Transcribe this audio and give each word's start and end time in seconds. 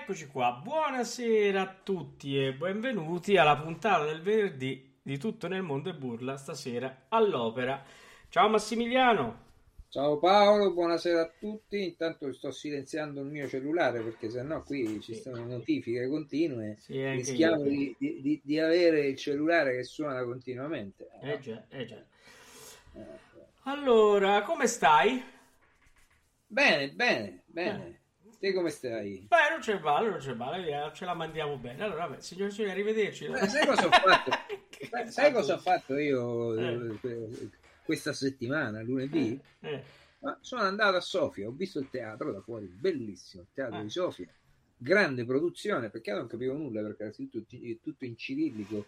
Eccoci 0.00 0.26
qua, 0.28 0.60
buonasera 0.62 1.60
a 1.60 1.74
tutti 1.82 2.38
e 2.38 2.54
benvenuti 2.54 3.36
alla 3.36 3.56
puntata 3.56 4.04
del 4.04 4.22
venerdì 4.22 4.96
di 5.02 5.18
Tutto 5.18 5.48
nel 5.48 5.62
mondo 5.62 5.90
e 5.90 5.94
burla 5.94 6.36
stasera 6.36 7.06
all'opera. 7.08 7.82
Ciao 8.28 8.48
Massimiliano. 8.48 9.46
Ciao 9.88 10.18
Paolo, 10.18 10.72
buonasera 10.72 11.22
a 11.22 11.30
tutti. 11.38 11.84
Intanto 11.84 12.32
sto 12.32 12.52
silenziando 12.52 13.22
il 13.22 13.26
mio 13.26 13.48
cellulare 13.48 14.00
perché 14.00 14.30
sennò 14.30 14.62
qui 14.62 15.00
ci 15.00 15.14
sono 15.14 15.44
notifiche 15.44 16.08
continue. 16.08 16.76
Sì, 16.78 17.10
Rischiamo 17.10 17.62
di, 17.62 17.94
di- 17.98 18.40
di- 18.42 18.58
avere 18.60 19.06
il 19.08 19.16
cellulare 19.16 19.74
che 19.74 19.82
suona 19.82 20.22
continuamente. 20.22 21.08
Eh 21.20 21.40
già, 21.40 21.64
eh 21.70 21.84
già. 21.86 22.02
Eh, 22.94 23.04
Allora, 23.64 24.42
come 24.42 24.66
stai? 24.68 25.22
Bene, 26.46 26.90
bene, 26.92 27.42
bene. 27.46 28.00
Te 28.38 28.52
come 28.52 28.70
stai? 28.70 29.26
Beh, 29.28 29.50
non 29.50 29.58
c'è 29.60 29.80
male, 29.80 30.10
non 30.10 30.18
c'è 30.18 30.32
male, 30.34 30.62
via, 30.62 30.92
ce 30.92 31.04
la 31.04 31.14
mandiamo 31.14 31.56
bene. 31.56 31.82
Allora, 31.82 32.06
vabbè, 32.06 32.20
signori 32.20 32.50
e 32.50 32.54
signori, 32.54 32.72
arrivederci. 32.72 33.24
Eh, 33.24 33.48
sai 33.48 33.66
cosa 33.66 33.86
ho 33.86 33.90
fatto? 33.90 34.30
Sai- 34.88 35.10
Sai 35.10 35.32
cosa 35.32 35.54
ho 35.54 35.58
fatto 35.58 35.96
io 35.98 36.54
Eh. 36.56 36.98
eh, 37.02 37.48
questa 37.84 38.12
settimana, 38.12 38.80
lunedì? 38.82 39.38
Eh, 39.60 39.82
Ma 40.20 40.38
sono 40.40 40.62
andato 40.62 40.96
a 40.96 41.00
Sofia, 41.00 41.48
ho 41.48 41.50
visto 41.52 41.80
il 41.80 41.88
teatro 41.90 42.30
da 42.30 42.40
fuori, 42.40 42.66
bellissimo, 42.66 43.42
il 43.42 43.48
teatro 43.52 43.82
di 43.82 43.90
Sofia, 43.90 44.28
grande 44.76 45.24
produzione, 45.24 45.90
perché 45.90 46.12
non 46.12 46.28
capivo 46.28 46.54
nulla 46.56 46.80
perché 46.82 47.02
era 47.04 47.12
tutto, 47.12 47.42
tutto 47.82 48.04
in 48.04 48.16
cirillico. 48.16 48.86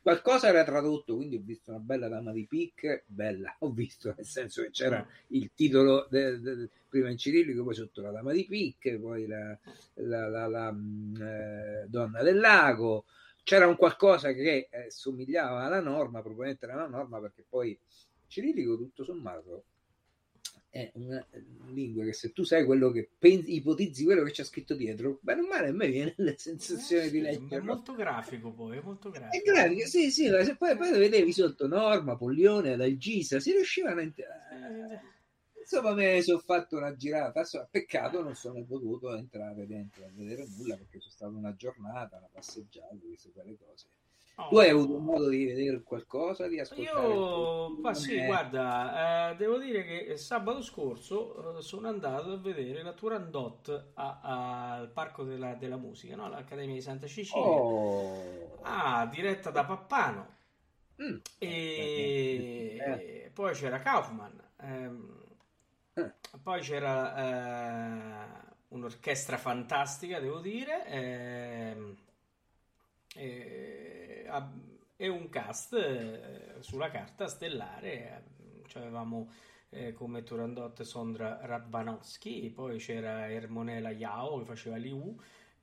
Qualcosa 0.00 0.48
era 0.48 0.64
tradotto, 0.64 1.16
quindi 1.16 1.36
ho 1.36 1.40
visto 1.42 1.70
una 1.70 1.80
bella 1.80 2.08
dama 2.08 2.32
di 2.32 2.46
pic, 2.46 3.02
bella, 3.06 3.54
ho 3.60 3.70
visto, 3.70 4.14
nel 4.16 4.24
senso 4.24 4.62
che 4.62 4.70
c'era 4.70 5.06
il 5.28 5.50
titolo 5.54 6.06
de- 6.10 6.40
de- 6.40 6.68
prima 6.88 7.10
in 7.10 7.18
cirillico, 7.18 7.62
poi 7.62 7.74
sotto 7.74 8.00
la 8.00 8.10
dama 8.10 8.32
di 8.32 8.46
pic, 8.46 8.96
poi 8.98 9.26
la, 9.26 9.56
la- 9.94 10.28
la- 10.28 10.46
la, 10.46 10.72
mm, 10.72 11.14
eh, 11.22 11.86
donna 11.88 12.22
del 12.22 12.38
lago. 12.38 13.04
C'era 13.42 13.66
un 13.66 13.76
qualcosa 13.76 14.32
che 14.32 14.68
eh, 14.70 14.90
somigliava 14.90 15.64
alla 15.64 15.80
norma, 15.80 16.20
probabilmente 16.22 16.64
era 16.64 16.74
una 16.76 16.86
norma, 16.86 17.20
perché 17.20 17.44
poi 17.48 17.78
cirillico 18.26 18.76
tutto 18.78 19.04
sommato 19.04 19.64
è 20.70 20.90
una 20.94 21.24
lingua 21.66 22.04
che 22.04 22.12
se 22.12 22.32
tu 22.32 22.44
sai 22.44 22.64
quello 22.64 22.90
che 22.90 23.08
pensi, 23.18 23.54
ipotizzi 23.56 24.04
quello 24.04 24.22
che 24.22 24.30
c'è 24.30 24.44
scritto 24.44 24.74
dietro, 24.74 25.18
bene 25.20 25.40
o 25.42 25.46
male 25.46 25.68
a 25.68 25.72
me 25.72 25.88
viene 25.88 26.14
la 26.18 26.34
sensazione 26.36 27.04
eh, 27.06 27.10
di 27.10 27.20
sì, 27.32 27.54
È 27.54 27.58
molto 27.60 27.94
grafico 27.94 28.52
poi, 28.52 28.78
è 28.78 28.80
molto 28.80 29.10
È 29.10 29.18
grafico. 29.18 29.52
grafico, 29.52 29.86
sì, 29.86 30.10
sì, 30.10 30.28
ma 30.30 30.42
se 30.44 30.56
poi, 30.56 30.76
poi 30.76 30.90
vedevi 30.92 31.32
sotto 31.32 31.66
Norma, 31.66 32.16
Poglione, 32.16 32.76
Dalgisa, 32.76 33.40
si 33.40 33.52
riuscivano 33.52 34.00
a 34.00 34.02
entrare. 34.02 34.94
Eh, 34.94 35.60
Insomma, 35.60 35.94
me 35.94 36.20
sono 36.22 36.38
fatto 36.40 36.76
una 36.76 36.96
girata. 36.96 37.40
Insomma, 37.40 37.68
peccato 37.70 38.22
non 38.22 38.34
sono 38.34 38.64
potuto 38.64 39.14
entrare 39.14 39.66
dentro 39.66 40.04
a 40.04 40.10
vedere 40.12 40.46
nulla 40.48 40.76
perché 40.76 40.98
c'è 40.98 41.10
stata 41.10 41.30
una 41.36 41.54
giornata, 41.54 42.16
una 42.16 42.28
passeggiata, 42.32 42.96
queste 42.96 43.30
quelle 43.30 43.56
cose. 43.56 43.86
Oh. 44.38 44.48
Tu 44.50 44.56
hai 44.58 44.70
avuto 44.70 44.98
modo 44.98 45.28
di 45.28 45.44
vedere 45.44 45.82
qualcosa, 45.82 46.48
di 46.48 46.58
ascoltare? 46.58 47.14
Io, 47.14 47.68
ma 47.80 47.94
sì, 47.94 48.16
Eh, 48.18 48.24
guarda, 48.26 49.30
eh, 49.32 49.36
devo 49.36 49.58
dire 49.58 49.84
che 49.84 50.16
sabato 50.16 50.62
scorso 50.62 51.58
eh, 51.58 51.62
sono 51.62 51.88
andato 51.88 52.32
a 52.32 52.36
vedere 52.38 52.82
la 52.82 52.92
Turandot 52.92 53.90
al 53.94 54.88
Parco 54.92 55.24
della, 55.24 55.54
della 55.54 55.76
Musica, 55.76 56.14
no? 56.16 56.24
all'Accademia 56.26 56.74
di 56.74 56.80
Santa 56.80 57.06
Cecilia, 57.08 57.60
Oh. 57.60 58.48
ah, 58.62 59.06
diretta 59.06 59.50
da 59.50 59.64
Pappano. 59.64 60.38
Mm. 61.00 61.20
E 61.38 62.76
Eh. 62.86 63.30
poi 63.34 63.52
c'era 63.54 63.78
Kaufman, 63.80 64.36
ehm, 64.60 65.24
Eh. 65.96 66.10
poi 66.42 66.60
c'era 66.60 67.16
eh, 67.16 68.48
un'orchestra 68.68 69.36
fantastica, 69.36 70.20
devo 70.20 70.38
dire, 70.40 70.86
ehm, 70.86 71.96
e, 73.16 73.89
e 74.96 75.08
un 75.08 75.28
cast 75.28 75.72
eh, 75.74 76.56
sulla 76.60 76.90
carta 76.90 77.26
stellare. 77.26 78.24
cioè 78.66 78.82
avevamo 78.82 79.30
eh, 79.70 79.92
come 79.92 80.22
Turandot 80.22 80.82
Sondra 80.82 81.38
Radvanovsky, 81.42 82.50
poi 82.50 82.78
c'era 82.78 83.30
Ermonela 83.30 83.90
Yao 83.90 84.38
che 84.38 84.44
faceva 84.44 84.76
Liu, 84.76 85.16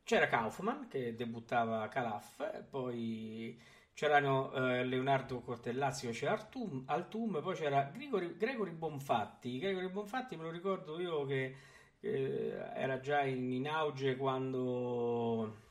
c'era 0.04 0.28
Kaufman 0.28 0.88
che 0.88 1.16
debuttava 1.16 1.88
Calaf, 1.90 2.64
poi 2.70 3.60
c'erano 3.94 4.54
eh, 4.54 4.86
Leonardo 4.86 5.42
Cortellazzi 5.42 6.08
faceva 6.08 6.34
Artum, 6.34 6.84
Altum, 6.86 7.42
poi 7.42 7.56
c'era 7.56 7.84
Grigori- 7.94 8.38
Gregory 8.38 8.72
Bonfatti. 8.72 9.60
Gregory 9.60 9.90
Bonfatti 9.90 10.36
me 10.36 10.44
lo 10.44 10.52
ricordo 10.52 11.00
io 11.00 11.26
che 11.26 11.56
eh, 12.00 12.56
era 12.76 13.00
già 13.00 13.24
in, 13.24 13.52
in 13.52 13.68
auge 13.68 14.16
quando 14.16 15.66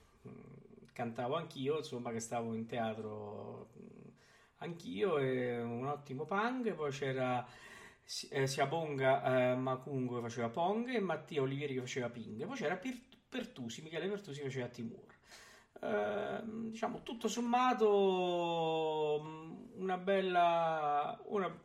cantavo 0.97 1.37
anch'io, 1.37 1.77
insomma 1.77 2.11
che 2.11 2.21
stavo 2.21 2.55
in 2.55 2.65
teatro 2.65 3.69
mh, 3.75 4.09
anch'io, 4.61 5.19
e 5.19 5.61
un 5.61 5.87
ottimo 5.87 6.25
punk, 6.25 6.73
poi 6.73 6.91
c'era 6.91 7.47
eh, 8.31 8.47
Siabonga 8.47 9.53
eh, 9.53 9.57
Macungo 9.57 10.17
che 10.17 10.23
faceva 10.23 10.49
Pong 10.49 10.89
e 10.89 11.01
Mattia 11.01 11.43
Olivieri 11.43 11.75
che 11.75 11.81
faceva 11.81 12.09
Ping, 12.09 12.47
poi 12.47 12.57
c'era 12.57 12.81
Pertusi, 13.29 13.83
Michele 13.83 14.09
Pertusi 14.09 14.41
che 14.41 14.47
faceva 14.47 14.69
Timur. 14.69 15.15
Ehm, 15.83 16.71
diciamo 16.71 17.03
tutto 17.03 17.29
sommato 17.29 19.21
mh, 19.23 19.83
una 19.83 19.99
bella 19.99 21.21
una, 21.27 21.61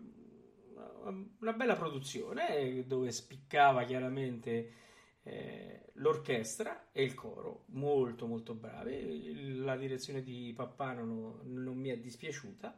una 1.40 1.54
bella 1.54 1.76
produzione 1.78 2.58
eh, 2.58 2.84
dove 2.86 3.12
spiccava 3.12 3.86
chiaramente 3.86 4.74
eh, 5.24 5.92
l'orchestra 5.96 6.90
e 6.92 7.04
il 7.04 7.14
coro 7.14 7.66
molto 7.68 8.26
molto 8.26 8.54
bravi. 8.54 9.60
La 9.60 9.76
direzione 9.76 10.24
di 10.24 10.54
Pappano 10.56 11.06
no- 11.06 11.42
non 11.44 11.78
mi 11.78 11.90
è 11.90 11.98
dispiaciuta. 11.98 12.78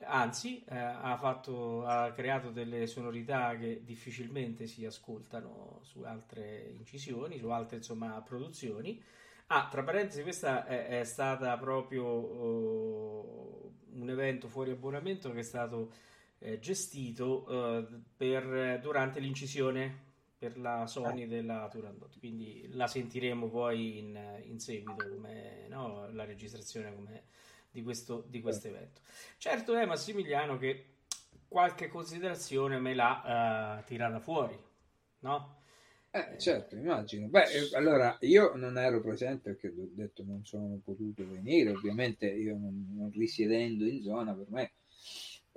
Anzi 0.00 0.62
eh, 0.64 0.76
ha, 0.76 1.16
fatto, 1.16 1.84
ha 1.86 2.12
creato 2.12 2.50
delle 2.50 2.86
sonorità 2.86 3.56
che 3.56 3.82
difficilmente 3.82 4.66
si 4.66 4.84
ascoltano 4.84 5.80
su 5.82 6.02
altre 6.02 6.70
incisioni 6.76 7.38
su 7.38 7.48
altre 7.48 7.78
insomma 7.78 8.20
produzioni. 8.20 9.02
Ah, 9.48 9.68
tra 9.70 9.82
parentesi, 9.82 10.22
questa 10.22 10.66
è, 10.66 11.00
è 11.00 11.04
stata 11.04 11.56
proprio 11.56 12.04
oh, 12.04 13.72
un 13.92 14.10
evento 14.10 14.48
fuori 14.48 14.72
abbonamento 14.72 15.32
che 15.32 15.38
è 15.38 15.42
stato 15.42 15.92
eh, 16.38 16.58
gestito 16.58 17.46
eh, 17.48 17.86
per- 18.16 18.80
durante 18.80 19.20
l'incisione 19.20 20.05
per 20.46 20.58
la 20.58 20.86
Sony 20.86 21.26
della 21.26 21.68
Turandot. 21.70 22.18
Quindi 22.18 22.68
la 22.72 22.86
sentiremo 22.86 23.48
poi 23.48 23.98
in, 23.98 24.40
in 24.44 24.60
seguito, 24.60 25.08
come 25.08 25.66
no, 25.68 26.08
la 26.12 26.24
registrazione 26.24 26.94
come 26.94 27.24
di 27.70 27.82
questo 27.82 28.24
di 28.28 28.40
questo 28.40 28.68
evento. 28.68 29.00
Certo 29.38 29.74
è 29.76 29.84
Massimiliano 29.84 30.56
che 30.56 30.84
qualche 31.48 31.88
considerazione 31.88 32.78
me 32.78 32.94
l'ha 32.94 33.80
eh, 33.80 33.84
tirata 33.84 34.20
fuori, 34.20 34.56
no? 35.20 35.54
Eh, 36.10 36.38
certo, 36.38 36.76
immagino. 36.76 37.26
Beh, 37.26 37.42
eh, 37.42 37.76
allora 37.76 38.16
io 38.20 38.54
non 38.54 38.78
ero 38.78 39.00
presente 39.00 39.50
perché 39.50 39.68
ho 39.68 39.88
detto 39.92 40.22
non 40.24 40.44
sono 40.44 40.80
potuto 40.82 41.26
venire. 41.28 41.70
Ovviamente 41.70 42.26
io 42.26 42.56
non, 42.56 42.86
non 42.94 43.10
risiedendo 43.10 43.84
in 43.84 44.00
zona, 44.00 44.32
per 44.32 44.46
me 44.48 44.72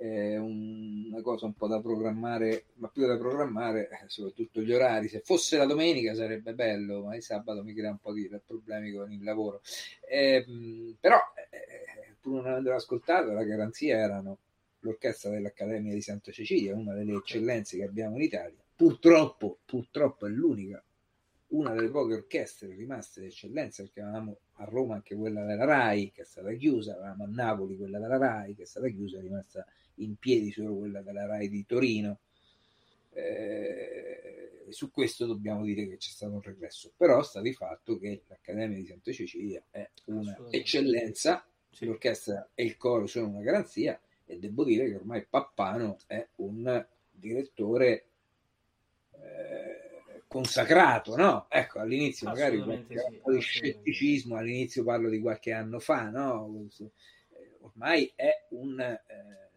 è 0.00 0.38
un- 0.38 1.08
una 1.10 1.20
cosa 1.20 1.44
un 1.44 1.52
po' 1.52 1.66
da 1.66 1.78
programmare, 1.80 2.64
ma 2.76 2.88
più 2.88 3.06
da 3.06 3.18
programmare, 3.18 3.90
eh, 3.90 4.04
soprattutto 4.06 4.62
gli 4.62 4.72
orari. 4.72 5.08
Se 5.08 5.20
fosse 5.20 5.58
la 5.58 5.66
domenica 5.66 6.14
sarebbe 6.14 6.54
bello, 6.54 7.02
ma 7.04 7.16
il 7.16 7.22
sabato 7.22 7.62
mi 7.62 7.74
crea 7.74 7.90
un 7.90 7.98
po' 7.98 8.14
di 8.14 8.28
problemi 8.44 8.92
con 8.92 9.12
il 9.12 9.22
lavoro. 9.22 9.60
Eh, 10.08 10.96
però, 10.98 11.18
eh, 11.50 12.14
pur 12.18 12.36
non 12.36 12.46
avendo 12.46 12.74
ascoltato, 12.74 13.32
la 13.32 13.44
garanzia 13.44 13.98
erano 13.98 14.38
l'orchestra 14.80 15.30
dell'Accademia 15.30 15.92
di 15.92 16.00
Santa 16.00 16.32
Cecilia, 16.32 16.74
una 16.74 16.94
delle 16.94 17.16
eccellenze 17.16 17.76
che 17.76 17.84
abbiamo 17.84 18.16
in 18.16 18.22
Italia. 18.22 18.58
Purtroppo, 18.74 19.58
purtroppo 19.66 20.26
è 20.26 20.30
l'unica, 20.30 20.82
una 21.48 21.74
delle 21.74 21.90
poche 21.90 22.14
orchestre 22.14 22.74
rimaste 22.74 23.20
d'eccellenza, 23.20 23.82
perché 23.82 24.00
avevamo 24.00 24.38
a 24.54 24.64
Roma 24.64 24.94
anche 24.94 25.14
quella 25.14 25.44
della 25.44 25.64
RAI, 25.64 26.10
che 26.10 26.22
è 26.22 26.24
stata 26.24 26.52
chiusa, 26.52 26.94
avevamo 26.94 27.24
a 27.24 27.28
Napoli 27.30 27.76
quella 27.76 27.98
della 27.98 28.16
RAI, 28.16 28.54
che 28.54 28.62
è 28.62 28.66
stata 28.66 28.88
chiusa, 28.88 29.18
è 29.18 29.20
rimasta 29.20 29.66
in 30.02 30.16
piedi 30.16 30.50
solo 30.50 30.76
quella 30.76 31.02
della 31.02 31.26
RAI 31.26 31.48
di 31.48 31.64
Torino. 31.66 32.20
eh, 33.12 34.40
su 34.72 34.90
questo 34.90 35.26
dobbiamo 35.26 35.64
dire 35.64 35.86
che 35.88 35.96
c'è 35.96 36.10
stato 36.10 36.34
un 36.34 36.42
regresso, 36.42 36.92
però 36.96 37.22
sta 37.22 37.40
di 37.40 37.52
fatto 37.52 37.98
che 37.98 38.22
l'Accademia 38.26 38.76
di 38.76 38.86
Santa 38.86 39.12
Cecilia 39.12 39.62
è 39.70 39.88
un'eccellenza, 40.06 41.46
sì. 41.70 41.86
l'orchestra 41.86 42.50
e 42.54 42.64
il 42.64 42.76
coro 42.76 43.06
sono 43.06 43.28
una 43.28 43.42
garanzia 43.42 44.00
e 44.24 44.38
devo 44.38 44.64
dire 44.64 44.88
che 44.88 44.94
ormai 44.96 45.26
Pappano 45.28 45.98
è 46.06 46.26
un 46.36 46.86
direttore 47.10 48.04
eh, 49.12 50.22
consacrato, 50.26 51.16
no? 51.16 51.46
Ecco, 51.50 51.80
all'inizio 51.80 52.28
magari 52.28 52.58
un 52.58 52.86
po' 53.22 53.32
di 53.32 53.40
scetticismo, 53.40 54.36
all'inizio 54.36 54.84
parlo 54.84 55.08
di 55.10 55.20
qualche 55.20 55.52
anno 55.52 55.80
fa, 55.80 56.08
no? 56.08 56.68
Ormai 57.62 58.10
è 58.14 58.46
un... 58.50 58.80
Eh, 58.80 59.48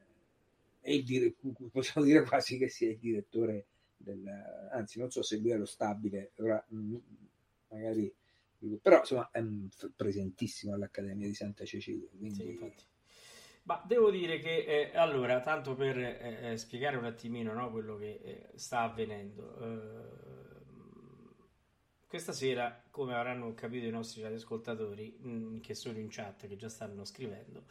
dire, 1.03 1.33
possiamo 1.71 2.05
dire 2.05 2.23
quasi 2.23 2.57
che 2.57 2.69
sia 2.69 2.89
il 2.89 2.97
direttore 2.97 3.65
del, 3.95 4.27
anzi 4.71 4.99
non 4.99 5.09
so 5.09 5.21
se 5.21 5.37
lui 5.37 5.51
è 5.51 5.57
lo 5.57 5.65
stabile, 5.65 6.31
ora, 6.37 6.63
mm, 6.73 6.95
magari, 7.69 8.13
però 8.81 8.99
insomma 8.99 9.29
è 9.31 9.43
presentissimo 9.95 10.73
all'Accademia 10.73 11.27
di 11.27 11.33
Santa 11.33 11.65
Cecilia. 11.65 12.07
Quindi... 12.17 12.35
Sì, 12.35 12.73
ma 13.65 13.81
devo 13.85 14.11
dire 14.11 14.39
che 14.39 14.65
eh, 14.91 14.97
allora, 14.97 15.39
tanto 15.39 15.73
per 15.73 15.97
eh, 15.97 16.51
eh, 16.51 16.57
spiegare 16.57 16.97
un 16.97 17.05
attimino 17.05 17.53
no, 17.53 17.71
quello 17.71 17.97
che 17.97 18.19
eh, 18.21 18.49
sta 18.55 18.81
avvenendo, 18.81 19.57
eh, 19.61 20.31
questa 22.05 22.33
sera, 22.33 22.83
come 22.89 23.15
avranno 23.15 23.53
capito 23.53 23.85
i 23.85 23.89
nostri 23.89 24.21
ascoltatori 24.23 25.17
mh, 25.17 25.29
mm, 25.29 25.57
che 25.59 25.73
sono 25.75 25.97
in 25.97 26.09
chat, 26.09 26.45
che 26.47 26.57
già 26.57 26.67
stanno 26.67 27.05
scrivendo, 27.05 27.63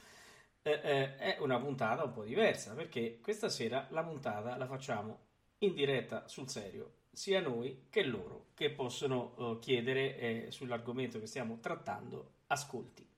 eh, 0.62 1.16
è 1.16 1.36
una 1.40 1.58
puntata 1.58 2.04
un 2.04 2.12
po' 2.12 2.22
diversa 2.22 2.74
perché 2.74 3.18
questa 3.20 3.48
sera 3.48 3.86
la 3.90 4.02
puntata 4.04 4.56
la 4.56 4.66
facciamo 4.66 5.18
in 5.58 5.74
diretta 5.74 6.26
sul 6.26 6.48
serio, 6.48 6.92
sia 7.12 7.40
noi 7.40 7.86
che 7.90 8.02
loro, 8.02 8.46
che 8.54 8.70
possono 8.70 9.34
uh, 9.36 9.58
chiedere 9.58 10.18
eh, 10.18 10.46
sull'argomento 10.50 11.20
che 11.20 11.26
stiamo 11.26 11.58
trattando 11.60 12.32
ascolti. 12.48 13.08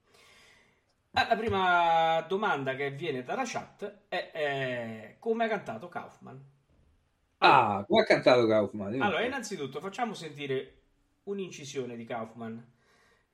Ah, 1.12 1.28
la 1.28 1.36
prima 1.36 2.20
domanda 2.22 2.74
che 2.74 2.90
viene 2.90 3.22
dalla 3.22 3.44
chat 3.46 4.00
è 4.08 4.30
eh, 4.34 5.16
come 5.20 5.44
ha 5.44 5.48
cantato 5.48 5.88
Kaufman. 5.88 6.42
Allora, 7.38 7.76
ah, 7.76 7.84
come 7.84 8.00
ha 8.00 8.04
cantato 8.04 8.46
Kaufman? 8.46 9.00
Allora, 9.00 9.24
innanzitutto 9.24 9.80
facciamo 9.80 10.12
sentire 10.12 10.80
un'incisione 11.24 11.96
di 11.96 12.04
Kaufman 12.04 12.72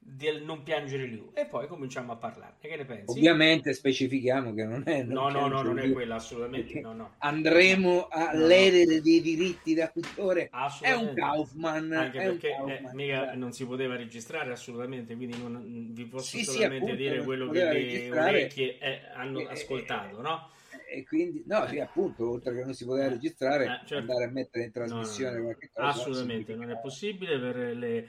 del 0.03 0.43
non 0.43 0.63
piangere 0.63 1.05
Liu 1.05 1.31
e 1.35 1.45
poi 1.45 1.67
cominciamo 1.67 2.13
a 2.13 2.17
parlarne. 2.17 2.57
Che 2.59 2.77
ne 2.77 2.85
pensi? 2.87 3.19
Ovviamente 3.19 3.75
specifichiamo 3.75 4.55
che 4.55 4.65
non 4.65 4.83
è. 4.87 5.03
Non 5.03 5.33
no, 5.33 5.41
no, 5.41 5.49
no, 5.49 5.63
non 5.63 5.79
è 5.79 5.93
quella 5.93 6.15
assolutamente. 6.17 6.81
No, 6.81 6.95
no. 6.95 7.15
Andremo 7.19 8.09
a 8.09 8.33
no, 8.33 8.47
dei 8.47 9.01
diritti 9.01 9.75
d'autore. 9.75 10.51
È 10.81 10.93
un 10.93 11.13
Kaufman. 11.15 11.93
Anche 11.93 12.19
perché 12.19 12.49
eh, 12.49 12.57
Kaufman, 12.57 12.95
mica 12.95 13.35
non 13.35 13.53
si 13.53 13.67
poteva 13.67 13.97
registrare 13.97 14.51
assolutamente, 14.51 15.15
quindi 15.15 15.39
non, 15.39 15.91
vi 15.93 16.07
posso 16.07 16.37
sì, 16.37 16.45
solamente 16.45 16.77
sì, 16.77 16.81
appunto, 16.81 16.95
dire 16.97 17.23
quello 17.23 17.51
che 17.51 17.65
le 17.73 18.11
orecchie 18.11 18.79
eh, 18.79 19.01
hanno 19.15 19.47
ascoltato, 19.49 20.21
no? 20.23 20.51
e 20.93 21.07
quindi 21.07 21.45
no, 21.47 21.67
sì, 21.69 21.79
appunto, 21.79 22.29
oltre 22.29 22.53
che 22.53 22.65
non 22.65 22.75
si 22.75 22.85
poteva 22.85 23.09
registrare, 23.09 23.65
eh, 23.65 23.87
certo. 23.87 23.97
andare 23.97 24.25
a 24.25 24.29
mettere 24.31 24.65
in 24.65 24.73
trasmissione 24.73 25.33
no, 25.33 25.39
no, 25.39 25.45
qualche 25.45 25.71
cosa. 25.73 25.89
Assolutamente, 25.89 26.55
non 26.57 26.71
è 26.71 26.79
possibile 26.81 27.39
per 27.39 27.57
le 27.77 28.09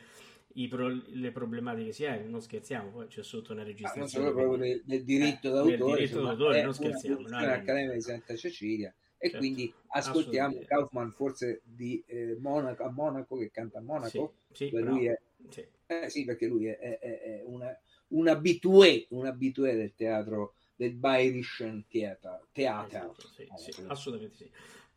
pro, 0.68 1.02
le 1.06 1.32
problematiche 1.32 1.92
si 1.92 2.06
hanno, 2.06 2.30
non 2.30 2.42
scherziamo, 2.42 2.90
poi 2.90 3.08
c'è 3.08 3.24
sotto 3.24 3.54
una 3.54 3.64
registrazione. 3.64 4.28
Ah, 4.28 4.32
proprio 4.32 4.58
del, 4.58 4.82
del 4.86 5.04
diritto 5.04 5.50
eh, 5.50 5.52
d'autore, 5.52 5.98
diritto 5.98 6.22
d'autore 6.22 6.64
non 6.64 6.74
scherziamo. 6.74 7.28
L'Accademia 7.28 7.94
di 7.94 8.02
Santa 8.02 8.36
Cecilia 8.36 8.94
e 9.18 9.30
certo, 9.30 9.38
quindi 9.38 9.72
ascoltiamo 9.88 10.60
Kaufman 10.66 11.12
forse 11.12 11.62
di 11.64 12.04
eh, 12.08 12.38
Monaco, 12.40 12.84
a 12.84 12.90
Monaco 12.90 13.38
che 13.38 13.52
canta 13.52 13.78
a 13.78 13.82
Monaco 13.82 14.34
sì, 14.52 14.70
sì, 14.70 14.80
lui 14.80 15.06
è, 15.06 15.20
sì. 15.50 15.64
Eh, 15.86 16.10
sì. 16.10 16.26
perché 16.26 16.48
lui 16.48 16.66
è, 16.66 16.78
è, 16.78 17.00
è 17.00 17.44
una, 17.46 17.72
un 18.08 18.28
abitué 18.28 19.06
un 19.10 19.28
abitué 19.28 19.76
del 19.76 19.94
teatro 19.94 20.56
del 20.76 20.94
Bayerischen 20.94 21.86
Theater, 21.88 22.48
Theater. 22.52 23.04
Esatto, 23.04 23.28
sì, 23.28 23.48
sì, 23.58 23.84
assolutamente 23.88 24.38
sì 24.38 24.50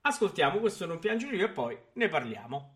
ascoltiamo 0.07 0.59
questo 0.59 0.87
non 0.87 0.99
piangere 0.99 1.37
io 1.37 1.47
e 1.47 1.51
poi 1.51 1.79
ne 1.95 2.09
parliamo 2.09 2.74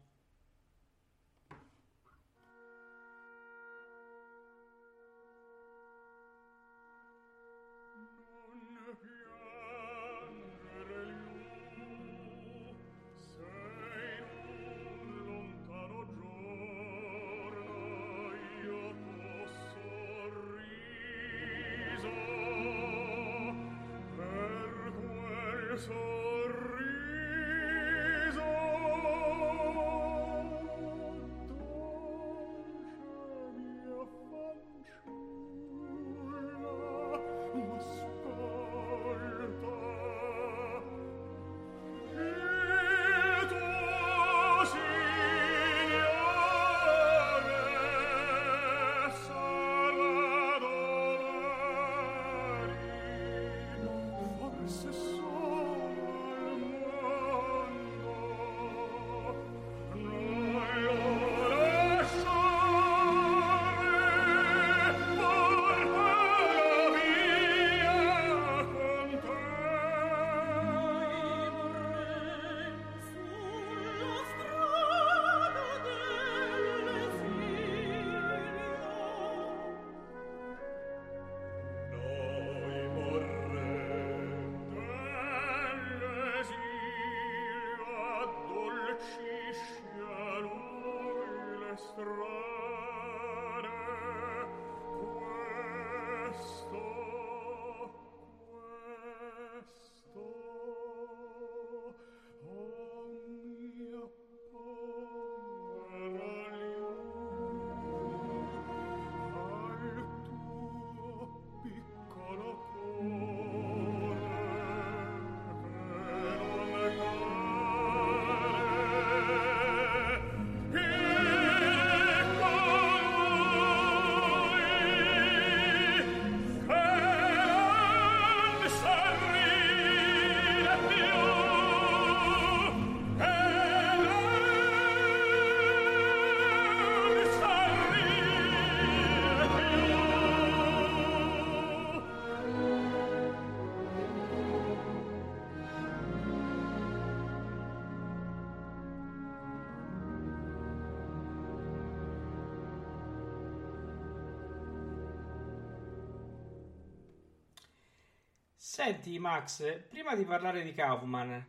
Senti 158.79 159.19
Max, 159.19 159.89
prima 159.89 160.15
di 160.15 160.25
parlare 160.25 160.63
di 160.63 160.73
Kaufman, 160.73 161.45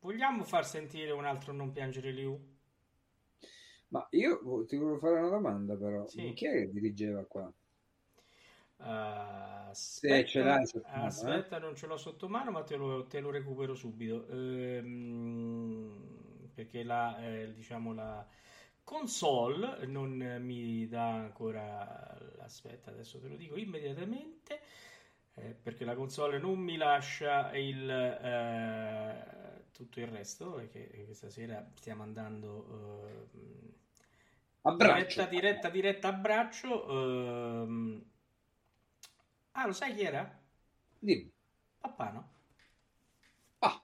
Vogliamo 0.00 0.42
far 0.42 0.64
sentire 0.64 1.10
un 1.10 1.26
altro 1.26 1.52
Non 1.52 1.70
piangere 1.70 2.10
Liu? 2.12 2.34
Ma 3.88 4.06
io 4.12 4.64
ti 4.64 4.76
volevo 4.78 4.96
fare 4.96 5.18
una 5.18 5.28
domanda 5.28 5.76
però. 5.76 6.06
Sì. 6.06 6.32
Chi 6.32 6.46
è 6.46 6.52
che 6.52 6.72
dirigeva 6.72 7.26
qua? 7.26 7.44
Uh, 8.78 9.68
aspetta, 9.68 10.26
ce 10.26 10.42
l'hai 10.42 10.66
sotto 10.66 10.88
mano, 10.88 11.04
aspetta 11.04 11.58
eh? 11.58 11.60
non 11.60 11.76
ce 11.76 11.86
l'ho 11.86 11.98
sotto 11.98 12.26
mano, 12.26 12.50
ma 12.50 12.62
te 12.62 12.76
lo, 12.76 13.04
te 13.04 13.20
lo 13.20 13.30
recupero 13.30 13.74
subito. 13.74 14.26
Ehm, 14.28 15.92
perché 16.54 16.84
la, 16.84 17.22
eh, 17.22 17.52
diciamo 17.52 17.92
la 17.92 18.26
console 18.82 19.84
non 19.84 20.38
mi 20.40 20.88
dà 20.88 21.16
ancora. 21.16 22.16
Aspetta, 22.38 22.92
adesso 22.92 23.20
te 23.20 23.28
lo 23.28 23.36
dico 23.36 23.56
immediatamente. 23.56 24.62
Eh, 25.38 25.54
perché 25.62 25.84
la 25.84 25.94
console 25.94 26.38
non 26.38 26.58
mi 26.58 26.76
lascia 26.76 27.54
il, 27.56 27.88
eh, 27.90 29.64
tutto 29.72 30.00
il 30.00 30.06
resto. 30.06 30.52
Perché 30.52 31.04
questa 31.04 31.30
sera 31.30 31.64
stiamo 31.74 32.02
andando. 32.02 33.04
a 34.62 34.72
braccio. 34.72 35.24
Diretta, 35.24 35.26
diretta, 35.26 35.68
diretta 35.70 36.08
a 36.08 36.12
braccio. 36.12 37.62
Ehm, 37.62 38.04
Ah, 39.58 39.66
lo 39.66 39.72
sai 39.72 39.94
chi 39.94 40.02
era? 40.02 40.38
Dimmi. 41.00 41.32
Pappano. 41.80 42.28
Ah. 43.60 43.80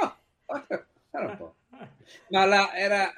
Ah. 0.00 0.16
Era 1.10 1.28
un 1.28 1.36
po'. 1.36 1.54
Ma 2.30 2.44
la, 2.46 2.74
era 2.74 3.12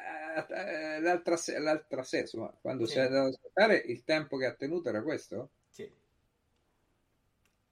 eh, 0.49 1.01
l'altra, 1.01 1.37
l'altra 1.61 2.03
sera, 2.03 2.23
insomma, 2.23 2.53
quando 2.61 2.87
sì. 2.87 2.93
si 2.93 2.99
è 2.99 3.03
andato 3.03 3.27
ad 3.27 3.33
aspettare, 3.35 3.77
il 3.77 4.03
tempo 4.05 4.37
che 4.37 4.47
ha 4.47 4.55
tenuto 4.55 4.89
era 4.89 5.03
questo? 5.03 5.51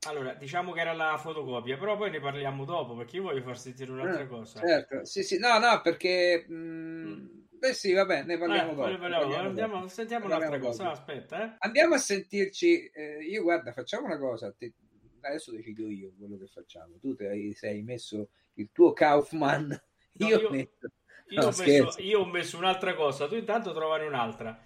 Allora, 0.09 0.35
diciamo 0.35 0.73
che 0.73 0.81
era 0.81 0.93
la 0.93 1.17
fotocopia, 1.17 1.77
però 1.77 1.97
poi 1.97 2.11
ne 2.11 2.21
parliamo 2.21 2.65
dopo 2.65 2.97
perché 2.97 3.17
io 3.17 3.23
voglio 3.23 3.43
far 3.43 3.59
sentire 3.59 3.91
un'altra 3.91 4.23
ah, 4.23 4.27
cosa. 4.27 4.59
Certo, 4.59 5.05
sì, 5.05 5.23
sì, 5.23 5.39
no, 5.39 5.59
no, 5.59 5.81
perché 5.81 6.45
mh, 6.49 6.55
mm. 6.55 7.43
Beh 7.63 7.75
sì, 7.75 7.93
vabbè, 7.93 8.25
ne 8.25 8.39
parliamo 8.39 8.73
eh, 8.73 8.75
dopo. 8.75 8.99
Parliamo, 8.99 9.35
andiamo, 9.37 9.75
dopo. 9.77 9.89
Sentiamo 9.89 10.27
ne 10.27 10.35
un'altra 10.35 10.59
cosa, 10.59 10.83
dopo. 10.83 10.95
aspetta. 10.97 11.45
Eh. 11.45 11.57
Andiamo 11.61 11.95
a 11.95 11.99
sentirci, 11.99 12.87
eh, 12.87 13.19
io 13.23 13.43
guarda, 13.43 13.71
facciamo 13.71 14.07
una 14.07 14.19
cosa, 14.19 14.53
te, 14.53 14.73
adesso 15.21 15.53
decido 15.53 15.89
io 15.89 16.13
quello 16.19 16.37
che 16.39 16.49
facciamo. 16.49 16.99
Tu 16.99 17.15
ti 17.15 17.53
sei 17.55 17.85
messo 17.85 18.31
il 18.55 18.71
tuo 18.73 18.93
Kaufman, 18.93 19.69
no, 20.15 20.27
io, 20.27 20.41
io, 20.41 20.51
metto... 20.51 20.89
io, 21.29 21.39
no, 21.41 21.47
ho 21.47 21.55
messo, 21.57 22.01
io, 22.01 22.19
ho 22.19 22.27
messo, 22.27 22.59
un'altra 22.59 22.95
cosa, 22.95 23.29
tu 23.29 23.37
intanto 23.37 23.73
trovane 23.73 24.07
un'altra. 24.07 24.61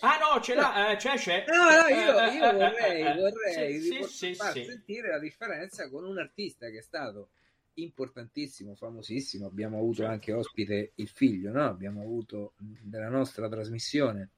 Ah 0.00 0.18
no, 0.18 0.40
ce 0.40 0.54
l'ha, 0.54 0.92
eh, 0.92 0.96
c'è, 0.96 1.16
c'è. 1.16 1.44
No, 1.46 1.56
no, 1.56 1.94
io, 1.94 2.18
eh, 2.18 2.34
io 2.34 2.50
eh, 2.50 2.52
vorrei, 2.52 3.02
eh, 3.02 3.14
vorrei 3.14 3.80
sì, 3.80 4.02
sì, 4.04 4.34
far 4.34 4.52
sì, 4.52 4.64
sentire 4.64 5.10
la 5.10 5.18
differenza 5.18 5.90
con 5.90 6.04
un 6.04 6.18
artista 6.18 6.70
che 6.70 6.78
è 6.78 6.82
stato 6.82 7.30
importantissimo, 7.74 8.74
famosissimo. 8.74 9.46
Abbiamo 9.46 9.78
avuto 9.78 9.96
certo. 9.96 10.12
anche 10.12 10.32
ospite 10.32 10.92
il 10.94 11.08
figlio, 11.08 11.52
no? 11.52 11.66
abbiamo 11.66 12.00
avuto 12.00 12.54
nella 12.90 13.08
nostra 13.08 13.48
trasmissione 13.48 14.30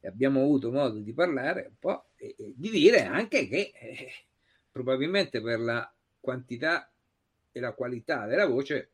e 0.00 0.08
abbiamo 0.08 0.40
avuto 0.40 0.70
modo 0.70 0.98
di 1.00 1.12
parlare 1.12 1.66
un 1.68 1.78
po' 1.78 2.06
e, 2.16 2.34
e 2.38 2.52
di 2.56 2.70
dire 2.70 3.04
anche 3.04 3.46
che 3.46 3.72
eh, 3.74 4.12
probabilmente 4.70 5.42
per 5.42 5.60
la 5.60 5.92
quantità 6.18 6.90
e 7.52 7.60
la 7.60 7.72
qualità 7.72 8.26
della 8.26 8.46
voce 8.46 8.90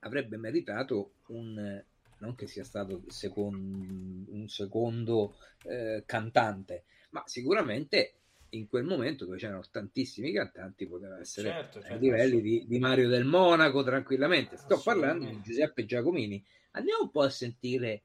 avrebbe 0.00 0.36
meritato 0.36 1.12
un 1.28 1.82
non 2.20 2.34
che 2.34 2.46
sia 2.46 2.64
stato 2.64 3.02
secondo, 3.08 4.32
un 4.32 4.48
secondo 4.48 5.36
eh, 5.64 6.04
cantante, 6.06 6.84
ma 7.10 7.22
sicuramente 7.26 8.14
in 8.50 8.66
quel 8.66 8.84
momento 8.84 9.24
dove 9.24 9.36
c'erano 9.36 9.62
tantissimi 9.70 10.32
cantanti 10.32 10.86
poteva 10.86 11.20
essere 11.20 11.48
certo, 11.48 11.80
certo, 11.80 11.94
ai 11.94 12.00
livelli 12.00 12.40
di, 12.40 12.64
di, 12.66 12.78
Mario 12.78 13.08
del 13.08 13.24
Monaco 13.24 13.82
tranquillamente. 13.82 14.56
Sto 14.56 14.80
parlando 14.80 15.26
di 15.26 15.40
Giuseppe 15.42 15.84
Giacomini. 15.84 16.44
Andiamo 16.72 17.02
un 17.02 17.10
po' 17.10 17.22
a 17.22 17.30
sentire 17.30 18.02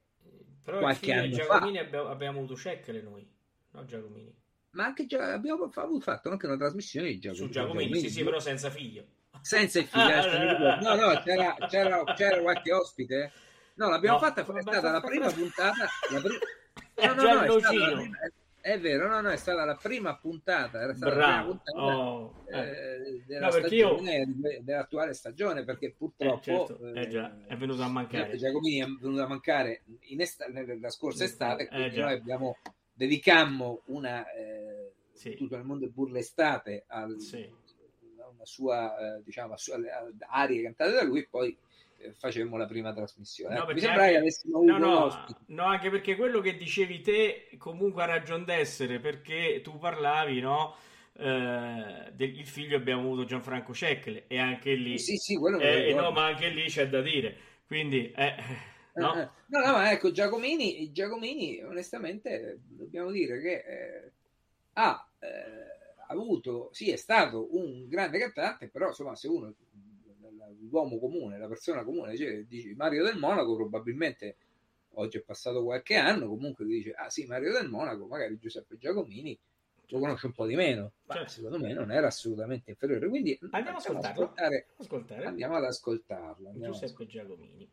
però 0.64 0.80
qualche 0.80 1.14
anno 1.14 1.30
Giacomini 1.30 1.78
fa 1.78 1.84
abbiamo, 1.84 2.10
abbiamo 2.10 2.38
avuto 2.40 2.56
Sheckle 2.56 3.02
noi 3.02 3.28
no 3.72 3.86
Giacomini? 3.86 4.34
Ma 4.72 4.86
anche 4.86 5.06
già, 5.06 5.32
abbiamo 5.32 5.70
fatto 5.70 6.30
anche 6.30 6.48
una 6.48 6.58
trasmissione 6.58 7.10
di 7.10 7.20
Giacomini, 7.20 7.46
su 7.46 7.52
Giacomini, 7.52 7.84
Giacomini 7.86 8.10
sì 8.10 8.14
sì 8.14 8.24
però 8.24 8.40
senza 8.40 8.70
figlio. 8.70 9.06
Senza 9.42 9.80
il 9.80 9.86
figlio 9.86 10.10
eh, 10.26 10.80
no 10.82 10.96
no 10.96 11.22
c'era, 11.24 11.56
c'era, 11.68 12.04
c'era 12.16 12.42
qualche 12.42 12.74
ospite 12.74 13.32
no 13.76 13.90
l'abbiamo 13.90 14.20
no, 14.20 14.24
fatta 14.24 14.42
è 14.42 14.62
stata 14.62 14.92
la 14.92 15.02
prima 15.02 15.32
puntata 15.32 15.88
la 16.12 16.20
prima... 16.20 16.38
No, 16.96 17.14
no, 17.14 17.34
no, 17.34 17.42
è 17.42 17.60
stata 17.60 17.78
la 17.78 17.96
prima, 17.96 18.18
è 18.66 18.80
vero, 18.80 19.08
no, 19.08 19.22
no, 19.22 19.30
è 19.30 19.38
stata 19.38 19.64
la 19.64 19.76
prima 19.76 20.18
puntata, 20.18 20.82
era 20.82 20.96
stata 20.96 21.14
Bravo. 21.14 21.52
la 21.52 21.62
prima 21.62 21.62
puntata 21.64 21.98
oh, 21.98 22.34
eh. 22.48 22.60
Eh, 22.60 23.24
della 23.28 23.46
no, 23.46 23.52
stagione, 23.52 24.16
io... 24.16 24.64
dell'attuale 24.64 25.14
stagione, 25.14 25.64
perché 25.64 25.92
purtroppo 25.92 26.40
eh, 26.40 26.42
certo. 26.42 26.94
eh, 26.94 27.08
già, 27.08 27.46
è 27.46 27.56
venuto 27.58 27.84
a 27.84 27.88
mancare. 27.88 28.36
Giacomini 28.38 28.80
è 28.80 28.86
venuto 29.00 29.22
a 29.22 29.28
mancare 29.28 29.84
in 30.06 30.20
est- 30.20 30.48
nella 30.48 30.90
scorsa 30.90 31.26
estate, 31.26 31.68
quindi 31.68 32.00
noi 32.00 32.14
abbiamo, 32.14 32.58
dedicammo 32.92 33.84
una, 33.86 34.28
eh, 34.32 34.94
sì. 35.14 35.36
tutto 35.36 35.58
il 35.58 35.64
mondo 35.64 35.86
è 35.86 35.90
burla 35.90 36.18
estate 36.18 36.86
al, 36.88 37.20
sì. 37.20 37.48
a 38.20 38.28
una 38.28 38.46
sua, 38.46 39.22
diciamo, 39.24 39.54
a 39.54 39.58
sua, 39.58 39.78
arie 40.28 40.64
cantate 40.64 40.92
da 40.92 41.04
lui, 41.04 41.28
poi 41.28 41.56
facemmo 42.14 42.58
la 42.58 42.66
prima 42.66 42.94
trasmissione. 42.94 43.58
No, 43.58 43.66
Mi 43.66 43.80
sembra 43.80 44.04
anche... 44.04 44.14
che 44.14 44.20
avessimo 44.20 44.64
no, 44.64 44.78
no, 44.78 45.26
no, 45.48 45.64
anche 45.64 45.90
perché 45.90 46.16
quello 46.16 46.42
che 46.42 46.58
dicevi 46.58 47.02
te 47.02 47.50
comunque 47.58 48.04
ha 48.04 48.08
ragione 48.08 48.44
d'essere, 48.46 49.00
perché 49.00 49.62
tu 49.64 49.78
parlavi, 49.78 50.40
no? 50.40 50.76
Eh, 51.18 52.12
del 52.14 52.46
figlio 52.46 52.76
abbiamo 52.76 53.04
avuto 53.04 53.24
Gianfranco 53.24 53.74
Cecle 53.74 54.26
e 54.28 54.38
anche 54.38 54.74
lì 54.74 55.00
sì, 55.00 55.16
sì, 55.16 55.38
quello 55.38 55.60
eh, 55.60 55.94
no, 55.94 56.12
ma 56.12 56.26
anche 56.26 56.50
lì 56.50 56.66
c'è 56.66 56.90
da 56.90 57.02
dire 57.02 57.38
quindi 57.68 58.12
eh, 58.12 58.36
no? 58.96 59.14
no, 59.14 59.60
no, 59.66 59.72
ma 59.72 59.92
ecco 59.94 60.12
Giacomini, 60.12 60.92
Giacomini 60.92 61.64
onestamente 61.64 62.60
dobbiamo 62.68 63.12
dire 63.12 63.40
che 63.40 63.54
eh, 63.54 64.12
ha 64.74 65.10
eh, 65.20 65.30
avuto 66.10 66.68
sì 66.74 66.92
è 66.92 66.98
stato 66.98 67.48
un 67.56 67.88
grande 67.88 68.20
cantante 68.20 68.68
però 68.68 68.88
insomma 68.88 69.16
se 69.16 69.30
uno 69.30 69.54
l'uomo 70.70 71.00
comune, 71.00 71.38
la 71.38 71.48
persona 71.48 71.84
comune, 71.84 72.16
cioè, 72.16 72.44
dici 72.44 72.74
Mario 72.74 73.04
del 73.04 73.18
Monaco, 73.18 73.56
probabilmente 73.56 74.38
oggi 74.96 75.18
è 75.18 75.22
passato 75.22 75.64
qualche 75.64 75.96
anno, 75.96 76.28
comunque 76.28 76.66
dice, 76.66 76.92
ah 76.92 77.10
sì, 77.10 77.26
Mario 77.26 77.52
del 77.54 77.70
Monaco, 77.70 78.08
magari 78.08 78.38
Giuseppe 78.38 78.78
Giacomini 78.78 79.38
lo 79.90 80.00
conosce 80.00 80.26
un 80.26 80.32
po' 80.34 80.46
di 80.46 80.56
meno, 80.56 80.94
ma 81.06 81.16
certo. 81.16 81.32
secondo 81.32 81.60
me 81.60 81.74
non 81.74 81.92
era 81.92 82.08
assolutamente 82.08 82.72
inferiore. 82.72 83.08
Quindi 83.08 83.38
andiamo, 83.52 83.78
andiamo, 83.78 84.00
ascoltare, 84.00 84.68
ascoltare. 84.78 85.26
andiamo 85.26 85.56
ad 85.56 85.64
ascoltarlo. 85.64 86.50
Andiamo 86.50 86.74
Giuseppe 86.74 87.06
Giacomini. 87.06 87.70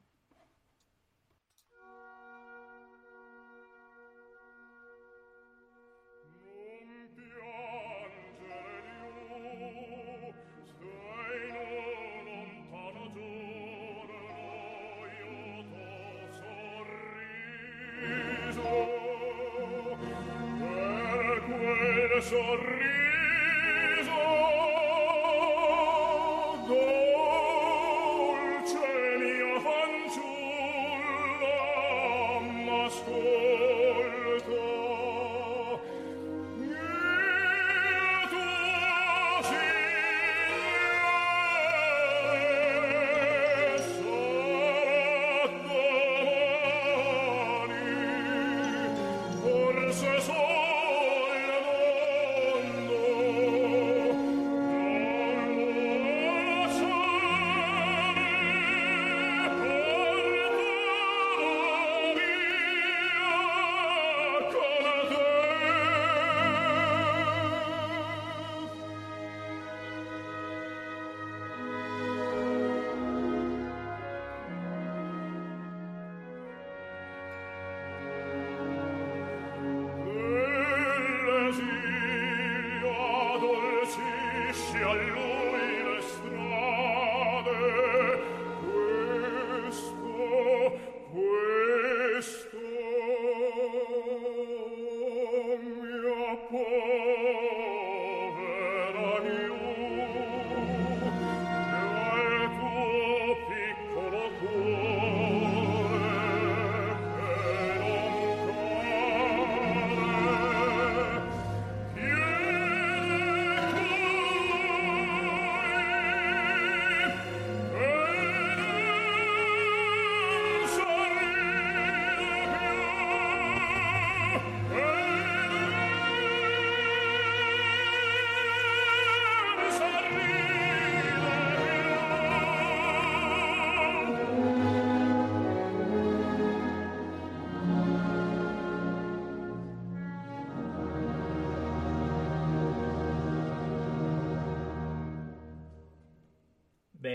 strisce 84.52 84.82
all'ora 84.82 85.51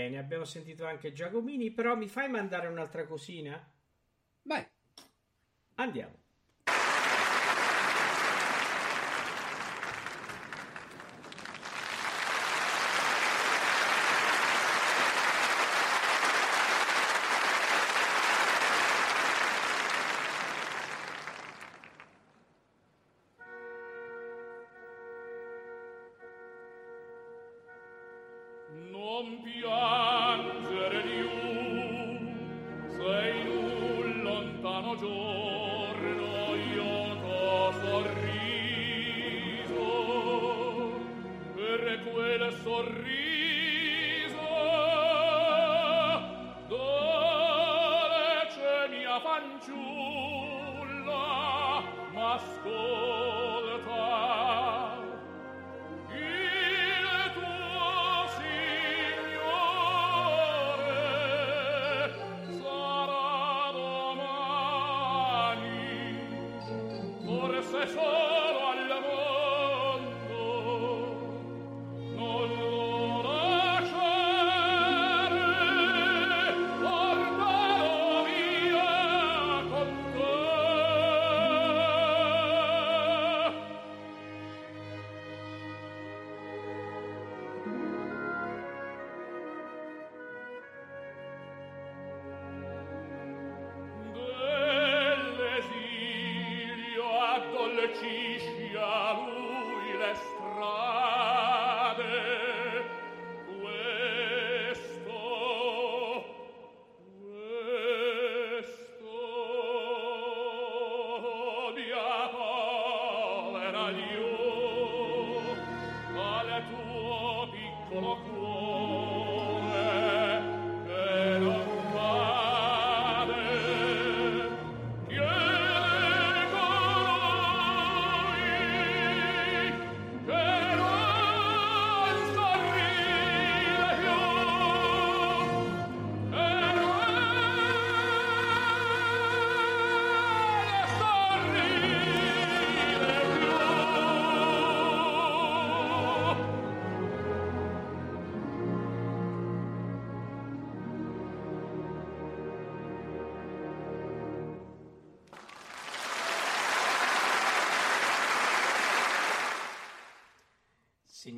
Bene, 0.08 0.20
abbiamo 0.20 0.46
sentito 0.46 0.86
anche 0.86 1.12
Giacomini, 1.12 1.70
però 1.70 1.94
mi 1.94 2.08
fai 2.08 2.30
mandare 2.30 2.66
un'altra 2.66 3.04
cosina? 3.04 3.62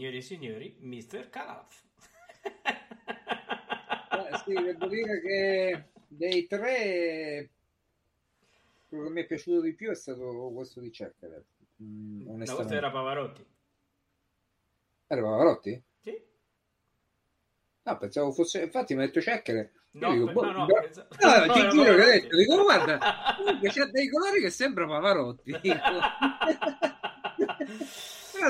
Signori 0.00 0.16
e 0.16 0.22
signori, 0.22 0.76
Mr. 0.80 1.28
Calaf. 1.28 1.82
Eh, 4.10 4.38
sì, 4.46 4.54
devo 4.54 4.86
dire 4.86 5.20
che 5.20 5.84
dei 6.08 6.46
tre 6.46 7.50
quello 8.88 9.04
che 9.04 9.10
mi 9.10 9.20
è 9.20 9.26
piaciuto 9.26 9.60
di 9.60 9.74
più 9.74 9.90
è 9.90 9.94
stato 9.94 10.50
questo 10.54 10.80
di 10.80 10.90
Cecchele. 10.90 11.44
Mm, 11.82 12.16
volta 12.20 12.32
onestamente. 12.32 12.74
era 12.76 12.90
Pavarotti. 12.90 13.46
Era 15.06 15.20
Pavarotti? 15.20 15.82
Sì. 16.00 16.22
No, 17.82 17.98
pensavo 17.98 18.32
fosse. 18.32 18.62
Infatti, 18.62 18.94
mi 18.94 19.02
ha 19.02 19.04
detto 19.04 19.20
Cecchele. 19.20 19.72
No, 19.90 20.12
dico, 20.12 20.24
per- 20.24 20.32
boh, 20.32 20.44
no, 20.46 20.52
no, 20.52 20.64
bra- 20.64 20.80
pensa- 20.80 21.08
no, 21.10 21.28
no, 21.44 21.52
ti 21.52 21.58
era 21.58 21.68
giuro 21.68 21.94
che 21.94 22.02
ho 22.02 22.04
detto, 22.06 22.36
dico, 22.38 22.62
guarda, 22.62 22.98
c'ha 22.98 23.90
dei 23.90 24.08
colori 24.08 24.40
che 24.40 24.50
sembra 24.50 24.86
Pavarotti. 24.86 25.52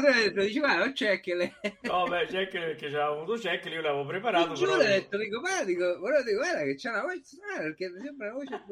Detto, 0.00 0.40
dici, 0.40 0.58
guarda, 0.58 0.92
Cecchele. 0.92 1.54
No, 1.82 2.04
beh, 2.06 2.28
Cecchele 2.28 2.66
perché 2.66 2.88
c'era 2.88 3.06
avuto 3.06 3.38
Cecchele, 3.38 3.74
io 3.76 3.80
l'avevo 3.82 4.06
preparato. 4.06 4.52
Giuro, 4.54 4.72
però- 4.76 4.82
ho 4.82 4.86
detto, 4.86 5.16
dico, 5.18 5.40
guarda, 5.40 5.64
dico, 5.64 5.98
guarda, 5.98 6.22
dico, 6.22 6.36
guarda 6.38 6.62
che 6.62 6.74
c'ha 6.76 6.90
una 6.90 7.02
voce 7.02 7.20
strana 7.24 7.58
perché 7.62 7.92
sembra 8.00 8.26
una 8.26 8.34
voce 8.34 8.62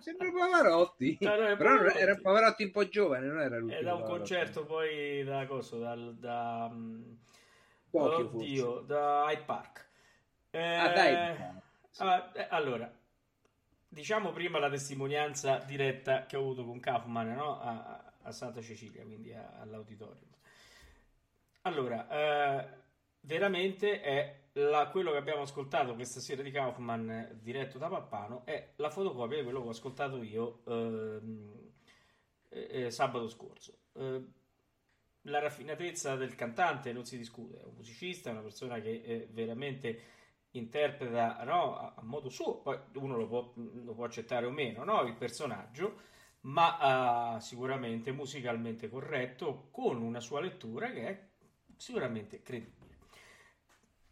sembra 0.00 0.30
Pavarotti. 0.32 1.18
No, 1.20 1.28
no, 1.36 1.46
è 1.46 1.56
Però 1.56 1.70
Pavarotti. 1.70 1.98
era 1.98 2.16
Pavarotti 2.16 2.62
un 2.64 2.70
po' 2.70 2.88
giovane, 2.88 3.26
non 3.26 3.40
era 3.40 3.58
lui. 3.58 3.72
È 3.72 3.82
da 3.82 3.94
un 3.94 4.02
concerto 4.04 4.64
poi 4.64 5.24
da 5.24 5.46
cosa? 5.46 5.76
Dal, 5.78 6.14
da, 6.16 6.68
mm, 6.72 7.02
Tokyo, 7.90 8.26
oddio, 8.26 8.80
da 8.80 9.24
Hyde 9.30 9.42
Park. 9.44 9.88
Eh, 10.50 10.74
Ah, 10.76 10.88
dai. 10.92 11.14
Ah, 11.98 12.30
eh, 12.34 12.46
allora, 12.50 12.92
diciamo 13.88 14.32
prima 14.32 14.58
la 14.58 14.68
testimonianza 14.68 15.58
diretta 15.66 16.26
che 16.26 16.36
ho 16.36 16.40
avuto 16.40 16.64
con 16.64 16.78
Kaufman 16.80 17.32
no? 17.34 17.60
a, 17.60 18.12
a 18.22 18.32
Santa 18.32 18.60
Cecilia, 18.60 19.02
quindi 19.02 19.32
a- 19.32 19.54
all'auditorium. 19.60 20.34
Allora, 21.66 22.08
eh, 22.08 22.68
veramente 23.22 24.00
è 24.00 24.44
la- 24.52 24.88
quello 24.88 25.10
che 25.10 25.16
abbiamo 25.16 25.42
ascoltato 25.42 25.94
questa 25.96 26.20
sera 26.20 26.40
di 26.42 26.52
Kaufman 26.52 27.40
diretto 27.42 27.76
da 27.76 27.88
Pappano 27.88 28.46
è 28.46 28.74
la 28.76 28.88
fotocopia 28.88 29.38
di 29.38 29.42
quello 29.42 29.62
che 29.62 29.66
ho 29.66 29.70
ascoltato 29.70 30.22
io 30.22 30.62
ehm, 30.64 31.72
eh, 32.50 32.84
eh, 32.84 32.90
sabato 32.92 33.28
scorso. 33.28 33.78
Eh, 33.94 34.24
la 35.22 35.40
raffinatezza 35.40 36.14
del 36.14 36.36
cantante 36.36 36.92
non 36.92 37.04
si 37.04 37.18
discute, 37.18 37.58
è 37.60 37.64
un 37.64 37.74
musicista, 37.74 38.28
è 38.30 38.32
una 38.32 38.42
persona 38.42 38.80
che 38.80 39.02
eh, 39.04 39.28
veramente 39.32 40.00
interpreta 40.52 41.42
no, 41.42 41.76
a, 41.78 41.94
a 41.96 42.02
modo 42.04 42.28
suo, 42.28 42.58
poi 42.60 42.78
uno 42.94 43.16
lo 43.16 43.26
può, 43.26 43.52
lo 43.56 43.92
può 43.92 44.04
accettare 44.04 44.46
o 44.46 44.50
meno, 44.50 44.84
no, 44.84 45.02
il 45.02 45.14
personaggio, 45.16 45.96
ma 46.42 47.36
eh, 47.36 47.40
sicuramente 47.40 48.12
musicalmente 48.12 48.88
corretto, 48.88 49.66
con 49.72 50.00
una 50.00 50.20
sua 50.20 50.40
lettura 50.40 50.90
che 50.92 51.08
è 51.08 51.26
sicuramente 51.76 52.42
credibile. 52.42 52.94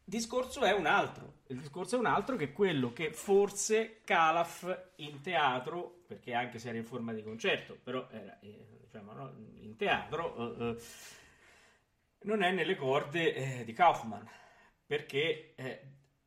Il 0.06 0.12
discorso 0.12 0.60
è 0.60 0.72
un 0.72 0.86
altro, 0.86 1.40
il 1.46 1.58
discorso 1.58 1.96
è 1.96 1.98
un 1.98 2.06
altro 2.06 2.36
che 2.36 2.52
quello 2.52 2.92
che 2.92 3.12
forse 3.12 4.00
Calaf 4.04 4.90
in 4.96 5.22
teatro, 5.22 6.02
perché 6.06 6.34
anche 6.34 6.58
se 6.58 6.68
era 6.68 6.76
in 6.76 6.84
forma 6.84 7.12
di 7.12 7.22
concerto, 7.22 7.78
però 7.82 8.06
era 8.10 8.38
eh, 8.40 8.80
diciamo, 8.82 9.12
no, 9.12 9.34
in 9.60 9.76
teatro, 9.76 10.58
eh, 10.58 10.70
eh, 10.70 10.82
non 12.24 12.42
è 12.42 12.52
nelle 12.52 12.76
corde 12.76 13.34
eh, 13.34 13.64
di 13.64 13.72
Kaufman, 13.72 14.28
perché 14.86 15.54
eh, 15.54 15.80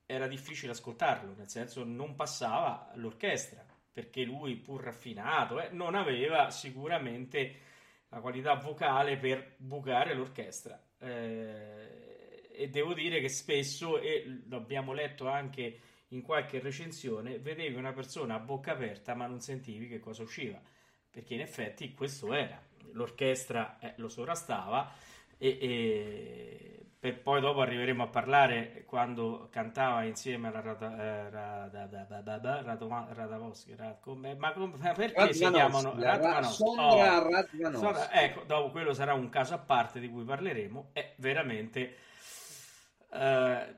era 0.08 0.28
difficile 0.28 0.72
ascoltarlo, 0.72 1.36
nel 1.36 1.50
senso 1.50 1.84
non 1.84 2.16
passava 2.16 2.92
l'orchestra, 2.96 3.64
perché 3.92 4.24
lui, 4.24 4.56
pur 4.56 4.84
raffinato, 4.84 5.62
eh, 5.62 5.70
non 5.70 5.94
aveva 5.94 6.50
sicuramente 6.50 7.56
la 8.10 8.22
qualità 8.22 8.56
vocale 8.56 9.18
per 9.18 9.56
bucare 9.58 10.14
l'orchestra. 10.14 10.82
Eh, 11.00 12.50
e 12.52 12.70
devo 12.70 12.94
dire 12.94 13.22
che 13.22 13.30
spesso, 13.30 14.00
e 14.00 14.42
l'abbiamo 14.50 14.94
letto 14.94 15.28
anche 15.28 15.80
in 16.10 16.22
qualche 16.22 16.60
recensione, 16.60 17.38
vedevi 17.38 17.76
una 17.76 17.94
persona 17.94 18.36
a 18.36 18.40
bocca 18.40 18.72
aperta 18.72 19.14
ma 19.14 19.28
non 19.28 19.42
sentivi 19.42 19.88
che 19.88 20.00
cosa 20.00 20.24
usciva, 20.24 20.60
perché 21.10 21.36
in 21.36 21.42
effetti 21.42 21.94
questo 21.94 22.34
era, 22.34 22.60
l'orchestra 22.94 23.78
eh, 23.80 23.94
lo 23.98 24.10
sovrastava 24.10 24.92
e, 25.38 25.58
e 25.60 26.58
per 27.00 27.22
poi 27.22 27.40
dopo 27.40 27.62
arriveremo 27.62 28.04
a 28.04 28.08
parlare 28.08 28.84
quando 28.86 29.48
cantava 29.52 30.04
insieme 30.04 30.48
alla 30.48 30.62
Rada, 30.62 30.98
eh, 30.98 31.30
ma, 34.36 34.52
perché 34.94 35.34
si 35.34 35.48
chiamano 35.48 35.94
Radvanovski? 35.96 36.64
Sondra 36.64 38.06
oh. 38.06 38.10
Ecco, 38.12 38.44
dopo 38.46 38.72
quello 38.72 38.94
sarà 38.94 39.14
un 39.14 39.30
caso 39.30 39.54
a 39.54 39.60
parte 39.60 40.00
di 40.00 40.10
cui 40.10 40.24
parleremo, 40.24 40.90
è 40.94 41.14
veramente 41.18 41.96
eh, 43.12 43.76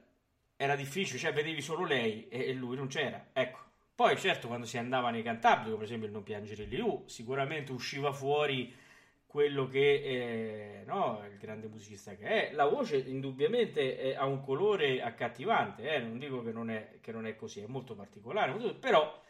era 0.55 0.75
difficile, 0.75 1.19
cioè 1.19 1.33
vedevi 1.33 1.61
solo 1.61 1.85
lei 1.85 2.27
e, 2.29 2.51
lui 2.53 2.75
non 2.75 2.87
c'era, 2.87 3.27
ecco. 3.33 3.59
Poi 3.95 4.17
certo 4.17 4.47
quando 4.47 4.65
si 4.65 4.77
andava 4.77 5.09
nei 5.09 5.23
cantabili, 5.23 5.75
per 5.75 5.83
esempio 5.83 6.07
il 6.07 6.13
Non 6.13 6.23
piangere 6.23 6.63
Liu, 6.63 7.03
sicuramente 7.05 7.73
usciva 7.73 8.13
fuori 8.13 8.73
quello 9.29 9.67
che 9.67 10.81
è 10.81 10.83
no, 10.87 11.23
il 11.31 11.37
grande 11.37 11.67
musicista 11.67 12.15
che 12.15 12.49
è. 12.49 12.53
La 12.55 12.65
voce 12.65 12.97
indubbiamente 12.97 13.95
è, 13.95 14.15
ha 14.15 14.25
un 14.25 14.41
colore 14.41 15.03
accattivante, 15.03 15.87
eh? 15.87 15.99
non 15.99 16.17
dico 16.17 16.41
che 16.41 16.51
non, 16.51 16.71
è, 16.71 16.97
che 16.99 17.11
non, 17.11 17.27
è, 17.27 17.35
così, 17.35 17.59
è 17.59 17.67
molto 17.67 17.93
particolare, 17.93 18.51
però 18.73 19.21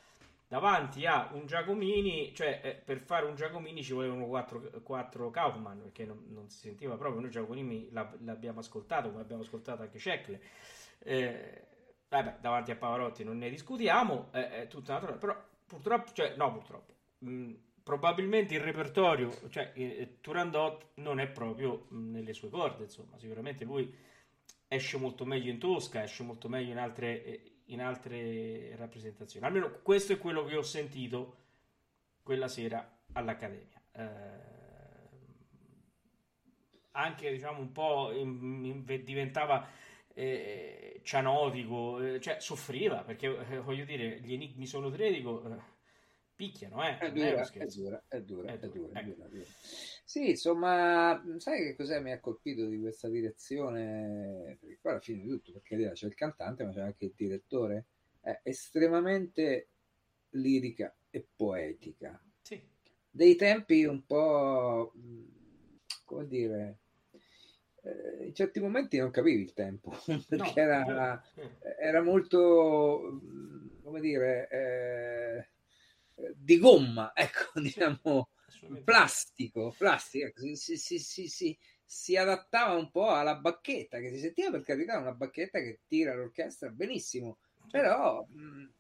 davanti 0.48 1.06
a 1.06 1.30
un 1.34 1.46
Giacomini, 1.46 2.34
cioè 2.34 2.62
eh, 2.64 2.76
per 2.76 3.00
fare 3.00 3.26
un 3.26 3.36
Giacomini 3.36 3.84
ci 3.84 3.92
volevano 3.92 4.26
quattro, 4.28 4.62
quattro 4.84 5.30
Kaufman, 5.32 5.82
perché 5.82 6.06
non, 6.06 6.24
non, 6.30 6.50
si 6.50 6.60
sentiva 6.60 6.96
proprio, 6.96 7.20
noi 7.20 7.30
Giacomini 7.30 7.90
l'abbiamo 7.92 8.62
ascoltato, 8.62 9.10
come 9.10 9.22
abbiamo 9.22 9.42
ascoltato 9.42 9.82
anche 9.82 10.00
Cecle. 10.00 10.42
Eh, 11.00 11.68
vabbè, 12.08 12.38
davanti 12.40 12.72
a 12.72 12.78
Pavarotti 12.78 13.26
non 13.26 13.38
ne 13.38 13.50
discutiamo, 13.50 14.30
è 14.32 14.66
tutta 14.70 14.96
una 14.96 15.12
però 15.18 15.36
purtroppo, 15.68 16.14
cioè 16.14 16.36
no 16.38 16.54
purtroppo, 16.54 16.94
mh, 17.18 17.32
mm, 17.32 17.54
probabilmente 17.90 18.54
il 18.54 18.60
repertorio, 18.60 19.36
cioè 19.50 19.72
eh, 19.74 20.18
Turandot 20.22 20.90
non 20.98 21.20
è 21.20 21.28
proprio 21.28 21.88
nelle 21.90 22.34
sue 22.34 22.50
corde, 22.50 22.84
insomma, 22.84 23.18
sicuramente 23.18 23.66
lui 23.66 23.92
esce 24.68 24.98
molto 24.98 25.26
meglio 25.26 25.50
in 25.50 25.58
Tosca, 25.58 26.04
esce 26.04 26.22
molto 26.22 26.48
meglio 26.50 26.70
in 26.72 26.78
altre, 26.78 27.24
eh, 27.26 27.62
in 27.66 27.82
altre 27.82 28.76
rappresentazioni. 28.76 29.44
Almeno 29.44 29.80
questo 29.82 30.14
è 30.14 30.20
quello 30.20 30.46
che 30.46 30.56
ho 30.56 30.62
sentito 30.62 31.38
quella 32.22 32.48
sera 32.48 33.00
all'Accademia. 33.14 33.82
Eh, 33.94 34.48
anche 36.92 37.32
diciamo 37.32 37.60
un 37.60 37.72
po' 37.72 38.12
in, 38.12 38.86
in, 38.86 39.04
diventava 39.04 39.68
eh, 40.14 41.02
cianotico, 41.04 42.00
eh, 42.02 42.20
cioè 42.20 42.40
soffriva 42.40 43.02
perché 43.02 43.36
eh, 43.50 43.60
voglio 43.62 43.86
dire, 43.86 44.20
gli 44.20 44.34
enigmi 44.34 44.68
sono 44.68 44.92
tre, 44.92 45.12
dico 45.12 45.42
picchiano, 46.40 46.82
eh. 46.88 46.98
È 46.98 47.12
dura, 47.12 47.50
è, 47.52 47.66
dura, 47.66 48.04
è 48.08 48.22
dura, 48.22 48.54
è 48.54 48.58
dura, 48.58 49.00
è 49.02 49.04
dura, 49.04 49.26
ecco. 49.26 49.28
Sì, 50.06 50.30
insomma, 50.30 51.22
sai 51.36 51.64
che 51.64 51.76
cos'è 51.76 52.00
mi 52.00 52.14
ha 52.14 52.20
colpito 52.22 52.66
di 52.66 52.80
questa 52.80 53.10
direzione? 53.10 54.56
Perché 54.58 54.78
qua 54.80 54.92
alla 54.92 55.02
fine 55.02 55.22
di 55.22 55.28
tutto, 55.28 55.52
perché 55.52 55.92
c'è 55.92 56.06
il 56.08 56.16
cantante, 56.16 56.64
ma 56.64 56.72
c'è 56.72 56.80
anche 56.80 57.04
il 57.04 57.14
direttore, 57.14 57.88
è 58.22 58.40
estremamente 58.44 59.68
lirica 60.30 60.96
e 61.10 61.28
poetica. 61.36 62.18
Sì. 62.42 62.64
Dei 63.12 63.36
tempi 63.36 63.84
un 63.84 64.06
po', 64.06 64.94
come 66.06 66.26
dire, 66.26 66.78
eh, 67.82 68.28
in 68.28 68.34
certi 68.34 68.62
momenti 68.62 68.98
non 68.98 69.12
capivi 69.12 69.42
il 69.42 69.52
tempo, 69.52 69.92
perché 70.26 70.64
no, 70.64 70.86
era, 70.86 71.22
era, 71.78 72.02
molto, 72.02 73.20
come 73.84 74.00
dire... 74.00 74.48
Eh, 74.50 75.58
di 76.36 76.58
gomma, 76.58 77.12
ecco, 77.16 77.60
diciamo, 77.60 78.30
plastico, 78.84 79.74
plastico, 79.78 80.28
ecco, 80.28 80.56
si, 80.56 80.78
si, 80.78 81.00
si, 81.00 81.28
si, 81.28 81.58
si 81.84 82.16
adattava 82.16 82.76
un 82.76 82.92
po' 82.92 83.10
alla 83.10 83.36
bacchetta, 83.36 84.00
che 84.00 84.12
si 84.12 84.20
sentiva 84.20 84.52
per 84.52 84.64
carità 84.64 84.98
una 84.98 85.14
bacchetta 85.14 85.60
che 85.60 85.80
tira 85.88 86.14
l'orchestra 86.14 86.70
benissimo, 86.70 87.38
però 87.70 88.26
mh, 88.26 88.72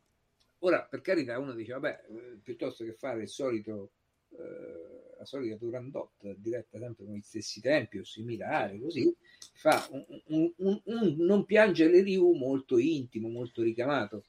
ora 0.59 0.83
per 0.83 1.01
carità 1.01 1.37
uno 1.39 1.53
dice, 1.53 1.73
vabbè, 1.73 2.05
eh, 2.09 2.39
piuttosto 2.43 2.83
che 2.83 2.93
fare 2.93 3.21
il 3.21 3.29
solito... 3.29 3.91
Eh, 4.31 4.99
la 5.19 5.25
solita 5.25 5.57
Turandot 5.57 6.33
diretta 6.37 6.79
sempre 6.79 7.05
con 7.05 7.13
gli 7.15 7.21
stessi 7.21 7.59
tempi 7.59 7.97
o 7.97 8.05
similare, 8.05 8.79
così 8.79 9.13
fa 9.53 9.85
un, 9.91 10.05
un, 10.27 10.53
un, 10.55 10.81
un 10.85 11.15
non 11.17 11.43
piangere 11.43 12.01
Ryu 12.01 12.31
molto 12.33 12.77
intimo, 12.77 13.27
molto 13.27 13.61
ricamato. 13.61 14.23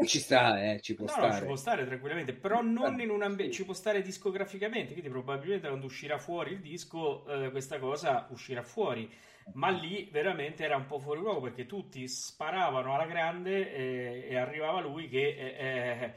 Eh, 0.00 0.06
ci 0.06 0.18
sta, 0.18 0.72
eh, 0.72 0.80
ci 0.80 0.94
può 0.94 1.06
no, 1.06 1.10
stare. 1.10 1.28
No, 1.28 1.38
ci 1.38 1.44
può 1.44 1.56
stare 1.56 1.86
tranquillamente, 1.86 2.32
però 2.32 2.62
non 2.62 3.00
in 3.00 3.10
un 3.10 3.22
ambiente, 3.22 3.54
ci 3.54 3.64
può 3.64 3.74
stare 3.74 4.00
discograficamente, 4.02 4.92
quindi 4.92 5.10
probabilmente 5.10 5.66
quando 5.66 5.86
uscirà 5.86 6.18
fuori 6.18 6.52
il 6.52 6.60
disco 6.60 7.26
eh, 7.26 7.50
questa 7.50 7.78
cosa 7.78 8.26
uscirà 8.30 8.62
fuori, 8.62 9.10
ma 9.54 9.70
lì 9.70 10.08
veramente 10.10 10.64
era 10.64 10.76
un 10.76 10.86
po' 10.86 10.98
fuori 10.98 11.20
luogo 11.20 11.40
perché 11.40 11.66
tutti 11.66 12.06
sparavano 12.06 12.94
alla 12.94 13.06
grande 13.06 13.72
eh, 13.72 14.26
e 14.28 14.36
arrivava 14.36 14.80
lui 14.80 15.08
che 15.08 15.28
eh, 15.28 16.02
eh, 16.02 16.14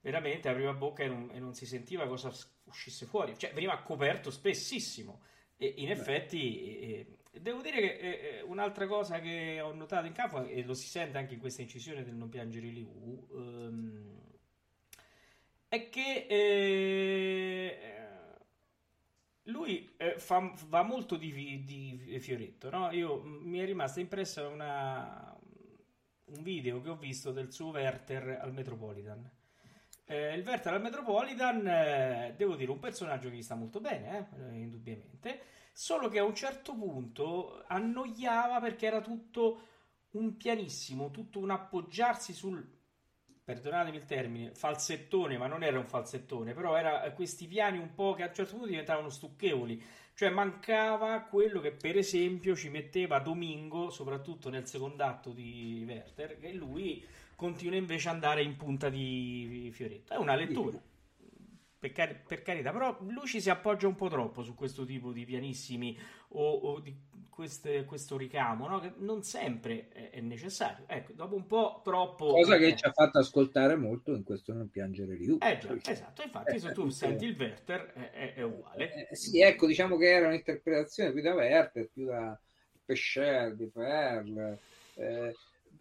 veramente 0.00 0.48
apriva 0.48 0.72
bocca 0.72 1.02
e 1.02 1.08
non, 1.08 1.30
e 1.32 1.38
non, 1.40 1.54
si 1.54 1.66
sentiva 1.66 2.06
cosa 2.06 2.30
uscisse 2.64 3.06
fuori, 3.06 3.36
cioè 3.36 3.52
veniva 3.52 3.78
coperto 3.78 4.30
spessissimo 4.30 5.22
e 5.56 5.74
in 5.78 5.86
Beh. 5.86 5.92
effetti 5.92 7.18
Devo 7.32 7.62
dire 7.62 7.80
che 7.80 7.92
eh, 7.92 8.38
eh, 8.38 8.42
un'altra 8.42 8.86
cosa 8.86 9.20
che 9.20 9.60
ho 9.60 9.72
notato 9.72 10.06
in 10.06 10.12
campo, 10.12 10.44
e 10.44 10.64
lo 10.64 10.74
si 10.74 10.88
sente 10.88 11.16
anche 11.16 11.34
in 11.34 11.40
questa 11.40 11.62
incisione 11.62 12.02
del 12.02 12.14
non 12.14 12.28
piangere 12.28 12.66
Liu, 12.66 13.28
ehm, 13.32 14.18
è 15.68 15.88
che 15.88 16.26
eh, 16.28 17.78
lui 19.44 19.94
eh, 19.96 20.18
fa, 20.18 20.52
va 20.66 20.82
molto 20.82 21.16
di, 21.16 21.64
di 21.64 22.18
Fioretto. 22.18 22.68
No? 22.68 22.90
Io, 22.90 23.22
mi 23.22 23.58
è 23.58 23.64
rimasta 23.64 24.00
impressa 24.00 24.48
una, 24.48 25.38
un 26.24 26.42
video 26.42 26.80
che 26.80 26.90
ho 26.90 26.96
visto 26.96 27.30
del 27.30 27.52
suo 27.52 27.70
Werther 27.70 28.40
al 28.40 28.52
Metropolitan. 28.52 29.30
Eh, 30.04 30.34
il 30.34 30.44
Werther 30.44 30.74
al 30.74 30.82
Metropolitan, 30.82 31.64
eh, 31.66 32.34
devo 32.36 32.56
dire, 32.56 32.72
un 32.72 32.80
personaggio 32.80 33.30
che 33.30 33.36
gli 33.36 33.42
sta 33.42 33.54
molto 33.54 33.80
bene, 33.80 34.28
eh, 34.36 34.58
indubbiamente 34.58 35.40
solo 35.72 36.08
che 36.08 36.18
a 36.18 36.24
un 36.24 36.34
certo 36.34 36.74
punto 36.74 37.64
annoiava 37.66 38.60
perché 38.60 38.86
era 38.86 39.00
tutto 39.00 39.66
un 40.10 40.36
pianissimo, 40.36 41.10
tutto 41.10 41.38
un 41.38 41.50
appoggiarsi 41.50 42.32
sul, 42.32 42.66
perdonatemi 43.44 43.96
il 43.96 44.04
termine, 44.04 44.54
falsettone, 44.54 45.38
ma 45.38 45.46
non 45.46 45.62
era 45.62 45.78
un 45.78 45.86
falsettone, 45.86 46.52
però 46.52 46.76
era 46.76 47.10
questi 47.12 47.46
piani 47.46 47.78
un 47.78 47.94
po' 47.94 48.14
che 48.14 48.22
a 48.24 48.28
un 48.28 48.34
certo 48.34 48.52
punto 48.52 48.68
diventavano 48.68 49.08
stucchevoli, 49.08 49.82
cioè 50.14 50.30
mancava 50.30 51.20
quello 51.22 51.60
che 51.60 51.72
per 51.72 51.96
esempio 51.96 52.54
ci 52.54 52.68
metteva 52.68 53.20
Domingo, 53.20 53.90
soprattutto 53.90 54.50
nel 54.50 54.66
secondo 54.66 55.04
atto 55.04 55.30
di 55.30 55.84
Werther, 55.86 56.38
che 56.38 56.52
lui 56.52 57.04
continua 57.36 57.78
invece 57.78 58.08
ad 58.08 58.14
andare 58.14 58.42
in 58.42 58.56
punta 58.56 58.88
di 58.88 59.70
Fioretto. 59.72 60.12
È 60.12 60.16
una 60.16 60.34
lettura 60.34 60.78
per, 61.80 61.92
car- 61.92 62.22
per, 62.26 62.42
carità, 62.42 62.72
però 62.72 62.98
lui 63.08 63.26
ci 63.26 63.40
si 63.40 63.48
appoggia 63.48 63.88
un 63.88 63.94
po' 63.94 64.08
troppo 64.08 64.42
su 64.42 64.54
questo 64.54 64.84
tipo 64.84 65.12
di 65.12 65.24
pianissimi 65.24 65.98
o, 66.28 66.52
o 66.52 66.78
di 66.78 66.94
queste, 67.30 67.86
questo 67.86 68.18
ricamo, 68.18 68.68
no? 68.68 68.80
che 68.80 68.92
non 68.98 69.22
sempre 69.22 69.88
è, 69.88 70.10
è, 70.10 70.20
necessario. 70.20 70.84
Ecco, 70.86 71.14
dopo 71.14 71.36
un 71.36 71.46
po' 71.46 71.80
troppo... 71.82 72.32
Cosa 72.32 72.58
che 72.58 72.66
eh, 72.66 72.76
ci 72.76 72.84
ha 72.84 72.92
fatto 72.92 73.18
ascoltare 73.18 73.76
molto 73.76 74.14
in 74.14 74.24
questo 74.24 74.52
Non 74.52 74.68
piangere 74.68 75.16
di 75.16 75.38
Eh 75.40 75.58
già, 75.58 75.74
esatto, 75.90 76.22
infatti 76.22 76.56
eh, 76.56 76.58
se 76.58 76.72
tu 76.72 76.84
eh, 76.84 76.90
senti 76.90 77.24
il 77.24 77.36
Werther 77.38 77.92
è, 78.12 78.34
è 78.34 78.42
uguale. 78.42 79.08
Eh, 79.08 79.16
sì, 79.16 79.40
ecco, 79.40 79.66
diciamo 79.66 79.96
che 79.96 80.10
era 80.10 80.26
un'interpretazione 80.26 81.12
più 81.12 81.22
da 81.22 81.32
Werther, 81.32 81.88
più 81.90 82.04
da 82.04 82.38
Pescher, 82.84 83.54
di 83.54 83.66
Perl. 83.68 84.58
Eh, 84.96 85.34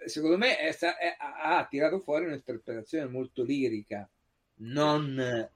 secondo 0.06 0.38
me 0.38 0.58
è, 0.58 0.74
ha 1.18 1.68
tirato 1.70 2.00
fuori 2.00 2.24
un'interpretazione 2.24 3.10
molto 3.10 3.44
lirica, 3.44 4.10
non 4.60 5.50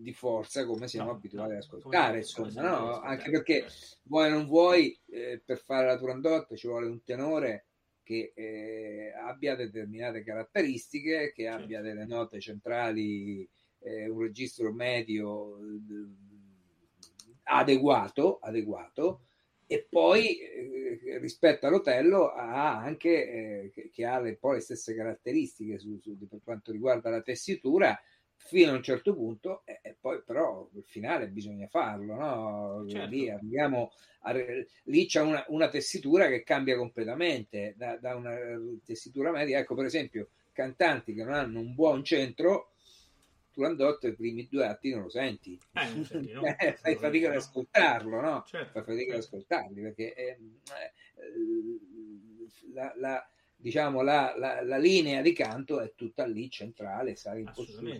di 0.00 0.12
forza 0.12 0.64
come 0.64 0.88
siamo 0.88 1.10
no, 1.10 1.16
abituati 1.16 1.50
no, 1.50 1.56
ad 1.56 1.62
ascoltare, 1.62 2.18
insomma, 2.18 2.62
no? 2.62 3.00
anche 3.00 3.30
perché 3.30 3.66
vuoi 4.04 4.30
non 4.30 4.46
vuoi, 4.46 4.98
eh, 5.10 5.40
per 5.44 5.58
fare 5.58 5.86
la 5.86 5.98
Turandot 5.98 6.54
ci 6.54 6.66
vuole 6.66 6.86
un 6.86 7.02
tenore 7.02 7.66
che 8.02 8.32
eh, 8.34 9.12
abbia 9.14 9.54
determinate 9.54 10.24
caratteristiche, 10.24 11.32
che 11.32 11.48
abbia 11.48 11.80
delle 11.80 12.04
note 12.04 12.40
centrali, 12.40 13.48
eh, 13.78 14.08
un 14.08 14.20
registro 14.20 14.72
medio 14.72 15.58
adeguato, 17.44 18.38
adeguato 18.40 19.22
e 19.66 19.86
poi 19.88 20.38
eh, 20.38 21.18
rispetto 21.18 21.66
all'Otello 21.66 22.30
ha 22.32 22.76
anche 22.76 23.08
eh, 23.10 23.70
che, 23.72 23.88
che, 23.90 24.04
ha 24.04 24.20
le, 24.20 24.36
poi 24.36 24.56
le 24.56 24.60
stesse 24.60 24.94
caratteristiche 24.94 25.78
su, 25.78 25.98
su, 25.98 26.16
per 26.28 26.40
quanto 26.44 26.72
riguarda 26.72 27.08
la 27.08 27.22
tessitura 27.22 27.98
fino 28.44 28.72
a 28.72 28.74
un 28.74 28.82
certo 28.82 29.14
punto 29.14 29.62
e, 29.64 29.80
e 29.82 29.96
poi 29.98 30.20
però 30.24 30.68
il 30.74 30.84
finale 30.86 31.28
bisogna 31.28 31.66
farlo 31.68 32.14
no? 32.14 32.84
Certo. 32.88 33.08
lì, 33.08 33.30
arriviamo 33.30 33.92
a, 34.20 34.34
lì 34.84 35.06
c'è 35.06 35.20
una, 35.20 35.44
una, 35.48 35.68
tessitura 35.68 36.28
che 36.28 36.42
cambia 36.42 36.76
completamente 36.76 37.74
da, 37.76 37.96
da, 37.96 38.16
una 38.16 38.36
tessitura 38.84 39.30
media 39.30 39.58
ecco 39.58 39.74
per 39.74 39.86
esempio 39.86 40.28
cantanti 40.52 41.14
che 41.14 41.24
non 41.24 41.34
hanno 41.34 41.60
un 41.60 41.74
buon 41.74 42.04
centro 42.04 42.72
Turandot 43.52 44.02
i 44.04 44.14
primi 44.14 44.48
due 44.50 44.66
atti 44.66 44.90
non 44.90 45.02
lo 45.02 45.08
senti, 45.10 45.60
Eh, 45.72 45.88
non 45.90 46.04
senti, 46.04 46.32
no? 46.32 46.42
Eh, 46.56 46.72
fai 46.72 46.96
fatica 46.96 47.28
ad 47.28 47.36
ascoltarlo, 47.36 48.20
no? 48.20 48.44
Certo, 48.46 48.72
Fai 48.72 48.82
fatica 48.82 49.12
ad 49.12 49.18
ascoltarli 49.18 49.82
perché 49.82 50.14
ehm, 50.14 50.60
eh, 50.68 50.92
la, 52.72 52.92
la- 52.96 53.30
diciamo, 53.62 54.02
la, 54.02 54.34
la- 54.36 54.62
la 54.62 54.76
linea 54.78 55.22
di 55.22 55.32
canto 55.32 55.80
è 55.80 55.92
tutta 55.94 56.26
lì 56.26 56.50
centrale, 56.50 57.16
sale 57.16 57.40
in 57.40 57.46
postura, 57.46 57.96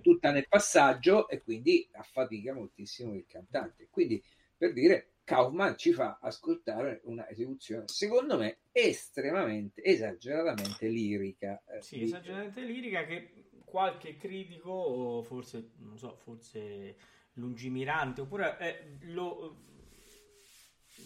tutta 0.00 0.30
nel 0.30 0.46
passaggio 0.48 1.28
e 1.28 1.40
quindi 1.42 1.88
affatica 1.92 2.52
moltissimo 2.54 3.14
il 3.14 3.24
cantante. 3.26 3.88
Quindi 3.90 4.22
per 4.56 4.72
dire, 4.72 5.08
Kaufman 5.24 5.76
ci 5.76 5.92
fa 5.92 6.18
ascoltare 6.20 7.00
una 7.04 7.28
esecuzione, 7.28 7.84
secondo 7.88 8.36
me, 8.36 8.58
estremamente, 8.72 9.82
esageratamente 9.82 10.86
lirica. 10.88 11.62
eh, 11.66 11.80
Sì, 11.80 11.96
di- 11.98 12.02
esageratamente 12.04 12.60
lirica 12.62 13.04
che 13.04 13.44
qualche 13.64 14.16
critico, 14.16 15.22
forse, 15.22 15.70
non 15.78 15.98
so, 15.98 16.14
forse 16.16 16.96
lungimirante, 17.34 18.20
oppure 18.20 18.56
eh, 18.58 18.96
lo, 19.06 19.56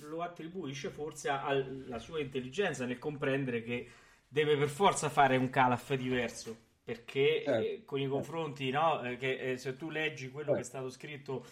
lo 0.00 0.22
attribuisce 0.22 0.90
forse 0.90 1.28
alla 1.28 1.98
sua 1.98 2.20
intelligenza 2.20 2.84
nel 2.86 2.98
comprendere 2.98 3.62
che 3.62 3.88
deve 4.28 4.56
per 4.56 4.68
forza 4.68 5.08
fare 5.08 5.36
un 5.36 5.50
calaf 5.50 5.94
diverso. 5.94 6.66
Perché 6.84 7.44
Certo, 7.44 7.78
eh, 7.80 7.82
con 7.84 8.00
i 8.00 8.06
confronti, 8.08 8.70
no? 8.70 9.02
eh, 9.02 9.16
che 9.18 9.52
eh, 9.52 9.58
se 9.58 9.76
tu 9.76 9.90
leggi 9.90 10.30
quello 10.30 10.54
che 10.54 10.60
è 10.60 10.64
Certo. 10.64 10.64
stato 10.64 10.88
scritto, 10.88 11.44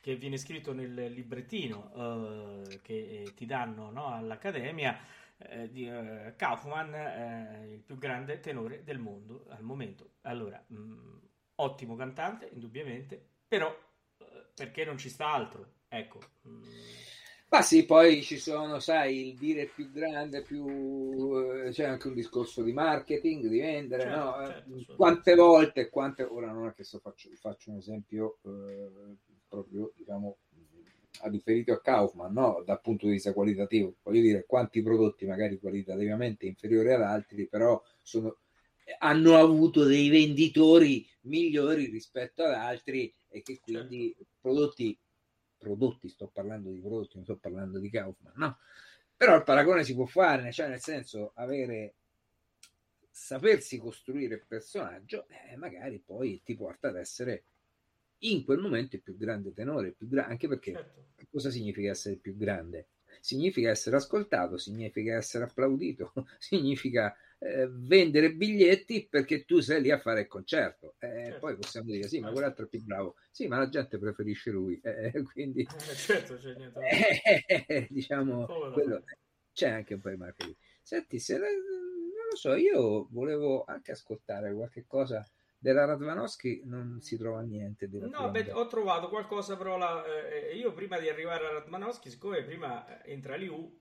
che 0.00 0.14
viene 0.16 0.36
scritto 0.36 0.72
nel 0.72 0.94
librettino 1.12 2.62
eh, 2.66 2.80
che 2.82 3.22
eh, 3.24 3.34
ti 3.34 3.44
danno 3.46 3.90
no, 3.90 4.06
all'Accademia, 4.14 4.96
eh, 5.38 5.68
di 5.70 5.88
eh, 5.88 6.34
Kaufman, 6.36 6.94
eh, 6.94 7.72
il 7.74 7.80
più 7.80 7.98
grande 7.98 8.38
tenore 8.40 8.84
del 8.84 8.98
mondo 8.98 9.46
al 9.48 9.62
momento. 9.62 10.10
Allora, 10.22 10.62
mh, 10.66 11.18
ottimo 11.56 11.96
cantante, 11.96 12.48
indubbiamente, 12.52 13.20
però 13.48 13.76
eh, 14.18 14.24
perché 14.54 14.84
non 14.84 14.98
ci 14.98 15.08
sta 15.08 15.28
altro? 15.32 15.72
Ecco. 15.88 16.20
mm, 16.48 17.04
Ma 17.54 17.62
sì, 17.62 17.84
poi 17.84 18.20
ci 18.20 18.36
sono, 18.36 18.80
sai, 18.80 19.28
il 19.28 19.36
dire 19.36 19.66
più 19.66 19.88
grande, 19.92 20.42
più 20.42 21.38
eh, 21.38 21.70
c'è 21.70 21.84
anche 21.84 22.08
un 22.08 22.14
discorso 22.14 22.64
di 22.64 22.72
marketing, 22.72 23.46
di 23.46 23.60
vendere, 23.60 24.02
Certo, 24.02 24.18
no? 24.18 24.34
certo, 24.44 24.92
Eh. 24.92 24.96
Quante 24.96 25.34
volte, 25.36 25.88
quante 25.88 26.24
ora 26.24 26.50
non 26.50 26.66
è 26.66 26.74
che 26.74 26.82
sto 26.82 26.98
faccio, 26.98 27.28
faccio 27.36 27.70
un 27.70 27.76
esempio 27.76 28.38
eh, 28.42 28.90
proprio, 29.48 29.92
diciamo, 29.94 30.38
riferito 31.30 31.72
a 31.72 31.80
Kaufman, 31.80 32.32
no? 32.32 32.60
Dal 32.66 32.80
punto 32.80 33.06
di 33.06 33.12
vista 33.12 33.32
qualitativo, 33.32 33.94
voglio 34.02 34.20
dire, 34.20 34.46
quanti 34.48 34.82
prodotti 34.82 35.24
magari 35.24 35.60
qualitativamente 35.60 36.46
inferiori 36.46 36.92
ad 36.92 37.02
altri, 37.02 37.46
però 37.46 37.80
sono, 38.02 38.36
hanno 38.98 39.36
avuto 39.36 39.84
dei 39.84 40.08
venditori 40.08 41.06
migliori 41.22 41.86
rispetto 41.86 42.42
ad 42.42 42.54
altri 42.54 43.14
e 43.28 43.42
che 43.42 43.60
quindi 43.60 44.12
Certo. 44.12 44.32
prodotti 44.40 44.98
prodotti, 45.64 46.08
sto 46.08 46.28
parlando 46.28 46.70
di 46.70 46.80
prodotti, 46.80 47.16
non 47.16 47.24
sto 47.24 47.36
parlando 47.36 47.78
di 47.78 47.90
Kaufman, 47.90 48.34
no? 48.36 48.58
Però 49.16 49.34
il 49.36 49.42
paragone 49.42 49.84
si 49.84 49.94
può 49.94 50.04
fare, 50.04 50.52
cioè 50.52 50.68
nel 50.68 50.80
senso 50.80 51.32
avere 51.34 51.94
sapersi 53.10 53.78
costruire 53.78 54.34
il 54.34 54.44
personaggio, 54.46 55.26
eh, 55.28 55.56
magari 55.56 56.02
poi 56.04 56.42
ti 56.44 56.54
porta 56.54 56.88
ad 56.88 56.96
essere 56.96 57.44
in 58.18 58.44
quel 58.44 58.58
momento 58.58 58.96
il 58.96 59.02
più 59.02 59.16
grande 59.16 59.52
tenore, 59.52 59.92
più 59.92 60.08
gra- 60.08 60.26
anche 60.26 60.48
perché 60.48 60.72
certo. 60.72 61.26
cosa 61.30 61.50
significa 61.50 61.90
essere 61.90 62.14
il 62.14 62.20
più 62.20 62.36
grande? 62.36 62.88
Significa 63.20 63.70
essere 63.70 63.96
ascoltato, 63.96 64.58
significa 64.58 65.14
essere 65.14 65.44
applaudito, 65.44 66.12
significa 66.38 67.16
eh, 67.44 67.68
vendere 67.70 68.32
biglietti 68.32 69.06
perché 69.08 69.44
tu 69.44 69.60
sei 69.60 69.82
lì 69.82 69.90
a 69.90 69.98
fare 69.98 70.22
il 70.22 70.26
concerto. 70.26 70.94
Eh, 70.98 71.08
Certo. 71.24 71.38
Poi 71.40 71.56
possiamo 71.56 71.90
dire 71.90 72.08
sì, 72.08 72.16
ma 72.18 72.26
Certo. 72.26 72.32
quell'altro 72.34 72.64
è 72.64 72.68
più 72.68 72.82
bravo. 72.82 73.16
Sì, 73.30 73.46
ma 73.46 73.58
la 73.58 73.68
gente 73.68 73.98
preferisce 73.98 74.50
lui. 74.50 74.80
Eh, 74.82 75.22
quindi 75.32 75.66
Eh, 75.66 75.94
certo, 75.94 76.36
c'è 76.36 76.54
niente 76.54 76.80
eh, 77.66 77.86
diciamo, 77.90 78.46
Oh, 78.46 78.68
no. 78.68 78.72
quello- 78.72 79.02
c'è 79.52 79.68
anche 79.68 79.94
un 79.94 80.00
po' 80.00 80.10
di 80.10 80.16
marketing. 80.16 80.56
Senti, 80.82 81.18
se 81.18 81.38
non 81.38 81.48
lo 82.30 82.36
so, 82.36 82.54
io 82.54 83.06
volevo 83.10 83.64
anche 83.66 83.92
ascoltare 83.92 84.52
qualche 84.52 84.84
cosa 84.86 85.24
della 85.58 85.84
Radvanowski, 85.84 86.62
non 86.64 86.98
si 87.00 87.16
trova 87.16 87.40
niente 87.40 87.88
No, 87.88 88.30
beh, 88.30 88.52
ho 88.52 88.66
trovato 88.66 89.08
qualcosa, 89.08 89.56
però 89.56 89.76
la- 89.78 90.04
eh, 90.04 90.54
io 90.56 90.72
prima 90.72 90.98
di 90.98 91.08
arrivare 91.08 91.46
a 91.46 91.52
Radmanowski, 91.52 92.10
siccome 92.10 92.42
prima 92.42 93.02
eh, 93.02 93.12
entra 93.12 93.36
Liu, 93.36 93.80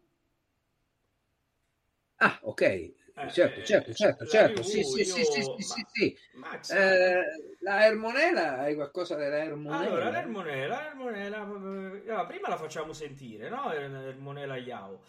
Ah, 2.19 2.39
ok, 2.43 2.61
eh, 2.61 2.95
certo, 3.27 3.61
certo, 3.61 3.91
eh, 3.91 3.93
certo, 3.93 4.25
certo, 4.25 4.63
sì, 4.63 4.83
sì, 4.83 5.03
sì, 5.03 5.23
sì, 5.23 5.41
sì, 5.41 5.61
ma- 5.67 5.75
sì, 5.75 5.85
sì. 5.91 6.17
Max, 6.31 6.75
Eh, 6.75 7.21
la 7.59 7.85
Ermonela, 7.85 8.57
hai 8.59 8.75
qualcosa 8.75 9.15
della 9.15 9.37
Ermonela? 9.43 9.83
allora, 9.87 10.09
l'Ermonela, 10.09 10.91
eh, 10.91 11.25
allora, 11.25 12.25
prima 12.25 12.49
la 12.49 12.57
facciamo 12.57 12.93
sentire, 12.93 13.49
no? 13.49 13.69
L'Ermonela 13.69 14.57
Yao. 14.57 15.01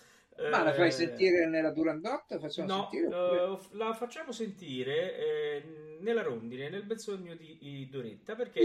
Ma 0.48 0.62
la 0.62 0.72
fai 0.72 0.90
Eh, 0.90 0.92
sentire 0.92 1.46
nella 1.48 1.70
Durandot? 1.70 2.38
No, 2.56 3.04
eh, 3.10 3.58
la 3.72 3.92
facciamo 3.94 4.30
sentire 4.32 5.16
eh, 5.16 5.98
nella 6.00 6.22
rondine, 6.22 6.68
nel 6.68 6.84
bezzogno 6.84 7.34
di, 7.34 7.58
di 7.58 7.88
Doretta, 7.88 8.34
perché, 8.36 8.60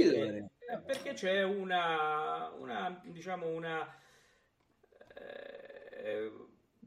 eh, 0.71 0.77
perché 0.85 1.13
c'è 1.13 1.43
una, 1.43 2.49
una, 2.57 3.01
diciamo, 3.03 3.47
una... 3.47 3.87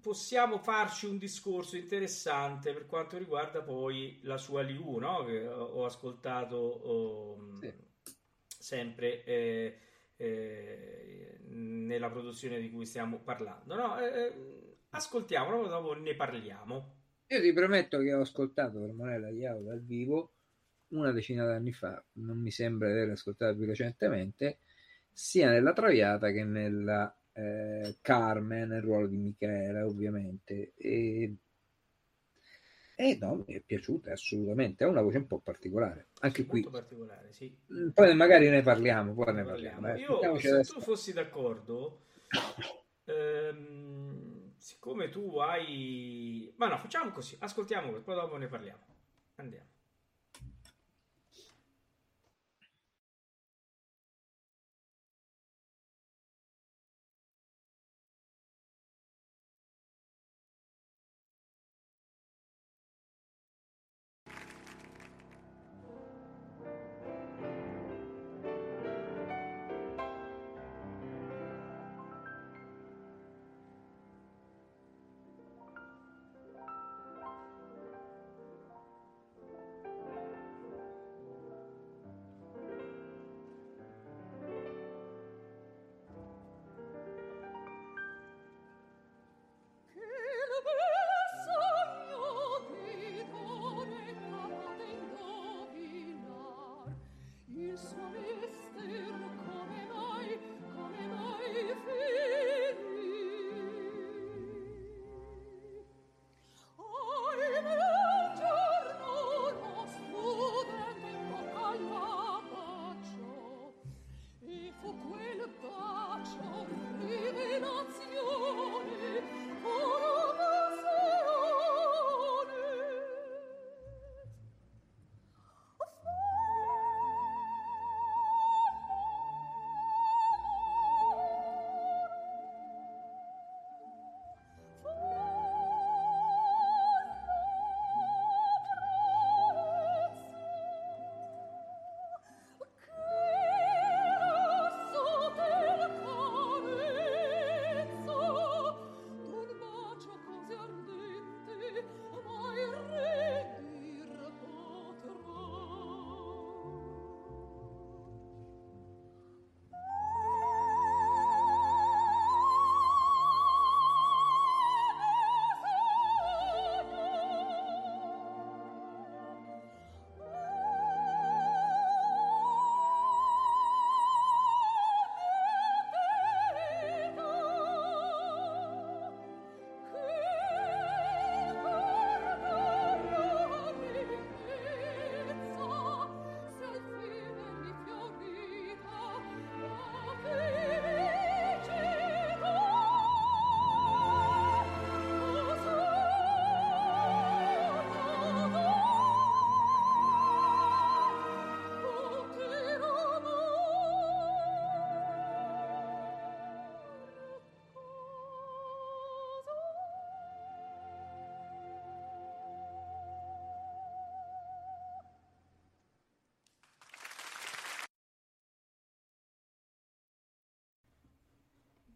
possiamo 0.03 0.59
farci 0.59 1.07
un 1.07 1.17
discorso 1.17 1.77
interessante 1.77 2.73
per 2.73 2.87
quanto 2.87 3.17
riguarda 3.17 3.63
poi 3.63 4.19
la 4.23 4.37
sua 4.37 4.63
Liu, 4.63 4.99
no? 4.99 5.25
Che 5.25 5.47
ho 5.47 5.85
ascoltato 5.85 6.57
oh, 6.57 7.59
Sì. 7.61 7.73
sempre 8.47 9.25
eh, 9.25 9.79
eh, 10.17 11.39
nella 11.49 12.11
produzione 12.11 12.61
di 12.61 12.71
cui 12.71 12.85
stiamo 12.85 13.21
parlando, 13.21 13.75
no? 13.77 13.99
Eh, 14.01 14.05
eh, 14.05 14.77
ascoltiamolo, 14.91 15.69
dopo 15.69 15.95
ne 15.95 16.15
parliamo. 16.15 16.97
Io 17.29 17.41
ti 17.41 17.53
prometto 17.53 17.99
che 17.99 18.13
ho 18.13 18.21
ascoltato 18.21 18.85
Ermonela 18.85 19.31
Iao 19.31 19.63
dal 19.63 19.83
vivo 19.83 20.35
una 20.89 21.13
decina 21.13 21.45
d'anni 21.47 21.73
fa, 21.73 22.03
non 22.15 22.39
mi 22.39 22.51
sembra 22.51 22.89
di 22.89 22.95
aver 22.95 23.11
ascoltato 23.11 23.57
più 23.57 23.67
recentemente, 23.67 24.59
sia 25.11 25.49
nella 25.49 25.73
Traviata 25.73 26.31
che 26.31 26.45
nella 26.45 27.15
eh, 27.33 27.97
Carmen, 28.01 28.69
nel 28.69 28.83
ruolo 28.83 29.07
di 29.07 29.17
Michela, 29.17 29.85
ovviamente. 29.87 30.73
E, 30.77 31.37
e 32.97 33.19
no, 33.21 33.45
mi 33.47 33.55
è 33.55 33.61
piaciuta 33.61 34.13
assolutamente, 34.13 34.85
ha 34.85 34.89
una 34.89 35.03
voce 35.03 35.19
un 35.19 35.27
po' 35.27 35.39
particolare, 35.41 36.09
anche 36.21 36.47
qui. 36.47 36.61
Molto 36.63 36.79
particolare, 36.79 37.33
sì. 37.33 37.57
Mm, 37.73 37.89
Poi 37.91 38.15
magari 38.15 38.49
ne 38.49 38.63
parliamo, 38.63 39.15
poi 39.15 39.33
ne 39.35 39.45
parliamo. 39.45 39.81
parliamo. 39.81 40.23
Io, 40.25 40.39
se 40.39 40.51
adesso. 40.51 40.75
tu 40.75 40.81
fossi 40.81 41.13
d'accordo, 41.13 42.03
ehm, 43.05 44.53
siccome 44.57 45.09
tu 45.09 45.39
hai... 45.39 46.53
Ma 46.57 46.69
no, 46.69 46.79
facciamo 46.79 47.11
così, 47.11 47.37
ascoltiamo 47.41 47.93
poi 48.01 48.15
dopo 48.15 48.37
ne 48.37 48.47
parliamo. 48.47 48.85
Andiamo. 49.37 49.72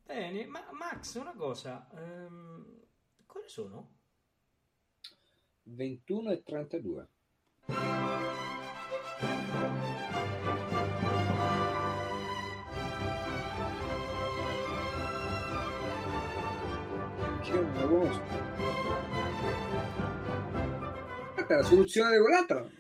Bene. 0.07 0.47
Ma 0.47 0.67
Max, 0.73 1.15
una 1.17 1.35
cosa, 1.35 1.89
ehm, 1.93 2.65
quali 3.27 3.49
sono? 3.49 3.95
21 5.65 6.31
e 6.31 6.43
32. 6.43 7.09
Che 17.43 17.63
la 17.75 17.87
conosco. 17.87 18.23
Aspetta, 21.29 21.57
la 21.57 21.63
soluzione 21.63 22.11
di 22.17 22.23
quell'altro. 22.23 22.76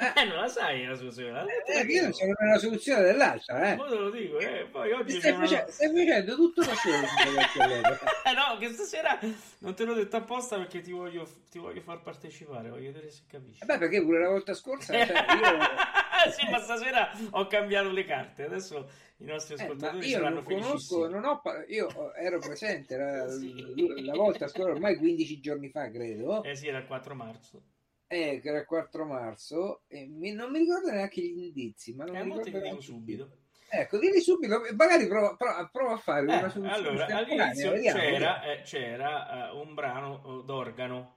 Eh, 0.00 0.12
eh, 0.20 0.24
non 0.24 0.36
la 0.38 0.48
sai 0.48 0.86
la 0.86 0.94
soluzione. 0.94 1.44
Eh, 1.66 1.80
io 1.82 2.02
non 2.02 2.12
sono 2.12 2.32
nella 2.38 2.58
soluzione 2.58 3.02
dell'altra, 3.02 3.72
eh. 3.72 3.76
Poi 3.76 3.88
te 3.90 3.94
lo 3.96 4.10
dico, 4.10 4.38
eh. 4.38 4.66
Poi 4.70 4.92
oggi 4.92 5.18
Stai 5.18 5.32
una- 5.32 5.40
facendo, 5.46 5.70
stai 5.70 5.88
facendo 5.88 6.34
tutto 6.36 6.62
da 6.62 6.74
solo. 6.74 6.96
Eh, 8.30 8.32
no, 8.34 8.56
che 8.58 8.68
stasera 8.68 9.18
non 9.58 9.74
te 9.74 9.84
l'ho 9.84 9.94
detto 9.94 10.16
apposta 10.16 10.56
perché 10.56 10.80
ti 10.80 10.92
voglio, 10.92 11.28
ti 11.50 11.58
voglio 11.58 11.80
far 11.80 12.00
partecipare, 12.00 12.68
voglio 12.70 12.92
vedere 12.92 13.10
se 13.10 13.22
capisci. 13.26 13.64
Vabbè, 13.66 13.78
perché 13.78 14.02
pure 14.02 14.20
la 14.20 14.28
volta 14.28 14.54
scorsa 14.54 14.92
cioè, 14.92 15.06
io, 15.06 16.30
sì, 16.32 16.48
ma 16.50 16.58
stasera 16.58 17.10
ho 17.30 17.46
cambiato 17.48 17.90
le 17.90 18.04
carte. 18.04 18.44
Adesso 18.44 18.88
i 19.18 19.24
nostri 19.24 19.54
eh, 19.56 19.62
ascoltatori 19.62 19.98
ma 19.98 20.04
io 20.04 20.28
non 20.28 20.42
conosco, 20.44 21.08
non 21.08 21.24
ho, 21.24 21.42
io 21.68 22.14
ero 22.14 22.38
presente 22.38 22.96
la, 22.96 23.28
Sì. 23.28 24.04
la 24.04 24.14
volta 24.14 24.46
scorsa, 24.46 24.70
ormai 24.70 24.96
15 24.96 25.40
giorni 25.40 25.68
fa, 25.70 25.90
credo. 25.90 26.44
Eh 26.44 26.54
sì, 26.54 26.68
era 26.68 26.78
il 26.78 26.86
4 26.86 27.14
marzo. 27.14 27.62
Eh, 28.12 28.40
che 28.42 28.48
era 28.48 28.58
il 28.58 28.66
4 28.66 29.04
marzo, 29.04 29.82
e 29.86 30.04
mi- 30.04 30.32
non 30.32 30.50
mi 30.50 30.58
ricordo 30.58 30.90
neanche 30.90 31.20
gli 31.20 31.38
indizi, 31.44 31.94
ma 31.94 32.04
non 32.04 32.16
Eh, 32.16 32.24
mi 32.24 32.32
ricordo 32.32 32.58
neanche- 32.58 32.82
subito. 32.82 33.30
Ecco, 33.68 33.98
dimmi 34.00 34.18
subito, 34.20 34.60
magari 34.74 35.06
prova, 35.06 35.36
prova- 35.36 35.68
prova 35.70 35.92
a 35.92 35.96
fare 35.98 36.26
Eh, 36.26 36.36
una 36.36 36.48
soluzione 36.48 36.72
allora, 36.74 37.06
all'inizio 37.06 37.72
c'era, 37.80 38.42
eh, 38.42 38.62
c'era 38.62 39.50
eh, 39.50 39.54
un 39.54 39.74
brano 39.74 40.40
eh, 40.40 40.44
d'organo. 40.44 41.16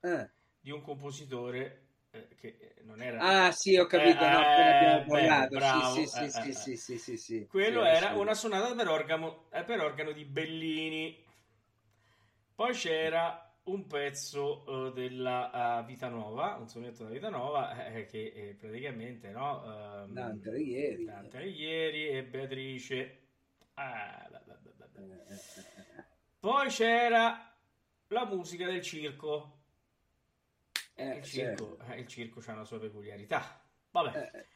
Eh. 0.00 0.30
di 0.60 0.70
un 0.70 0.80
compositore 0.80 1.82
eh, 2.10 2.28
che 2.40 2.74
non 2.84 3.02
era... 3.02 3.18
Ah, 3.46 3.52
sì, 3.52 3.76
ho 3.76 3.84
capito, 3.86 4.24
Eh, 4.24 4.28
no, 4.30 4.38
abbiamo 4.38 5.04
parlato. 5.06 5.56
bravo, 5.56 5.94
sì, 5.94 6.06
sì, 6.06 6.30
sì, 6.30 6.52
sì, 6.54 6.76
sì, 6.78 6.98
sì, 6.98 7.16
sì. 7.18 7.46
Quello 7.46 7.82
Sì, 7.82 7.90
era 7.90 8.14
una 8.14 8.32
sonata 8.32 8.74
per 8.74 8.88
organo, 8.88 9.44
per 9.50 9.80
organo 9.80 10.12
di 10.12 10.24
Bellini. 10.24 11.22
Poi 12.54 12.72
c'era 12.72 13.43
un 13.64 13.86
pezzo 13.86 14.88
eh, 14.88 14.92
della 14.92 15.80
eh, 15.80 15.84
Vita 15.84 16.08
Nuova, 16.08 16.56
un 16.56 16.68
sonetto 16.68 17.04
della 17.04 17.14
Vita 17.14 17.30
Nuova, 17.30 17.86
eh, 17.86 18.06
che 18.06 18.32
eh, 18.34 18.54
praticamente, 18.54 19.30
no? 19.30 19.64
ehm, 19.64 20.12
Dante 20.12 20.48
Alighieri. 20.50 21.04
Dante 21.04 21.36
Alighieri 21.38 22.08
e 22.08 22.24
Beatrice. 22.24 23.20
Ah, 23.74 24.28
beh, 24.30 24.40
beh, 24.44 24.70
beh. 24.76 24.84
Eh, 24.94 25.02
eh, 25.02 25.34
eh, 25.34 25.98
eh. 25.98 26.04
Poi 26.38 26.68
c'era 26.68 27.56
la 28.08 28.24
musica 28.26 28.66
del 28.66 28.82
circo. 28.82 29.62
Eh, 30.96 31.16
il, 31.16 31.24
circo 31.24 31.76
certo. 31.78 31.92
eh, 31.92 32.00
il 32.00 32.06
circo 32.06 32.42
ha 32.46 32.52
una 32.52 32.64
sua 32.64 32.78
peculiarità. 32.78 33.60
Vabbè. 33.90 34.46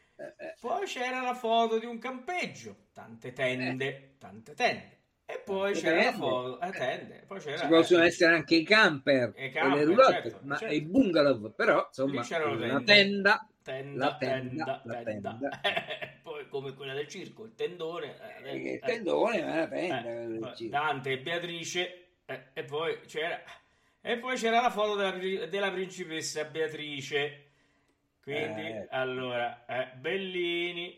Poi 0.61 0.85
c'era 0.87 1.21
la 1.23 1.35
foto 1.35 1.79
di 1.79 1.87
un 1.87 1.99
campeggio, 1.99 2.89
tante 2.93 3.33
tende, 3.33 4.17
tante 4.19 4.55
tende. 4.55 4.98
E 5.31 5.39
poi 5.45 5.75
Tante 5.75 5.81
c'era 5.81 6.01
la 6.03 6.11
tende. 6.11 6.17
foto, 6.19 6.61
eh, 6.61 6.73
tende. 6.73 7.25
Poi 7.27 7.39
c'era 7.41 7.57
Ci 7.59 7.67
possono 7.67 8.03
eh, 8.03 8.07
essere 8.07 8.35
anche 8.35 8.55
i 8.57 8.63
camper, 8.65 9.35
E 9.35 9.47
i 9.47 9.51
e 9.51 9.51
camper, 9.51 9.79
le 9.79 9.85
roulotte, 9.85 10.31
certo, 10.31 10.41
ma 10.45 10.57
certo. 10.57 10.75
i 10.75 10.83
bungalow, 10.83 11.55
però 11.55 11.85
insomma, 11.87 12.27
una 12.43 12.81
tenda, 12.83 13.47
tenda, 13.63 14.07
la 14.07 14.17
tenda, 14.17 14.17
tenda, 14.17 14.81
la 14.85 14.97
tenda. 14.97 15.39
tenda. 15.41 15.51
poi 16.23 16.49
come 16.49 16.75
quella 16.75 16.95
del 16.95 17.09
circo, 17.09 17.45
il 17.45 17.55
tendone. 17.55 18.17
eh, 18.21 18.51
eh, 18.51 18.61
eh, 18.71 18.73
il 18.75 18.83
tendone, 18.83 19.43
ma 19.43 19.57
la 19.57 19.69
tenda. 19.69 20.09
eh, 20.09 20.55
circo. 20.55 20.69
Dante 20.71 21.13
e 21.13 21.19
Beatrice. 21.21 22.09
eh, 22.27 22.51
e 22.55 22.65
poi 22.65 23.01
c'era. 23.07 23.43
E 24.01 24.19
poi 24.19 24.37
c'era 24.37 24.61
la 24.61 24.71
foto 24.71 24.95
della, 24.95 25.47
della 25.47 25.71
principessa 25.71 26.45
Beatrice. 26.45 27.45
Quindi, 28.21 28.63
Eh. 28.63 28.87
allora, 28.91 29.65
eh, 29.67 29.97
Bellini, 29.97 30.97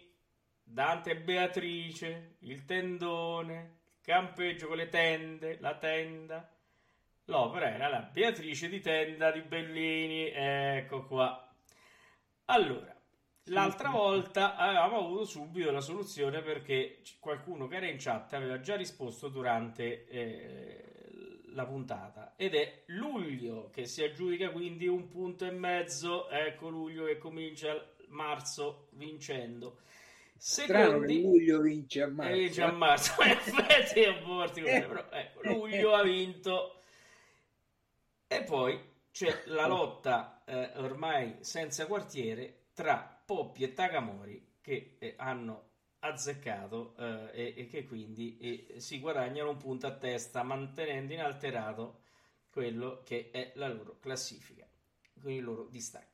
Dante 0.63 1.11
e 1.13 1.17
Beatrice, 1.17 2.37
il 2.41 2.65
tendone, 2.65 3.57
il 3.61 3.80
campeggio 4.03 4.67
con 4.67 4.77
le 4.77 4.89
tende, 4.89 5.59
la 5.61 5.77
tenda. 5.77 6.49
L'opera 7.25 7.73
era 7.73 7.89
la 7.89 8.01
Beatrice 8.01 8.69
di 8.69 8.81
tenda 8.81 9.31
di 9.31 9.43
Bellini. 9.43 10.31
Ecco 10.31 11.07
qua. 11.07 11.49
Allora, 12.47 12.95
l'altra 13.45 13.91
volta 13.91 14.57
avevamo 14.57 14.99
avuto 14.99 15.25
subito 15.25 15.71
la 15.71 15.81
soluzione 15.81 16.43
perché 16.43 17.03
qualcuno 17.21 17.69
che 17.69 17.77
era 17.77 17.87
in 17.87 17.99
chat 17.99 18.33
aveva 18.33 18.61
già 18.61 18.77
risposto 18.77 19.29
durante 19.29 20.07
eh, 20.09 20.91
la 21.53 21.65
puntata 21.67 22.35
ed 22.37 22.55
è 22.55 22.83
luglio 22.87 23.71
che 23.71 23.87
si 23.87 24.03
aggiudica 24.03 24.51
quindi 24.51 24.89
un 24.89 25.09
punto 25.09 25.47
e 25.47 25.51
mezzo. 25.51 26.29
Ecco 26.29 26.69
luglio 26.69 27.05
che 27.05 27.19
comincia 27.19 27.75
marzo 28.09 28.89
vincendo. 28.93 29.79
Secondi, 30.41 31.21
luglio 31.21 31.61
vince 31.61 32.01
a 32.03 32.09
marzo. 32.09 32.33
vince 32.33 32.63
a 32.63 32.73
marzo. 32.73 33.15
In 33.23 33.31
effetti 33.31 34.01
è 34.01 34.09
un 34.09 34.23
po' 34.23 34.37
particolare, 34.39 34.87
però 34.87 35.07
ecco, 35.13 35.41
luglio 35.43 35.95
ha 35.95 36.03
vinto. 36.03 36.81
E 38.27 38.43
poi 38.45 38.81
c'è 39.13 39.43
la 39.47 39.67
lotta 39.67 40.43
eh, 40.47 40.73
ormai 40.77 41.37
senza 41.41 41.87
quartiere 41.87 42.69
tra 42.73 43.23
Poppi 43.27 43.65
e 43.65 43.75
Takamori 43.75 44.57
che 44.63 44.97
eh, 44.99 45.15
hanno 45.19 45.69
azzeccato 45.99 46.95
eh, 46.97 47.31
e, 47.35 47.55
e 47.59 47.67
che 47.67 47.85
quindi 47.85 48.39
eh, 48.39 48.81
si 48.81 48.99
guadagnano 48.99 49.51
un 49.51 49.59
punto 49.59 49.87
a 49.87 49.95
testa 49.95 50.43
mantenendo 50.43 51.13
inalterato 51.13 52.01
quello 52.51 53.03
che 53.05 53.31
è 53.31 53.53
la 53.57 53.69
loro 53.69 53.99
classifica 53.99 54.67
con 55.21 55.31
i 55.33 55.41
loro 55.41 55.67
distacchi. 55.67 56.10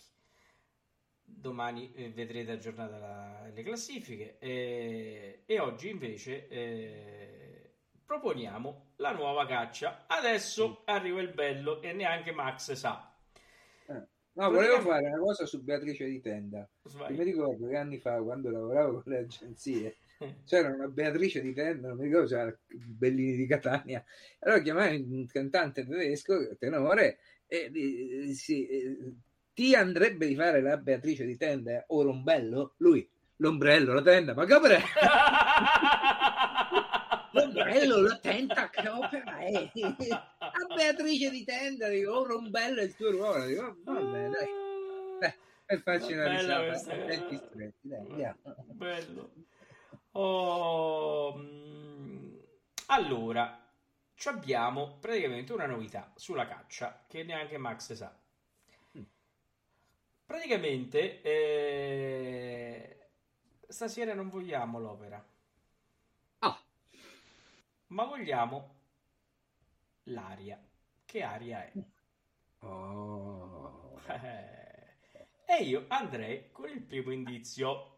Domani 1.39 1.93
eh, 1.95 2.11
vedrete 2.11 2.53
aggiornate 2.53 2.99
la- 2.99 3.51
le 3.53 3.63
classifiche 3.63 4.39
eh, 4.39 5.43
e 5.45 5.59
oggi 5.61 5.91
invece 5.91 6.49
eh, 6.49 7.75
proponiamo 8.05 8.93
la 8.97 9.13
nuova 9.13 9.47
caccia. 9.47 10.07
Adesso 10.07 10.83
arriva 10.87 11.21
il 11.21 11.33
bello 11.33 11.83
e 11.83 11.93
neanche 11.93 12.33
Max 12.33 12.73
sa. 12.73 13.13
No, 14.37 14.51
volevo 14.51 14.81
fare 14.81 15.07
una 15.07 15.19
cosa 15.19 15.47
su 15.47 15.63
Beatrice 15.63 16.05
di 16.07 16.21
Tenda. 16.21 16.69
Mi 17.09 17.23
ricordo 17.23 17.69
che 17.69 17.77
anni 17.77 17.99
fa, 17.99 18.21
quando 18.23 18.51
lavoravo 18.51 19.01
con 19.01 19.13
le 19.13 19.19
agenzie, 19.21 19.97
c'era 20.45 20.69
una 20.75 20.89
Beatrice 20.89 21.41
di 21.41 21.55
Tenda, 21.55 21.89
non 21.89 21.97
mi 21.97 22.05
ricordo 22.05 22.29
se 22.29 22.39
era 22.39 22.59
Bellini 22.67 23.35
di 23.37 23.47
Catania. 23.47 24.05
Allora 24.41 24.61
chiamai 24.61 25.01
un 25.01 25.27
cantante 25.27 25.87
tedesco, 25.87 26.55
tenore, 26.59 27.19
e 27.47 27.71
sì, 28.35 28.67
eh, 28.67 29.15
ti 29.57 29.75
andrebbe 29.75 30.27
di 30.27 30.35
fare 30.35 30.61
la 30.61 30.77
Beatrice 30.77 31.25
di 31.25 31.39
Tenda 31.39 31.83
o 31.89 32.03
l'ombrello? 32.03 32.75
Lui, 32.77 33.09
l'ombrello, 33.37 33.95
la 33.95 34.03
tenda, 34.03 34.35
ma 34.35 34.45
che 34.45 34.53
opera 34.53 34.77
è? 34.77 34.83
L'ombrello, 37.33 38.01
la 38.03 38.19
tenda, 38.19 38.69
che 38.69 38.87
opera 38.89 39.39
è? 39.39 39.71
A 40.39 40.75
Beatrice 40.75 41.31
di 41.31 41.45
Tenda, 41.45 41.89
dico, 41.89 42.13
oh, 42.13 42.25
l'ombrello 42.27 42.81
è 42.81 42.85
il 42.85 42.95
tuo 42.95 43.11
ruolo. 43.11 43.47
Dico, 43.47 43.77
va 43.85 44.01
bene, 44.01 44.29
dai. 44.29 44.47
Dai, 45.21 45.35
per 45.65 45.81
farci 45.81 46.13
una 46.13 46.29
risata, 46.29 46.67
questa- 46.67 46.93
a 46.93 46.97
denti 46.97 47.37
stretti, 47.37 47.89
dai, 47.89 47.99
andiamo. 47.99 48.39
Bello. 48.73 49.31
Oh, 50.13 51.35
mm, 51.37 52.37
allora, 52.87 53.71
abbiamo 54.25 54.99
praticamente 54.99 55.53
una 55.55 55.67
novità 55.67 56.13
sulla 56.15 56.47
caccia 56.47 57.05
che 57.09 57.23
neanche 57.23 57.57
Max 57.57 57.93
sa. 57.95 58.15
Praticamente, 60.27 61.23
eh, 61.23 63.09
stasera 63.69 64.13
non 64.15 64.29
vogliamo 64.29 64.79
l'opera, 64.81 65.25
Ah, 66.41 66.59
ma 67.89 68.05
vogliamo 68.05 68.75
l'aria. 70.05 70.59
Che 71.05 71.23
aria 71.23 71.65
è? 71.65 71.73
oh. 72.61 74.01
Eh, 74.07 74.85
E 75.49 75.63
io 75.63 75.85
andrei 75.89 76.51
con 76.53 76.69
il 76.69 76.83
primo 76.83 77.13
indizio. 77.13 77.96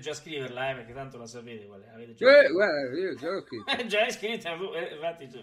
Già 0.00 0.14
scriverla, 0.14 0.70
eh, 0.70 0.74
perché 0.74 0.92
tanto 0.92 1.18
la 1.18 1.26
sapete 1.26 1.66
qual 1.66 1.82
è. 1.82 1.88
Avete 1.88 2.14
già... 2.14 2.42
Eh, 2.42 2.50
guarda, 2.50 2.98
io 2.98 3.14
già 3.14 3.30
l'ho 3.30 3.42
scritto. 3.42 3.76
già 3.86 4.06
è 4.06 4.10
scritta, 4.10 4.52
eh, 4.52 4.94
infatti. 4.94 5.28
Già... 5.28 5.40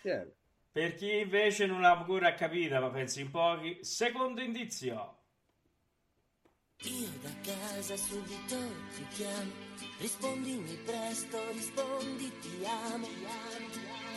Chiaro. 0.00 0.32
Per 0.72 0.94
chi 0.94 1.18
invece 1.18 1.66
non 1.66 1.80
l'ha 1.80 1.96
ancora 1.96 2.34
capita, 2.34 2.78
ma 2.78 2.90
pensi 2.90 3.20
in 3.20 3.30
pochi, 3.30 3.78
secondo 3.82 4.40
indizio. 4.40 5.18
Io 6.82 7.08
da 7.20 7.30
casa 7.42 7.96
subito 7.96 8.56
ti 8.94 9.06
chiamo, 9.10 9.50
rispondimi 9.98 10.78
presto, 10.84 11.50
rispondi 11.50 12.32
ti 12.38 12.64
amo. 12.64 13.06
Ti 13.06 13.26
amo, 13.26 13.68
ti 13.70 13.78
amo. 13.78 14.09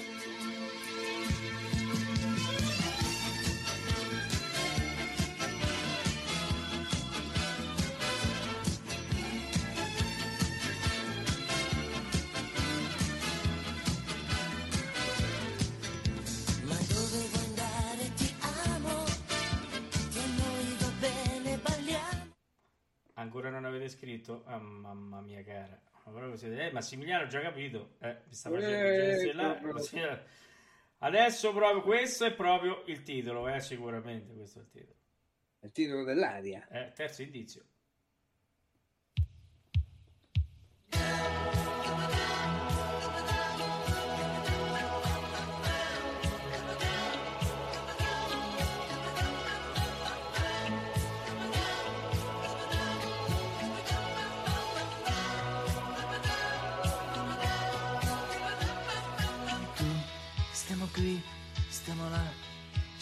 Ancora 23.24 23.50
non 23.50 23.64
avete 23.64 23.88
scritto? 23.88 24.44
Ah, 24.46 24.58
mamma 24.58 25.22
mia 25.22 25.42
cara. 25.44 25.80
Ma 26.06 26.36
siete- 26.36 26.68
eh, 26.68 26.72
Massimiliano 26.74 27.24
ho 27.24 27.28
già 27.28 27.40
capito. 27.40 27.96
Eh, 28.00 28.18
mi 28.28 28.34
sta 28.34 28.50
facendo 28.50 28.76
Eh, 28.76 29.34
là. 29.34 29.60
Massimiliano- 29.62 30.24
Adesso 30.98 31.54
proprio 31.54 31.82
questo 31.82 32.26
è 32.26 32.34
proprio 32.34 32.84
il 32.88 33.04
titolo, 33.04 33.48
eh, 33.48 33.60
sicuramente 33.62 34.34
questo 34.34 34.60
è 34.60 34.62
il 34.64 34.70
titolo. 34.70 34.96
Il 35.62 35.72
titolo 35.72 36.04
dell'aria. 36.04 36.68
Eh, 36.70 36.92
terzo 36.94 37.22
indizio. 37.22 37.64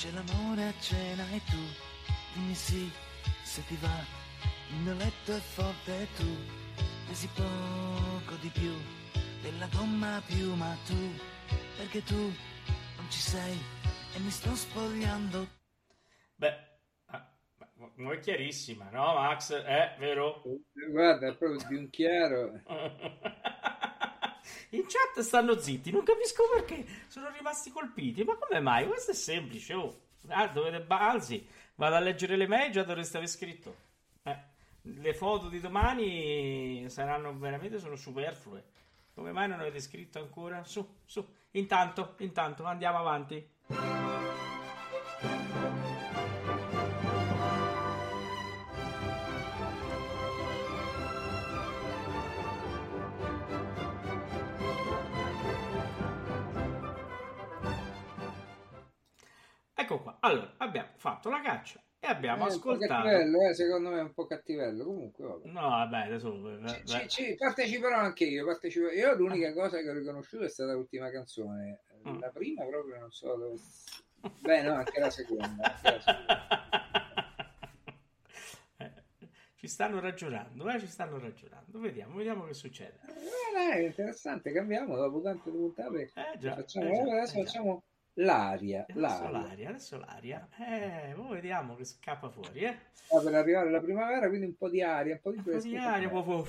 C'è 0.01 0.09
l'amore 0.13 0.65
a 0.65 0.73
cena 0.79 1.23
e 1.29 1.39
tu, 1.43 1.61
dimmi 2.33 2.55
sì, 2.55 2.91
se 3.43 3.63
ti 3.67 3.75
va, 3.75 4.03
il 4.71 4.77
mio 4.77 4.95
letto 4.95 5.31
è 5.31 5.39
forte 5.39 6.01
e 6.01 6.07
tu, 6.15 6.25
pesi 7.05 7.29
poco 7.35 8.33
di 8.41 8.49
più, 8.49 8.73
della 9.43 9.67
gomma 9.67 10.15
a 10.15 10.21
piuma 10.21 10.75
tu, 10.87 10.97
perché 11.77 12.01
tu 12.01 12.15
non 12.15 13.11
ci 13.11 13.19
sei 13.19 13.55
e 14.15 14.19
mi 14.21 14.31
sto 14.31 14.55
spogliando. 14.55 15.47
Beh, 16.33 16.57
ah, 17.05 17.31
ma- 17.75 17.91
ma 17.97 18.13
è 18.13 18.19
chiarissima, 18.21 18.89
no 18.89 19.13
Max? 19.13 19.51
Eh, 19.51 19.97
vero? 19.99 20.41
Guarda, 20.89 21.27
è 21.27 21.35
proprio 21.35 21.63
di 21.67 21.75
un 21.75 21.89
chiaro. 21.91 22.59
In 24.69 24.85
chat 24.87 25.23
stanno 25.23 25.57
zitti, 25.57 25.91
non 25.91 26.03
capisco 26.03 26.43
perché. 26.53 26.85
Sono 27.07 27.29
rimasti 27.29 27.71
colpiti. 27.71 28.23
Ma 28.23 28.35
come 28.35 28.59
mai? 28.59 28.87
Questo 28.87 29.11
è 29.11 29.13
semplice. 29.13 29.73
Oh. 29.73 29.99
Ah, 30.27 30.47
dovete 30.47 30.81
balzi. 30.81 31.45
Vado 31.75 31.95
a 31.95 31.99
leggere 31.99 32.35
le 32.35 32.47
mail, 32.47 32.71
già 32.71 32.83
dovreste 32.83 33.17
aver 33.17 33.29
scritto. 33.29 33.75
Eh, 34.23 34.37
le 34.81 35.13
foto 35.13 35.49
di 35.49 35.59
domani 35.59 36.85
saranno 36.89 37.37
veramente 37.37 37.79
sono 37.79 37.95
superflue. 37.95 38.63
Come 39.13 39.31
mai 39.31 39.47
non 39.47 39.59
avete 39.59 39.79
scritto 39.79 40.19
ancora? 40.19 40.63
Su, 40.63 40.87
su. 41.05 41.25
Intanto, 41.51 42.15
intanto, 42.19 42.63
andiamo 42.63 42.99
avanti. 42.99 44.10
Fatto 61.01 61.29
la 61.31 61.41
caccia 61.41 61.81
e 61.99 62.07
abbiamo 62.07 62.45
Eh, 62.45 62.49
ascoltato. 62.49 62.93
cattivello, 63.03 63.49
eh, 63.49 63.53
secondo 63.55 63.89
me 63.89 63.97
è 63.97 64.01
un 64.03 64.13
po' 64.13 64.25
cattivello. 64.27 64.85
Comunque, 64.85 65.25
vabbè. 65.25 65.47
No, 65.49 65.61
vabbè, 65.69 65.97
adesso. 66.05 66.59
eh, 66.63 66.85
Ci, 66.85 67.07
ci- 67.09 67.35
parteciperò 67.35 67.97
anche 67.97 68.25
io, 68.25 68.45
partecipo- 68.45 68.91
Io 68.91 69.15
l'unica 69.15 69.51
cosa 69.53 69.79
che 69.81 69.89
ho 69.89 69.93
riconosciuto 69.93 70.43
è 70.43 70.49
stata 70.49 70.73
l'ultima 70.73 71.09
canzone. 71.09 71.81
Mm. 72.07 72.19
La 72.19 72.29
prima 72.29 72.65
proprio 72.65 72.99
non 72.99 73.11
so 73.11 73.35
dove... 73.35 73.57
Beh, 74.41 74.61
no, 74.61 74.73
anche 74.75 74.99
la 74.99 75.09
seconda. 75.09 75.45
anche 75.73 75.91
la 75.91 75.99
seconda. 75.99 76.49
Eh, 78.77 78.91
Ci 79.55 79.67
stanno 79.67 79.99
ragionando, 79.99 80.67
eh, 80.69 80.79
ci 80.79 80.87
stanno 80.87 81.19
ragionando. 81.19 81.79
Vediamo, 81.79 82.15
vediamo 82.15 82.45
che 82.45 82.53
succede. 82.53 82.99
Eh, 83.05 83.73
è 83.73 83.79
interessante, 83.79 84.51
cambiamo 84.51 84.95
dopo 84.95 85.21
tante 85.21 85.49
puntate. 85.51 86.11
Eh 86.15 86.37
già, 86.39 86.55
facciamo, 86.55 86.89
eh 86.89 86.95
già, 86.95 87.11
adesso 87.11 87.37
eh 87.39 87.43
facciamo 87.45 87.83
l'aria. 88.15 88.85
Adesso 88.89 89.29
l'aria. 89.29 89.47
l'aria, 89.47 89.69
adesso 89.69 89.97
l'aria. 89.97 90.49
Eh, 90.59 91.15
vediamo 91.29 91.75
che 91.75 91.85
scappa 91.85 92.29
fuori, 92.29 92.59
eh. 92.61 92.77
Sta 92.93 93.19
per 93.21 93.33
arrivare 93.33 93.69
la 93.69 93.79
primavera, 93.79 94.27
quindi 94.27 94.47
un 94.47 94.55
po' 94.55 94.69
di 94.69 94.81
aria, 94.81 95.13
un 95.13 95.21
po' 95.21 95.31
di 95.31 95.37
Un 95.37 95.43
po' 95.43 95.49
fresco. 95.51 95.67
di 95.67 95.77
aria, 95.77 96.09
proprio. 96.09 96.45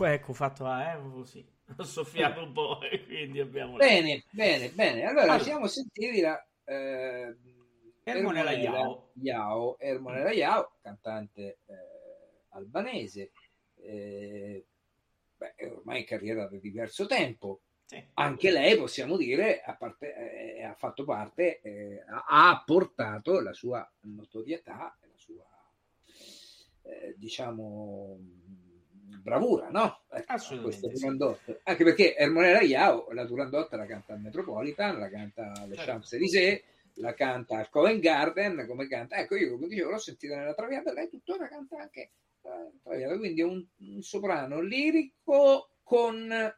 Ecco, 0.00 0.32
fatto 0.32 0.64
ah, 0.66 0.92
eh, 0.92 1.00
così. 1.10 1.44
Ho 1.76 1.82
soffiato 1.82 2.42
un 2.42 2.52
po' 2.52 2.80
e 2.88 3.04
quindi 3.04 3.40
abbiamo. 3.40 3.76
Bene, 3.76 4.24
bene, 4.30 4.70
bene. 4.70 5.04
Allora, 5.04 5.24
Allora. 5.24 5.38
siamo 5.40 5.66
sentiti 5.66 6.20
la... 6.20 6.40
Eh, 6.64 7.36
Ermonella 8.04 8.52
Iao. 8.52 9.10
Iao, 9.14 9.78
Ermonella 9.78 10.32
Iao, 10.32 10.78
cantante 10.80 11.58
eh, 11.66 11.74
albanese, 12.50 13.32
eh, 13.74 14.66
beh, 15.36 15.54
è 15.54 15.70
ormai 15.70 16.00
in 16.00 16.06
carriera 16.06 16.46
da 16.48 16.56
diverso 16.56 17.06
tempo. 17.06 17.60
Anche 18.14 18.50
lei, 18.50 18.76
possiamo 18.76 19.16
dire, 19.16 19.62
ha, 19.62 19.74
parte- 19.74 20.56
eh, 20.56 20.62
ha 20.62 20.74
fatto 20.74 21.04
parte, 21.04 21.60
eh, 21.62 22.04
ha, 22.06 22.62
portato 22.64 23.40
la 23.40 23.54
sua 23.54 23.90
notorietà, 24.00 24.94
la 25.00 25.16
sua, 25.16 25.46
eh, 26.82 27.14
diciamo, 27.16 28.18
bravura, 29.22 29.70
no? 29.70 30.02
Ecco, 30.10 30.32
Assolutamente 30.32 30.96
sì. 30.96 31.56
Anche 31.62 31.84
perché 31.84 32.14
Ermonella 32.14 32.60
Iao, 32.60 33.10
la 33.12 33.24
Turandot 33.24 33.72
la 33.72 33.86
canta 33.86 34.12
al 34.12 34.20
Metropolitan, 34.20 34.98
la 34.98 35.08
canta 35.08 35.52
alle 35.56 35.76
Certo. 35.76 35.90
Champs-Élysées, 35.90 36.62
la 36.94 37.14
canta 37.14 37.58
al 37.58 37.70
Covent 37.70 38.00
Garden, 38.00 38.66
come 38.66 38.86
canta. 38.86 39.16
Ecco, 39.16 39.34
io 39.34 39.52
come 39.52 39.68
dicevo, 39.68 39.90
l'ho 39.90 39.98
sentita 39.98 40.36
nella 40.36 40.54
Traviata, 40.54 40.92
lei 40.92 41.08
tuttora 41.08 41.48
canta 41.48 41.78
anche 41.78 42.10
eh, 42.42 42.70
Traviata, 42.82 43.16
quindi 43.16 43.40
è 43.40 43.44
un, 43.44 43.64
un 43.78 44.02
soprano 44.02 44.60
lirico 44.60 45.70
con 45.82 46.54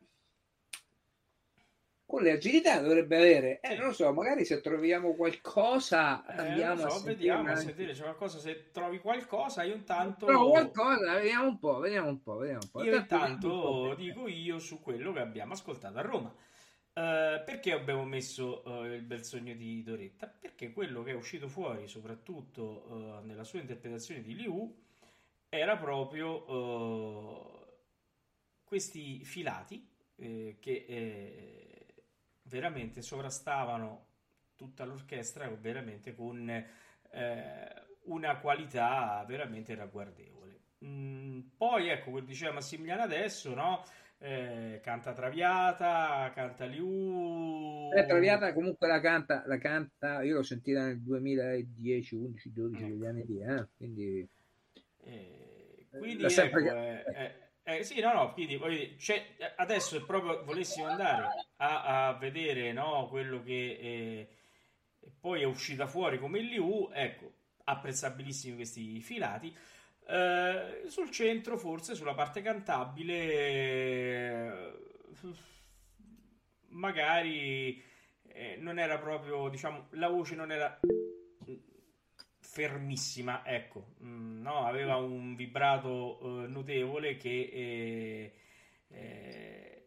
con 2.11 2.23
le 2.23 2.33
agilità 2.33 2.81
dovrebbe 2.81 3.17
avere, 3.17 3.61
eh, 3.61 3.77
non 3.77 3.87
lo 3.87 3.93
so, 3.93 4.13
magari 4.13 4.45
se 4.45 4.61
troviamo 4.61 5.15
qualcosa 5.15 6.27
Eh, 6.27 6.41
andiamo 6.41 6.81
non 6.81 6.91
so, 6.91 6.97
a 6.97 6.99
sentire 6.99 7.15
vediamo, 7.15 7.51
a 7.53 7.55
sentire, 7.55 7.93
c'è 7.93 8.03
qualcosa, 8.03 8.39
se 8.41 8.71
trovi 8.73 8.99
qualcosa, 8.99 9.63
io 9.63 9.77
intanto... 9.77 10.27
Trovo 10.27 10.51
qualcosa, 10.51 11.15
vediamo 11.15 11.47
un 11.47 11.59
po', 11.61 11.79
vediamo 11.79 12.09
un 12.09 12.21
po', 12.21 12.37
vediamo 12.39 12.63
un 12.65 12.69
po'. 12.69 12.83
Io 12.83 12.97
intanto 12.97 13.49
po'. 13.49 13.95
dico 13.97 14.27
io 14.27 14.59
su 14.59 14.81
quello 14.81 15.13
che 15.13 15.21
abbiamo 15.21 15.53
ascoltato 15.53 15.99
a 15.99 16.03
Roma. 16.03 16.35
Eh, 16.93 17.43
perché 17.47 17.73
abbiamo 17.73 18.05
messo 18.05 18.65
eh, 18.65 18.97
il 18.97 19.03
bel 19.03 19.25
sogno 19.25 19.55
di 19.55 19.81
Doretta? 19.85 20.27
Perché 20.27 20.73
quello 20.73 21.05
che 21.05 21.13
è 21.13 21.15
uscito 21.15 21.47
fuori, 21.47 21.87
soprattutto 21.87 23.21
eh, 23.21 23.25
nella 23.25 23.45
sua 23.45 23.61
interpretazione 23.61 24.21
di 24.21 24.35
Liu, 24.35 24.77
era 25.49 25.77
proprio 25.77 26.45
eh, 26.49 27.67
questi 28.65 29.25
filati 29.25 29.89
eh, 30.17 30.57
che 30.59 30.85
eh, 30.89 31.80
veramente 32.51 33.01
sovrastavano 33.01 34.07
tutta 34.57 34.85
l'orchestra, 34.85 35.49
veramente 35.49 36.15
con 36.15 36.49
eh, 36.51 37.85
una 38.05 38.39
qualità 38.39 39.25
veramente 39.27 39.75
ragguardevole. 39.75 40.59
Mm, 40.85 41.41
poi 41.57 41.89
ecco, 41.89 42.11
come 42.11 42.25
diceva 42.25 42.53
Massimiliano 42.53 43.03
adesso, 43.03 43.55
no? 43.55 43.83
Eh, 44.19 44.81
canta 44.83 45.13
Traviata, 45.13 46.31
canta 46.35 46.65
Liu. 46.67 47.91
Eh, 47.97 48.07
Traviata 48.07 48.53
comunque 48.53 48.87
la 48.87 49.01
canta, 49.01 49.43
la 49.47 49.59
canta, 49.59 50.23
io 50.23 50.37
l'ho 50.37 50.43
sentita 50.43 50.85
nel 50.85 51.01
2010, 51.01 52.15
11, 52.17 52.53
12, 52.53 52.85
Ecco. 52.85 53.07
anni 53.07 53.25
lì, 53.27 53.41
eh, 53.43 53.67
quindi 53.77 54.29
Eh, 55.05 55.87
quindi 55.99 56.23
L'ha 56.23 56.29
sempre 56.29 56.61
ecco, 56.61 56.71
ca- 56.71 57.50
eh, 57.63 57.79
eh, 57.79 57.85
sì, 57.85 58.01
no, 58.01 58.13
no, 58.13 58.33
quindi 58.33 58.57
dire, 58.57 58.97
c'è- 58.97 59.37
adesso 59.57 59.99
se 59.99 60.05
proprio 60.05 60.43
volessimo 60.45 60.87
andare 60.87 61.47
a, 61.57 62.09
a 62.09 62.13
vedere 62.15 62.73
no, 62.73 63.07
quello 63.09 63.43
che 63.43 63.79
eh, 63.81 64.29
poi 65.21 65.43
è 65.43 65.45
uscita 65.45 65.87
fuori 65.87 66.19
come 66.19 66.39
il 66.39 66.47
Liu, 66.47 66.91
ecco, 66.93 67.33
apprezzabilissimi 67.65 68.57
questi 68.57 69.01
filati. 69.01 69.55
Eh, 70.07 70.83
sul 70.89 71.11
centro, 71.11 71.57
forse 71.59 71.95
sulla 71.95 72.15
parte 72.15 72.43
cantabile, 72.43 73.13
magari 76.69 77.83
eh, 78.29 78.57
non 78.59 78.79
era 78.79 78.99
proprio, 78.99 79.49
diciamo, 79.49 79.89
la 79.93 80.09
voce 80.09 80.35
non 80.35 80.51
era 80.51 80.79
fermissima, 82.51 83.47
ecco, 83.47 83.95
mm, 84.03 84.43
no, 84.43 84.67
aveva 84.67 84.97
un 84.97 85.37
vibrato 85.37 86.19
eh, 86.45 86.49
notevole 86.49 87.17
che 87.17 87.31
eh, 87.53 88.33
eh, 88.89 89.87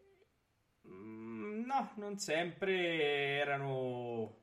no, 0.84 1.92
non 1.98 2.18
sempre 2.20 2.74
erano 3.38 4.38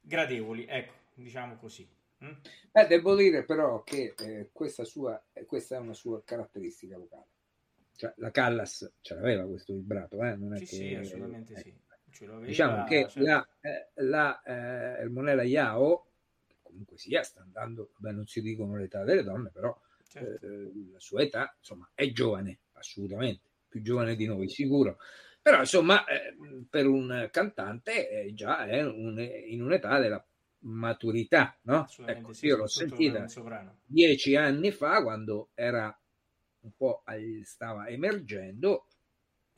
gradevoli, 0.00 0.66
ecco, 0.68 0.92
diciamo 1.14 1.56
così. 1.56 1.86
Mm? 2.24 2.30
Eh, 2.72 2.86
devo 2.86 3.16
dire 3.16 3.44
però 3.44 3.82
che 3.82 4.14
eh, 4.16 4.50
questa, 4.52 4.84
sua, 4.84 5.20
questa 5.46 5.76
è 5.76 5.78
una 5.80 5.94
sua 5.94 6.22
caratteristica 6.24 6.96
vocale. 6.96 7.26
Cioè, 7.96 8.12
la 8.18 8.30
Callas 8.30 8.88
ce 9.00 9.14
l'aveva 9.14 9.44
questo 9.46 9.72
vibrato, 9.72 10.22
eh? 10.22 10.36
non 10.36 10.54
è 10.54 10.58
Sì, 10.58 10.64
che, 10.66 10.76
sì, 10.76 10.94
assolutamente 10.94 11.54
eh, 11.54 11.58
sì. 11.58 11.74
Ce 12.10 12.26
l'aveva, 12.26 12.46
Diciamo 12.46 12.84
che 12.84 13.08
cioè- 13.08 13.22
la, 13.24 13.48
eh, 13.60 13.88
la 13.94 14.42
eh, 14.42 15.00
Ermonella 15.02 15.42
Iao, 15.42 16.04
che 16.04 16.05
comunque 16.76 16.98
sia, 16.98 17.22
sta 17.22 17.40
andando, 17.40 17.92
beh, 17.96 18.12
non 18.12 18.26
si 18.26 18.42
dicono 18.42 18.76
l'età 18.76 19.02
delle 19.02 19.22
donne, 19.22 19.50
però 19.50 19.78
certo. 20.06 20.46
eh, 20.46 20.70
la 20.92 21.00
sua 21.00 21.22
età, 21.22 21.54
insomma, 21.58 21.90
è 21.94 22.10
giovane, 22.12 22.58
assolutamente, 22.72 23.48
più 23.68 23.82
giovane 23.82 24.14
di 24.14 24.26
noi, 24.26 24.48
sicuro. 24.48 24.98
Però, 25.40 25.60
insomma, 25.60 26.04
eh, 26.04 26.36
per 26.68 26.86
un 26.86 27.28
cantante 27.30 28.08
eh, 28.10 28.34
già 28.34 28.66
è 28.66 28.84
un- 28.84 29.18
in 29.46 29.62
un'età 29.62 29.98
della 29.98 30.24
maturità, 30.60 31.56
no? 31.62 31.86
Ecco, 32.04 32.32
sì, 32.32 32.46
io 32.46 32.56
l'ho 32.56 32.66
sentita 32.66 33.24
dieci 33.84 34.34
anni 34.36 34.70
fa, 34.72 35.02
quando 35.02 35.50
era 35.54 35.96
un 36.60 36.70
po' 36.76 37.02
stava 37.44 37.86
emergendo, 37.86 38.86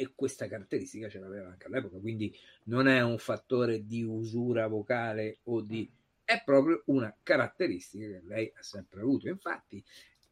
e 0.01 0.13
questa 0.15 0.47
caratteristica 0.47 1.09
ce 1.09 1.19
l'aveva 1.19 1.49
anche 1.49 1.67
all'epoca, 1.67 1.99
quindi 1.99 2.33
non 2.65 2.87
è 2.87 3.03
un 3.03 3.19
fattore 3.19 3.85
di 3.85 4.05
usura 4.05 4.69
vocale 4.69 5.39
o 5.45 5.61
di... 5.61 5.91
è 6.29 6.43
proprio 6.45 6.83
una 6.89 7.17
caratteristica 7.23 8.07
che 8.07 8.21
lei 8.27 8.53
ha 8.55 8.63
sempre 8.63 9.01
avuto. 9.01 9.29
Infatti, 9.29 9.83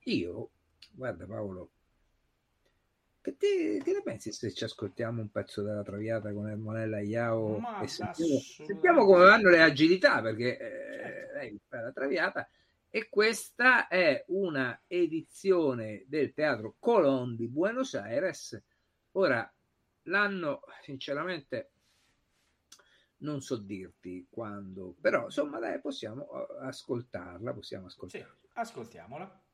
io, 0.05 0.51
guarda 0.91 1.25
Paolo, 1.25 1.71
che, 3.23 3.35
ti, 3.39 3.81
che 3.83 3.93
ne 3.93 4.03
pensi 4.03 4.31
se 4.31 4.53
ci 4.53 4.65
ascoltiamo 4.65 5.23
un 5.23 5.31
pezzo 5.31 5.63
della 5.63 5.83
Traviata 5.83 6.35
con 6.35 6.51
Ermonella 6.51 7.01
Iao 7.01 7.57
Ma 7.61 7.81
e 7.81 7.89
sentiamo, 7.89 8.39
sentiamo 8.39 9.07
come 9.07 9.25
vanno 9.25 9.49
le 9.49 9.63
agilità, 9.63 10.21
perché 10.21 10.59
eh, 10.59 11.33
lei 11.33 11.59
fa 11.67 11.81
la 11.81 11.93
Traviata 11.93 12.47
e 12.91 13.09
questa 13.09 13.89
è 13.89 14.23
una 14.29 14.79
edizione 14.87 16.05
del 16.09 16.35
Teatro 16.35 16.77
Colón 16.79 17.37
di 17.37 17.49
Buenos 17.49 17.95
Aires. 17.95 18.63
Ora, 19.13 19.51
l'anno, 20.03 20.61
sinceramente, 20.83 21.71
non 23.19 23.41
so 23.41 23.57
dirti 23.57 24.27
quando, 24.31 24.97
però 25.01 25.25
insomma, 25.25 25.59
dai, 25.59 25.81
possiamo 25.81 26.29
eh, 26.31 26.67
ascoltarla, 26.67 27.53
possiamo 27.55 27.87
Sì, 28.07 28.25
ascoltarla. 28.25 28.39
ascoltiamola. 28.55 29.46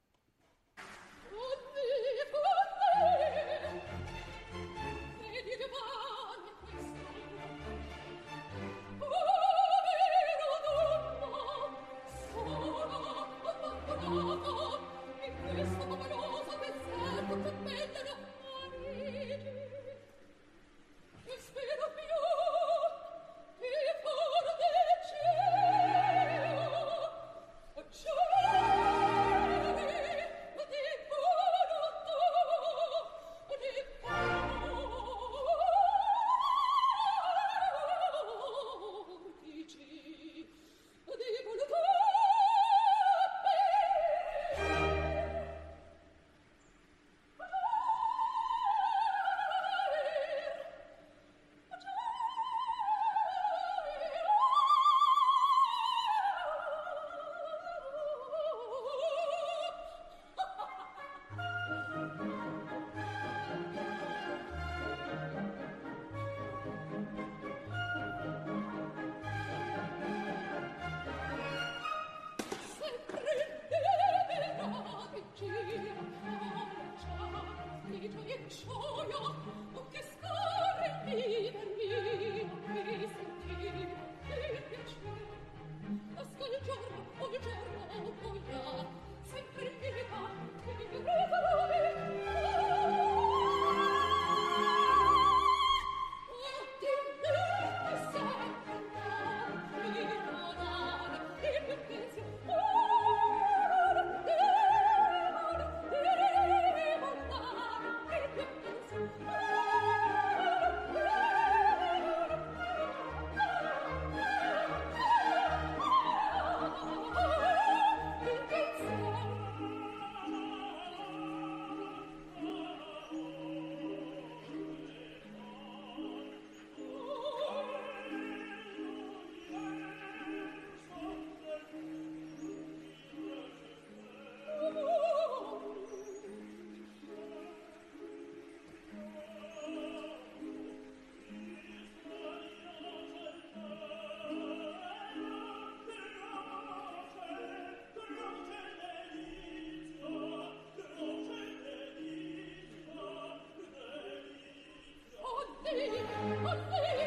Oh, 155.64 155.70
please! 155.70 156.04
Oh, 156.44 156.56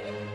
please! 0.02 0.35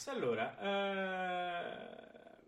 Max. 0.00 0.06
Allora, 0.08 0.58
eh, 0.58 2.38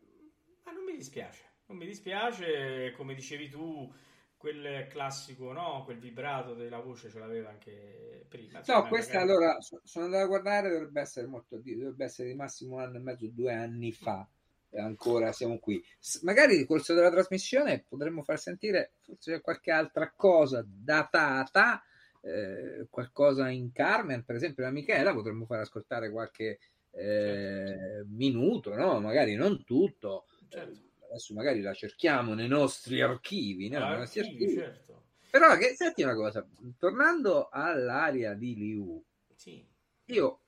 ma 0.65 0.73
non 0.73 0.85
mi 0.85 0.97
dispiace, 0.97 1.45
non 1.67 1.77
mi 1.77 1.87
dispiace, 1.87 2.93
come 2.97 3.15
dicevi 3.15 3.49
tu, 3.49 3.93
quel 4.37 4.87
classico, 4.89 5.53
no? 5.53 5.83
Quel 5.85 5.99
vibrato 5.99 6.55
della 6.55 6.81
voce 6.81 7.09
ce 7.11 7.19
l'aveva 7.19 7.51
anche 7.51 8.25
prima. 8.29 8.53
No, 8.55 8.59
Insomma, 8.59 8.89
questa 8.89 9.19
magari- 9.21 9.31
allora 9.33 9.61
so- 9.61 9.81
sono 9.85 10.05
andato 10.07 10.25
a 10.25 10.29
guardare, 10.29 10.71
dovrebbe 10.71 11.01
essere 11.01 11.27
molto 11.27 11.59
dovrebbe 11.63 12.05
essere 12.05 12.29
di 12.29 12.35
massimo 12.35 12.77
un 12.77 12.81
anno 12.83 12.97
e 12.97 13.01
mezzo, 13.01 13.29
due 13.29 13.53
anni 13.53 13.93
fa. 13.93 14.27
E 14.75 14.81
ancora 14.81 15.33
siamo 15.33 15.59
qui. 15.59 15.85
Magari 16.23 16.57
nel 16.57 16.65
corso 16.67 16.95
della 16.95 17.11
trasmissione 17.11 17.85
potremmo 17.87 18.23
far 18.23 18.39
sentire 18.39 18.95
forse 19.01 19.43
qualche 19.43 19.71
altra 19.71 20.11
cosa 20.17 20.65
datata, 20.67 21.83
eh, 22.23 22.87
qualcosa 22.89 23.51
in 23.51 23.71
Carmen, 23.71 24.25
per 24.25 24.35
esempio, 24.37 24.65
la 24.65 24.71
Michela, 24.71 25.13
potremmo 25.13 25.45
far 25.45 25.61
ascoltare 25.61 26.11
qualche 26.11 26.59
eh, 26.93 28.05
minuto, 28.07 28.75
no? 28.75 29.01
Magari 29.01 29.35
non 29.35 29.65
tutto. 29.65 30.27
Certo. 30.49 30.91
Adesso 31.09 31.35
magari 31.35 31.61
la 31.61 31.75
cerchiamo 31.75 32.33
nei 32.35 32.49
nostri 32.49 33.01
archivi, 33.03 33.69
no? 33.69 33.79
Nei 33.87 33.99
nostri 33.99 34.21
Archivi, 34.21 34.45
archivi. 34.45 34.61
certo. 34.61 35.03
Però 35.31 35.57
che, 35.57 35.75
senti 35.75 36.03
una 36.03 36.15
cosa, 36.15 36.47
tornando 36.79 37.49
all'area 37.51 38.35
di 38.35 38.55
Liu, 38.55 39.03
Sì, 39.35 39.67
io 40.07 40.41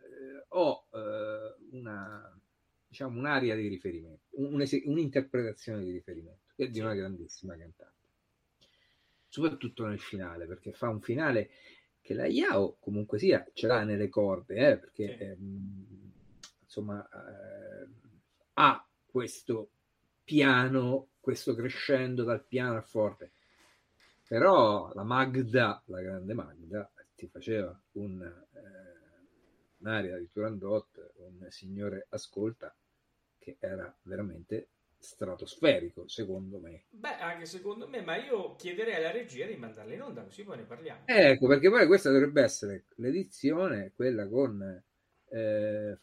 eh, 0.00 0.44
ho 0.48 0.86
eh, 0.92 1.54
una, 1.70 2.40
diciamo, 2.88 3.18
un'area 3.18 3.54
di 3.54 3.68
riferimento, 3.68 4.26
un- 4.32 4.64
un'interpretazione 4.84 5.84
di 5.84 5.92
riferimento, 5.92 6.52
che 6.56 6.64
è 6.64 6.68
di 6.68 6.80
una 6.80 6.94
grandissima 6.94 7.56
cantante, 7.56 8.08
soprattutto 9.28 9.86
nel 9.86 10.00
finale, 10.00 10.46
perché 10.46 10.72
fa 10.72 10.88
un 10.88 11.00
finale 11.00 11.50
che 12.02 12.14
la 12.14 12.26
Yao 12.26 12.76
comunque 12.80 13.18
sia 13.18 13.46
ce 13.54 13.66
l'ha 13.66 13.84
nelle 13.84 14.08
corde, 14.10 14.54
eh, 14.56 14.78
perché 14.78 15.16
Sì. 15.16 15.22
ehm, 15.24 16.12
insomma 16.60 17.08
eh, 17.08 17.88
ha 18.54 18.86
questo 19.06 19.70
piano, 20.24 21.08
questo 21.20 21.54
crescendo 21.54 22.24
dal 22.24 22.44
piano 22.44 22.76
al 22.76 22.84
forte. 22.84 23.32
Però 24.26 24.92
la 24.94 25.04
Magda, 25.04 25.82
la 25.86 26.00
grande 26.00 26.34
Magda, 26.34 26.90
ti 27.14 27.28
faceva 27.28 27.78
un, 27.92 28.22
eh, 28.22 29.26
un'aria 29.78 30.18
di 30.18 30.28
Turandot, 30.28 31.12
un 31.18 31.46
signore 31.50 32.06
ascolta, 32.08 32.74
che 33.38 33.56
era 33.60 33.94
veramente 34.02 34.70
stratosferico, 35.02 36.08
secondo 36.08 36.58
me. 36.60 36.84
beh, 36.90 37.18
anche 37.18 37.44
secondo 37.46 37.88
me, 37.88 38.02
ma 38.02 38.16
io 38.16 38.54
chiederei 38.54 38.94
alla 38.94 39.10
regia 39.10 39.46
di 39.46 39.56
mandarla 39.56 39.94
in 39.94 40.02
onda, 40.02 40.22
così 40.22 40.44
poi 40.44 40.58
ne 40.58 40.64
parliamo. 40.64 41.00
Ecco, 41.04 41.46
perché 41.46 41.68
poi 41.68 41.86
questa 41.86 42.10
dovrebbe 42.10 42.42
essere 42.42 42.84
l'edizione, 42.96 43.92
quella 43.94 44.26
con, 44.28 44.60
eh, 45.30 45.98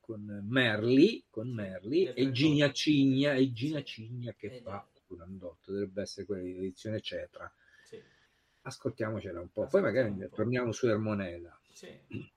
con 0.00 0.40
Merli, 0.48 1.24
con 1.30 1.48
Merli 1.52 2.12
e 2.12 2.30
Gina 2.30 2.70
38. 2.70 2.72
Cigna, 2.72 3.34
e 3.34 3.52
Gina 3.52 3.82
Cigna 3.82 4.32
che 4.34 4.48
Eh, 4.48 4.60
fa. 4.62 4.86
Turandot, 5.06 5.58
dovrebbe 5.66 6.02
essere 6.02 6.26
quella 6.26 6.42
di 6.42 6.56
edizione 6.56 7.00
Cetra. 7.00 7.52
Sì, 7.82 8.02
Ascoltiamocela 8.62 9.40
un 9.40 9.50
po', 9.52 9.66
poi 9.66 9.82
magari 9.82 10.08
Ascoltiamo 10.08 10.28
po'. 10.28 10.36
torniamo 10.36 10.72
su 10.72 10.86
Ermonella. 10.86 11.60
sì. 11.72 11.88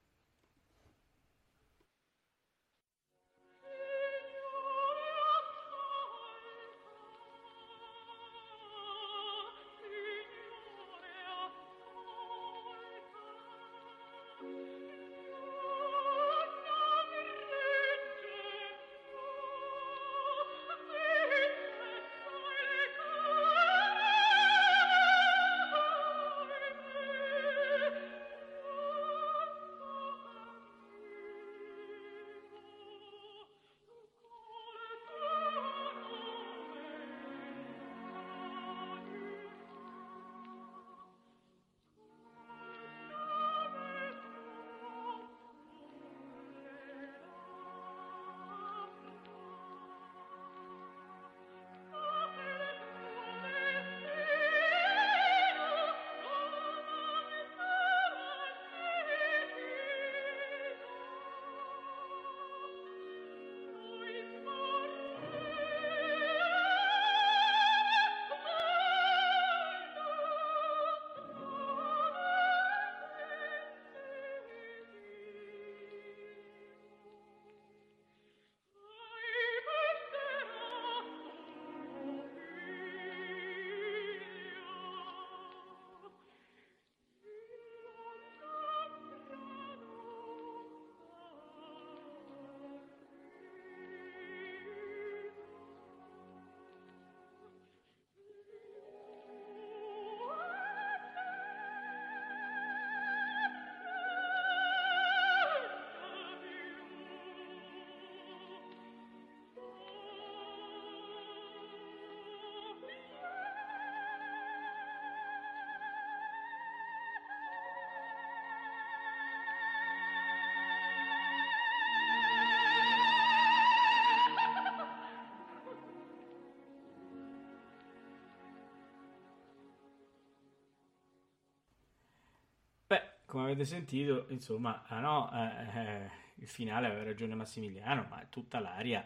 come 133.33 133.45
avete 133.45 133.65
sentito, 133.65 134.25
insomma, 134.29 134.83
ah 134.87 134.99
no, 134.99 135.31
eh, 135.33 135.79
eh, 135.79 136.09
il 136.35 136.47
finale 136.47 136.85
aveva 136.87 137.03
ragione 137.03 137.33
Massimiliano, 137.33 138.05
ma 138.07 138.21
è 138.21 138.27
tutta 138.29 138.59
l'aria. 138.59 139.03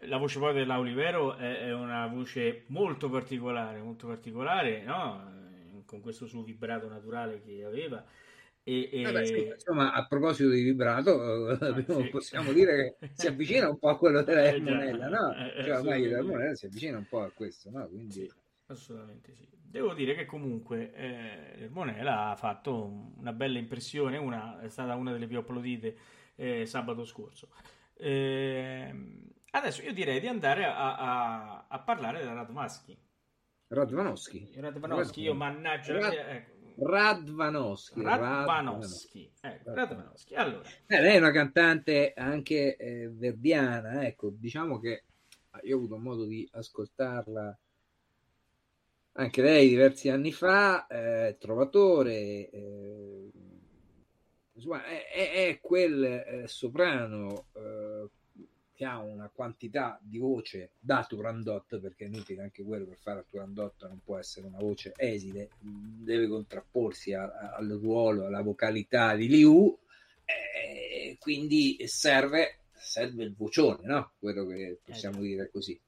Eh, 0.00 0.06
La 0.06 0.18
voce 0.18 0.38
poi 0.38 0.54
della 0.54 0.78
Olivero 0.78 1.34
è, 1.36 1.62
è 1.66 1.74
una 1.74 2.06
voce 2.06 2.62
molto 2.68 3.10
particolare, 3.10 3.80
molto 3.80 4.06
particolare, 4.06 4.82
no? 4.84 5.20
Eh, 5.78 5.84
Con 5.84 6.00
questo 6.00 6.26
suo 6.26 6.42
vibrato 6.42 6.88
naturale 6.88 7.40
che 7.42 7.64
aveva. 7.64 8.04
E, 8.62 8.88
e- 8.92 9.02
Vabbè, 9.02 9.24
sì, 9.24 9.48
insomma, 9.52 9.92
a 9.92 10.06
proposito 10.06 10.48
di 10.50 10.62
vibrato, 10.62 11.48
abbiamo- 11.60 12.02
sì. 12.02 12.08
possiamo 12.08 12.52
dire 12.52 12.96
che 13.00 13.10
si 13.14 13.26
avvicina 13.26 13.68
un 13.68 13.78
po' 13.78 13.88
a 13.88 13.98
quello 13.98 14.22
della 14.22 14.42
Ermonella, 14.46 15.08
no? 15.08 15.34
Cioè, 15.64 15.76
ormai 15.78 16.02
l'Ermonella 16.06 16.54
si 16.54 16.66
avvicina 16.66 16.98
un 16.98 17.06
po' 17.06 17.20
a 17.20 17.30
questo, 17.32 17.70
no? 17.70 17.88
Quindi, 17.88 18.12
Sì, 18.12 18.32
assolutamente 18.66 19.34
sì. 19.34 19.55
Devo 19.76 19.92
dire 19.92 20.14
che 20.14 20.24
comunque 20.24 20.90
eh, 20.94 21.62
Ermonella 21.64 22.30
ha 22.30 22.36
fatto 22.36 22.84
un- 22.86 23.12
una 23.18 23.32
bella 23.34 23.58
impressione, 23.58 24.16
una, 24.16 24.58
è 24.60 24.70
stata 24.70 24.94
una 24.94 25.12
delle 25.12 25.26
più 25.26 25.36
applaudite 25.36 25.96
eh, 26.34 26.64
sabato 26.64 27.04
scorso. 27.04 27.50
Ehm, 27.98 29.20
adesso 29.50 29.82
io 29.82 29.92
direi 29.92 30.18
di 30.18 30.28
andare 30.28 30.64
a, 30.64 30.96
a- 30.96 31.66
a 31.68 31.78
parlare 31.80 32.24
da 32.24 32.32
Radmaschi. 32.32 32.96
Radvanowski. 33.68 34.50
Radvanowski, 34.56 35.20
io 35.20 35.34
mannaggia... 35.34 35.98
Rad- 35.98 36.14
ecco, 36.14 36.54
Radvanowski. 36.86 38.02
Radvanowski. 38.02 39.32
Ecco, 39.42 39.74
Radvanowski. 39.74 40.34
Allora, 40.36 40.68
Eh, 40.86 41.00
lei 41.02 41.16
è 41.16 41.18
una 41.18 41.32
cantante 41.32 42.14
anche 42.16 42.76
eh, 42.76 43.10
verdiana, 43.10 44.06
ecco, 44.06 44.30
diciamo 44.30 44.78
che 44.78 45.04
io 45.64 45.74
ho 45.74 45.78
avuto 45.78 45.98
modo 45.98 46.24
di 46.24 46.48
ascoltarla 46.52 47.58
anche 49.16 49.42
lei 49.42 49.68
diversi 49.68 50.08
anni 50.08 50.32
fa, 50.32 50.86
eh, 50.86 51.36
Trovatore, 51.38 52.50
eh, 52.50 53.30
insomma, 54.52 54.84
è, 54.84 55.06
è- 55.10 55.58
quel 55.60 56.04
eh, 56.04 56.44
soprano 56.48 57.46
eh, 57.54 58.08
che 58.74 58.84
ha 58.84 58.98
una 58.98 59.30
quantità 59.32 59.98
di 60.02 60.18
voce 60.18 60.72
da 60.78 61.04
Turandot, 61.08 61.78
perché 61.80 62.04
è 62.04 62.08
inutile 62.08 62.42
anche 62.42 62.62
quello 62.62 62.84
per 62.84 62.98
fare 62.98 63.20
a 63.20 63.24
Turandot 63.26 63.86
non 63.88 64.00
può 64.04 64.18
essere 64.18 64.46
una 64.46 64.58
voce 64.58 64.92
esile, 64.96 65.48
deve 65.60 66.28
contrapporsi 66.28 67.14
a- 67.14 67.24
a- 67.24 67.54
al 67.56 67.68
ruolo, 67.80 68.26
alla 68.26 68.42
vocalità 68.42 69.14
di 69.16 69.28
Liu, 69.28 69.78
eh, 70.26 71.16
quindi 71.18 71.78
serve, 71.86 72.58
serve 72.72 73.24
il 73.24 73.34
vocione, 73.34 73.86
no? 73.86 74.12
Quello 74.18 74.44
che 74.46 74.78
possiamo 74.84 75.20
dire 75.20 75.48
così. 75.50 75.78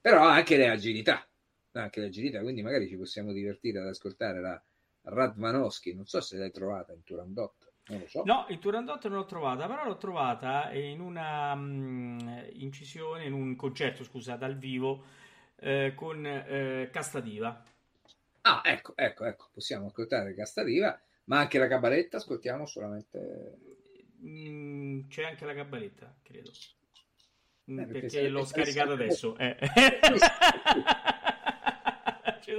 Però 0.00 0.22
ha 0.24 0.34
anche 0.34 0.58
le 0.58 0.68
agilità, 0.68 1.26
anche 1.82 2.00
le 2.00 2.06
agilità, 2.06 2.40
quindi 2.40 2.62
magari 2.62 2.88
ci 2.88 2.96
possiamo 2.96 3.32
divertire 3.32 3.80
ad 3.80 3.86
ascoltare 3.88 4.40
la 4.40 4.62
Radvanowski, 5.02 5.94
non 5.94 6.06
so 6.06 6.20
se 6.20 6.36
l'hai 6.36 6.50
trovata 6.50 6.92
in 6.92 7.02
Turandot, 7.02 7.72
non 7.86 8.00
lo 8.00 8.06
so. 8.08 8.22
No, 8.24 8.46
il 8.48 8.58
Turandot 8.58 9.06
non 9.08 9.18
l'ho 9.18 9.24
trovata, 9.26 9.66
però 9.66 9.84
l'ho 9.86 9.96
trovata 9.98 10.72
in 10.72 11.00
una 11.00 11.54
mm, 11.54 12.28
incisione, 12.52 13.24
in 13.24 13.32
un 13.32 13.54
concerto, 13.56 14.02
scusa, 14.04 14.36
dal 14.36 14.56
vivo 14.56 15.04
eh, 15.56 15.92
con 15.94 16.24
eh, 16.26 16.88
Castadiva. 16.90 17.62
Ah, 18.42 18.60
ecco, 18.64 18.92
ecco, 18.96 19.24
ecco, 19.24 19.48
possiamo 19.52 19.86
ascoltare 19.86 20.34
Castariva, 20.34 20.98
ma 21.24 21.38
anche 21.40 21.58
la 21.58 21.66
cabaretta 21.68 22.18
ascoltiamo 22.18 22.66
solamente... 22.66 23.58
Mm, 24.24 25.08
c'è 25.08 25.24
anche 25.24 25.44
la 25.44 25.54
cabaletta, 25.54 26.14
credo. 26.22 26.50
Mm, 27.70 27.78
Eh, 27.78 27.86
perché 27.86 28.00
perché 28.00 28.28
l'ho 28.28 28.44
scaricato 28.44 28.92
adesso. 28.92 29.36
eh. 29.38 29.56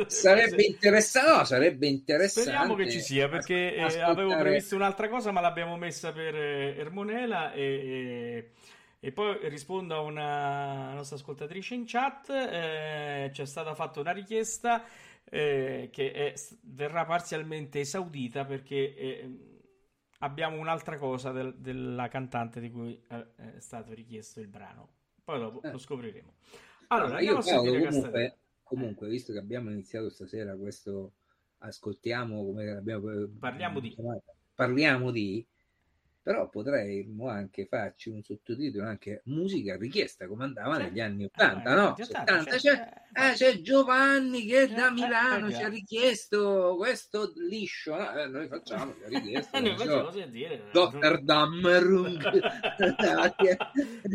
Sarebbe 0.08 0.66
interessante, 0.66 1.30
no, 1.32 1.44
sarebbe 1.46 1.88
interessante. 1.88 2.42
Speriamo 2.42 2.76
che 2.76 2.88
ci 2.88 3.02
sia 3.02 3.30
perché 3.30 3.74
eh, 3.76 4.00
avevo 4.00 4.36
previsto 4.36 4.76
un'altra 4.76 5.08
cosa, 5.10 5.32
ma 5.32 5.40
l'abbiamo 5.42 5.78
messa 5.78 6.12
per 6.12 6.36
eh, 6.36 6.76
Ermonela 6.78 7.54
e, 7.54 7.62
e- 7.64 8.52
e 9.00 9.12
poi 9.12 9.38
rispondo 9.50 9.96
a 9.96 10.00
una 10.02 10.94
nostra 10.94 11.16
ascoltatrice 11.18 11.76
in 11.76 11.86
chat. 11.86 12.30
eh, 12.30 13.30
ci 13.34 13.42
è 13.42 13.46
stata 13.46 13.76
fatta 13.76 14.00
una 14.00 14.12
richiesta 14.12 14.84
eh, 15.30 15.90
che 15.92 16.12
è- 16.12 16.34
verrà 16.64 17.06
parzialmente 17.06 17.80
esaudita 17.82 18.44
perché 18.46 18.96
eh, 18.96 19.30
abbiamo 20.20 20.58
un'altra 20.60 20.98
cosa 20.98 21.32
del- 21.32 21.56
della 21.58 22.08
cantante 22.08 22.60
di 22.60 22.72
cui 22.72 23.00
eh, 23.10 23.28
è 23.58 23.60
stato 23.60 23.94
richiesto 23.94 24.40
il 24.40 24.48
brano. 24.48 24.90
Poi 25.24 25.40
dopo 25.40 25.66
lo 25.70 25.78
scopriremo. 25.78 26.34
Allora, 26.88 27.10
ma 27.10 27.18
andiamo 27.18 27.38
io 27.38 27.40
a 27.40 27.42
sentire 27.42 27.80
Paolo, 27.80 27.88
comunque, 27.88 28.38
comunque, 28.66 29.08
visto 29.08 29.32
che 29.32 29.40
abbiamo 29.40 29.70
iniziato 29.72 30.10
stasera 30.10 30.58
questo 30.58 31.14
ascoltiamo 31.60 32.44
come 32.44 32.72
abbiamo 32.72 33.12
eh, 33.12 33.30
Parliamo 33.40 33.80
di. 33.80 33.96
parliamo 34.54 35.12
di 35.12 35.46
però 36.26 36.50
potremmo 36.50 37.30
anche 37.30 37.68
farci 37.68 38.10
un 38.10 38.24
sottotitolo 38.24 38.88
anche 38.88 39.22
musica 39.26 39.78
richiesta 39.78 40.26
come 40.26 40.46
andava 40.46 40.78
negli 40.78 41.00
anni 41.00 41.26
80 41.26 41.72
Eh, 41.72 41.76
no? 41.76 41.94
negli 41.96 42.06
70 42.08 42.34
80, 42.34 42.56
c'è, 42.58 42.94
eh, 43.14 43.30
eh, 43.30 43.34
c'è 43.34 43.62
Giovanni 43.62 44.44
che 44.48 44.68
da 44.70 44.88
Eh, 44.88 44.92
Milano 44.92 45.48
eh, 45.50 45.54
ci 45.54 45.62
ha 45.62 45.68
richiesto 45.68 46.74
questo 46.78 47.32
liscio 47.48 47.96
no? 47.96 48.12
Eh, 48.18 48.26
noi 48.26 48.48
facciamo 48.48 48.96
ci 48.98 49.04
ha 49.04 49.08
richiesto 49.20 49.60
Noi 49.60 49.78
facciamo 49.78 50.10
sentire. 50.12 50.62
Dr. 50.72 51.22
Dammerung 51.22 52.18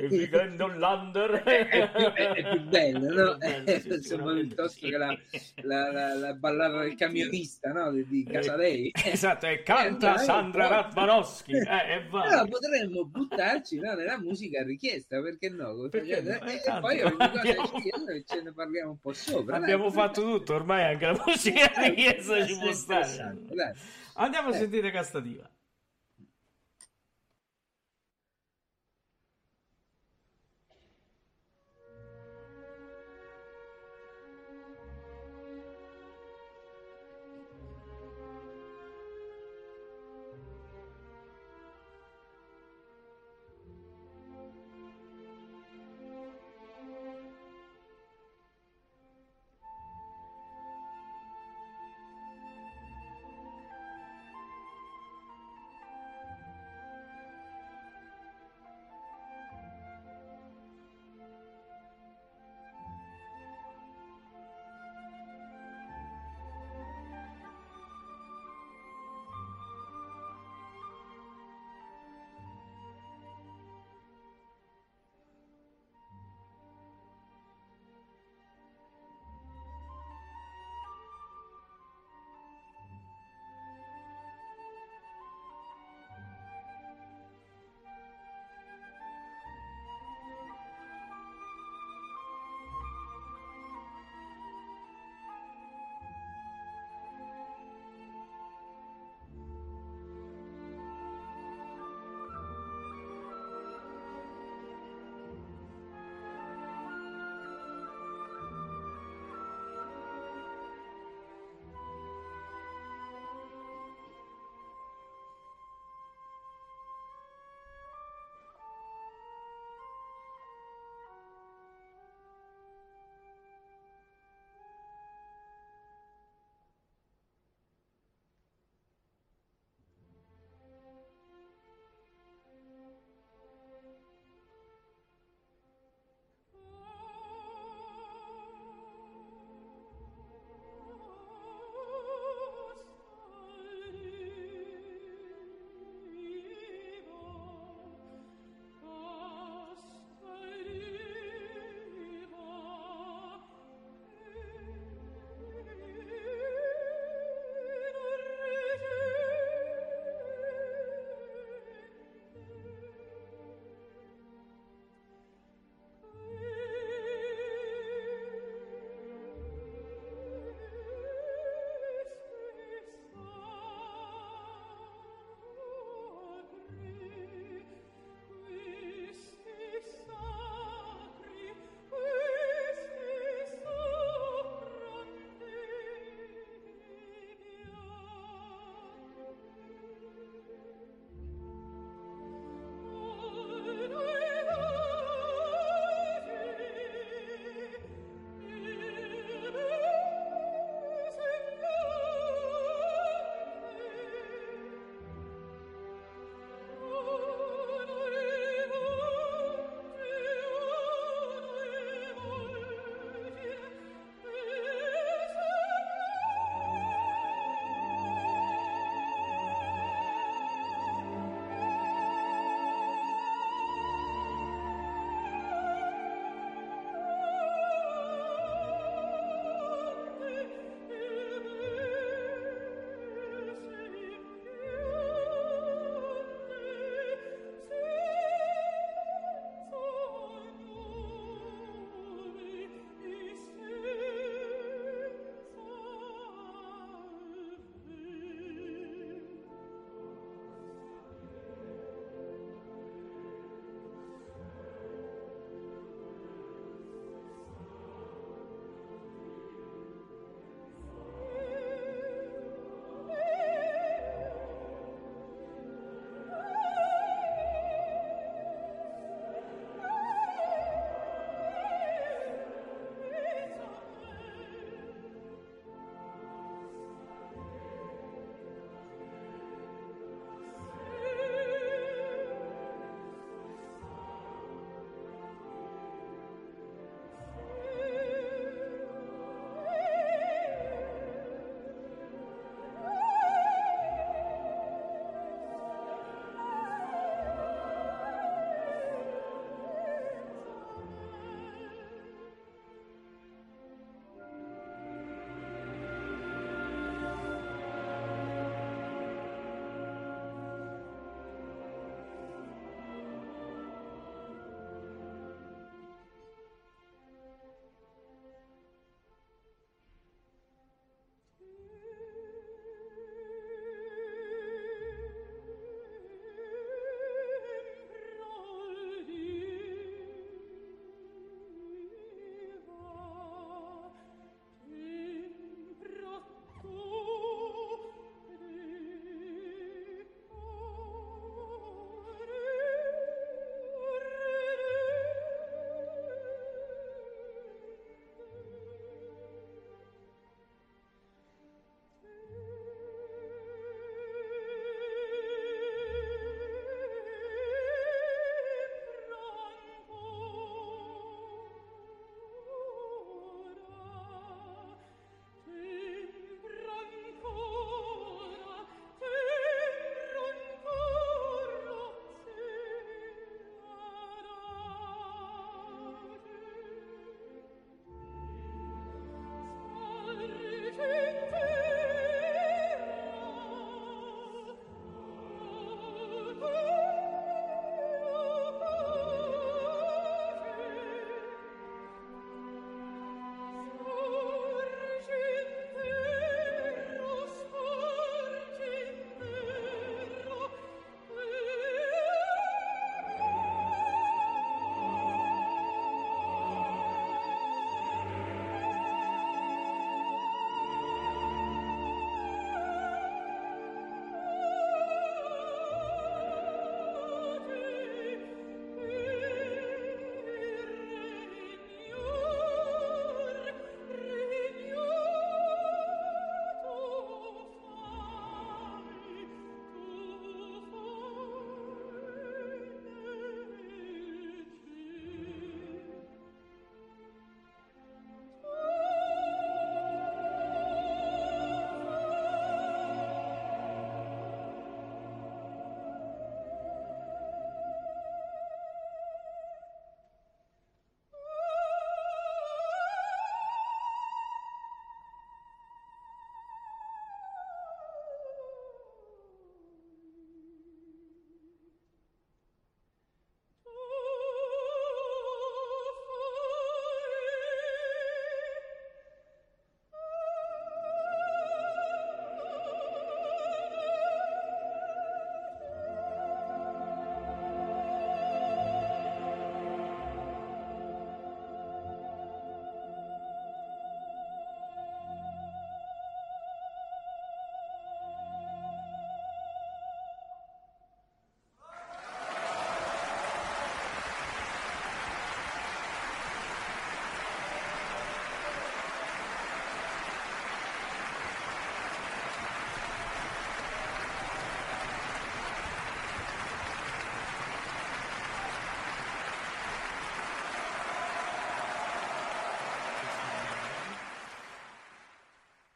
Vivendo 0.08 0.66
l'under 0.66 1.30
è, 1.44 1.90
più, 1.94 2.06
è- 2.12 2.32
è 2.32 2.50
più 2.50 2.60
bello, 2.64 3.14
no? 3.14 3.38
È 3.38 3.62
bello, 3.62 3.94
Insomma, 3.94 4.32
piuttosto 4.34 4.88
che 4.88 4.96
la, 4.96 5.16
la, 5.62 5.92
la, 5.92 6.14
la 6.14 6.34
ballata 6.34 6.80
del 6.80 6.96
camionista 6.96 7.70
no? 7.72 7.92
di, 7.92 8.04
di 8.06 8.24
Casadei. 8.24 8.90
Esatto, 9.04 9.46
e 9.46 9.62
canta 9.62 10.16
Eh, 10.16 10.18
Sandra 10.18 10.64
no, 10.64 10.70
Radvanowski. 10.70 11.52
Eh, 11.52 11.98
e 12.00 12.08
va. 12.08 12.22
Allora 12.22 12.44
potremmo 12.46 13.04
buttarci 13.04 13.78
no, 13.78 13.94
nella 13.94 14.18
musica 14.18 14.62
richiesta, 14.62 15.20
perché 15.20 15.48
no? 15.50 15.88
Perché 15.88 16.22
facciamo? 16.22 16.38
no? 16.40 16.46
E, 16.46 16.52
Eh, 16.52 16.54
e 16.56 16.60
tanto 16.62 16.80
poi 16.80 17.00
ogni 17.02 18.16
e 18.16 18.24
ce 18.26 18.42
ne 18.42 18.52
parliamo 18.52 18.90
un 18.90 18.98
po' 19.00 19.12
sopra. 19.12 19.58
dai. 19.58 19.62
Abbiamo 19.72 19.90
fatto 19.90 20.22
tutto, 20.22 20.54
ormai 20.54 20.84
anche 20.84 21.06
la 21.06 21.22
musica 21.26 21.72
Eh, 21.84 21.88
richiesta 21.90 22.46
ci 22.46 22.56
può 22.58 22.72
stare. 22.72 23.36
dai. 23.52 23.72
Andiamo 24.14 24.48
a 24.48 24.54
Eh. 24.54 24.58
sentire 24.58 24.90
Castativa. 24.90 25.48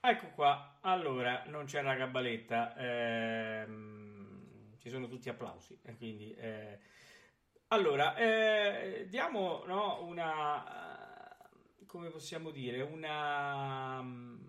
Ecco 0.06 0.26
qua, 0.34 0.80
allora 0.82 1.44
non 1.46 1.64
c'è 1.64 1.80
la 1.80 1.96
cabaletta, 1.96 2.76
ehm, 2.76 4.76
ci 4.76 4.90
sono 4.90 5.08
tutti 5.08 5.30
applausi, 5.30 5.80
quindi 5.96 6.34
eh, 6.34 6.78
allora 7.68 8.14
eh, 8.14 9.06
diamo 9.08 9.64
no, 9.64 10.04
una, 10.04 11.38
eh, 11.80 11.86
come 11.86 12.10
possiamo 12.10 12.50
dire, 12.50 12.82
una, 12.82 14.02
mm, 14.02 14.44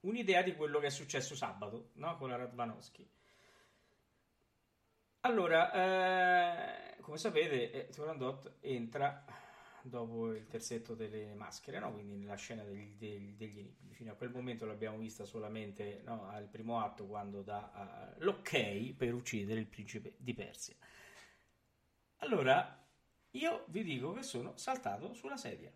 un'idea 0.00 0.42
di 0.42 0.54
quello 0.54 0.80
che 0.80 0.88
è 0.88 0.90
successo 0.90 1.34
sabato 1.34 1.92
no, 1.94 2.18
con 2.18 2.28
la 2.28 2.36
Radvanowski. 2.36 3.10
Allora, 5.20 5.72
eh, 5.72 7.00
come 7.00 7.16
sapete, 7.16 7.70
eh, 7.70 7.88
Turandot 7.88 8.56
entra 8.60 9.24
dopo 9.88 10.32
il 10.32 10.46
terzetto 10.46 10.94
delle 10.94 11.34
maschere, 11.34 11.78
no? 11.78 11.92
quindi 11.92 12.16
nella 12.16 12.36
scena 12.36 12.62
degli, 12.62 12.94
degli, 12.96 13.34
degli 13.34 13.58
enigmi. 13.58 13.94
Fino 13.94 14.12
a 14.12 14.14
quel 14.14 14.30
momento 14.30 14.66
l'abbiamo 14.66 14.98
vista 14.98 15.24
solamente 15.24 16.02
no, 16.04 16.28
al 16.28 16.46
primo 16.48 16.80
atto 16.80 17.06
quando 17.06 17.42
dà 17.42 18.14
uh, 18.18 18.22
l'ok 18.24 18.92
per 18.94 19.14
uccidere 19.14 19.60
il 19.60 19.66
principe 19.66 20.14
di 20.16 20.34
Persia. 20.34 20.74
Allora, 22.18 22.84
io 23.30 23.64
vi 23.68 23.82
dico 23.82 24.12
che 24.12 24.22
sono 24.22 24.56
saltato 24.56 25.12
sulla 25.14 25.36
sedia. 25.36 25.72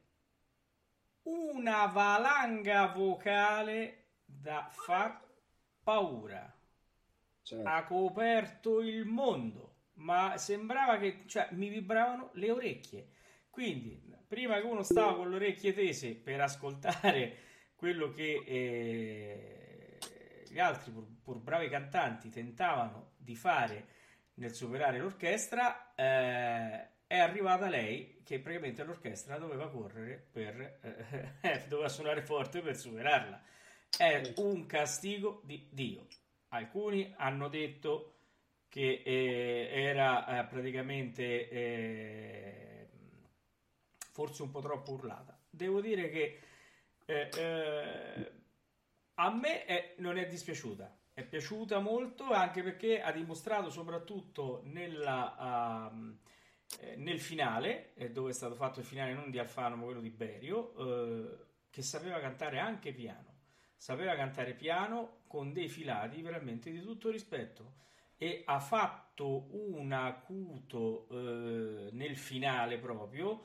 Una 1.23 1.87
valanga 1.87 2.87
vocale 2.87 4.05
da 4.25 4.69
far 4.71 5.21
paura. 5.83 6.55
Certo. 7.43 7.69
Ha 7.69 7.85
coperto 7.85 8.81
il 8.81 9.05
mondo, 9.05 9.75
ma 9.95 10.37
sembrava 10.37 10.99
che 10.99 11.23
cioè, 11.27 11.49
mi 11.53 11.69
vibravano 11.69 12.31
le 12.35 12.51
orecchie. 12.51 13.09
Quindi, 13.57 13.99
prima 14.29 14.61
che 14.61 14.67
uno 14.67 14.83
stava 14.83 15.17
con 15.17 15.31
le 15.31 15.37
orecchie 15.37 15.73
tese 15.73 16.15
per 16.15 16.43
ascoltare 16.43 17.37
quello 17.75 18.11
che 18.11 18.43
eh, 18.45 19.99
gli 20.47 20.59
altri, 20.59 20.93
pur, 20.93 21.07
pur 21.23 21.39
bravi 21.39 21.71
cantanti, 21.71 22.29
tentavano 22.29 23.15
di 23.17 23.35
fare 23.35 23.87
nel 24.35 24.53
superare 24.53 24.99
l'orchestra, 24.99 25.95
eh, 25.95 27.07
è 27.07 27.19
arrivata 27.19 27.71
lei 27.71 28.21
che 28.23 28.41
praticamente 28.41 28.85
l'orchestra 28.85 29.39
doveva 29.39 29.71
correre 29.71 30.29
per 30.31 30.79
eh, 31.41 31.65
doveva 31.67 31.89
suonare 31.89 32.21
forte 32.21 32.61
per 32.61 32.77
superarla. 32.77 33.43
È 33.97 34.35
un 34.37 34.67
castigo 34.67 35.41
di 35.47 35.67
Dio. 35.73 36.09
Alcuni 36.49 37.11
hanno 37.17 37.49
detto 37.49 38.19
che 38.69 39.01
eh, 39.03 39.71
era 39.73 40.41
eh, 40.41 40.47
praticamente 40.47 41.49
eh, 41.49 42.76
forse 44.17 44.43
un 44.43 44.51
po' 44.51 44.61
troppo 44.61 44.93
urlata. 44.93 45.39
Devo 45.51 45.83
dire 45.83 46.09
che 46.09 46.41
eh, 47.05 47.29
eh, 47.37 48.33
a 49.17 49.31
me 49.31 49.67
è- 49.67 49.95
non 49.99 50.17
è 50.17 50.27
dispiaciuta, 50.27 50.99
è 51.13 51.23
piaciuta 51.23 51.81
molto 51.81 52.25
anche 52.33 52.63
perché 52.63 53.03
ha 53.03 53.13
dimostrato 53.13 53.69
soprattutto 53.69 54.63
nella, 54.65 55.93
eh, 56.81 56.97
nel 56.97 57.21
finale, 57.21 57.93
eh, 57.93 58.11
dove 58.11 58.31
è 58.31 58.33
stato 58.33 58.55
fatto 58.55 58.81
il 58.81 58.87
finale 58.87 59.13
non 59.13 59.31
di 59.31 59.39
Alfano 59.39 59.77
ma 59.77 59.85
quello 59.85 60.01
di 60.01 60.09
Berio, 60.09 60.73
eh, 60.79 61.37
che 61.69 61.83
sapeva 61.83 62.19
cantare 62.19 62.59
anche 62.59 62.95
piano. 62.95 63.35
Sapeva 63.77 64.15
cantare 64.15 64.55
piano 64.55 65.25
con 65.27 65.53
dei 65.53 65.69
filati 65.69 66.23
veramente 66.23 66.71
di 66.71 66.81
tutto 66.81 67.11
rispetto 67.11 67.75
e 68.17 68.45
ha 68.47 68.61
fatto 68.61 69.49
un 69.51 69.93
acuto 69.93 71.07
nel 71.11 72.17
finale 72.17 72.79
proprio 72.79 73.45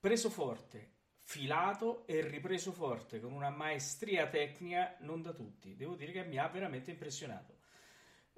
preso 0.00 0.30
forte, 0.30 0.92
filato 1.20 2.06
e 2.06 2.20
ripreso 2.26 2.72
forte 2.72 3.20
con 3.20 3.32
una 3.32 3.50
maestria 3.50 4.26
tecnica 4.28 4.96
non 5.00 5.22
da 5.22 5.32
tutti. 5.32 5.76
Devo 5.76 5.94
dire 5.94 6.12
che 6.12 6.24
mi 6.24 6.38
ha 6.38 6.48
veramente 6.48 6.90
impressionato. 6.90 7.56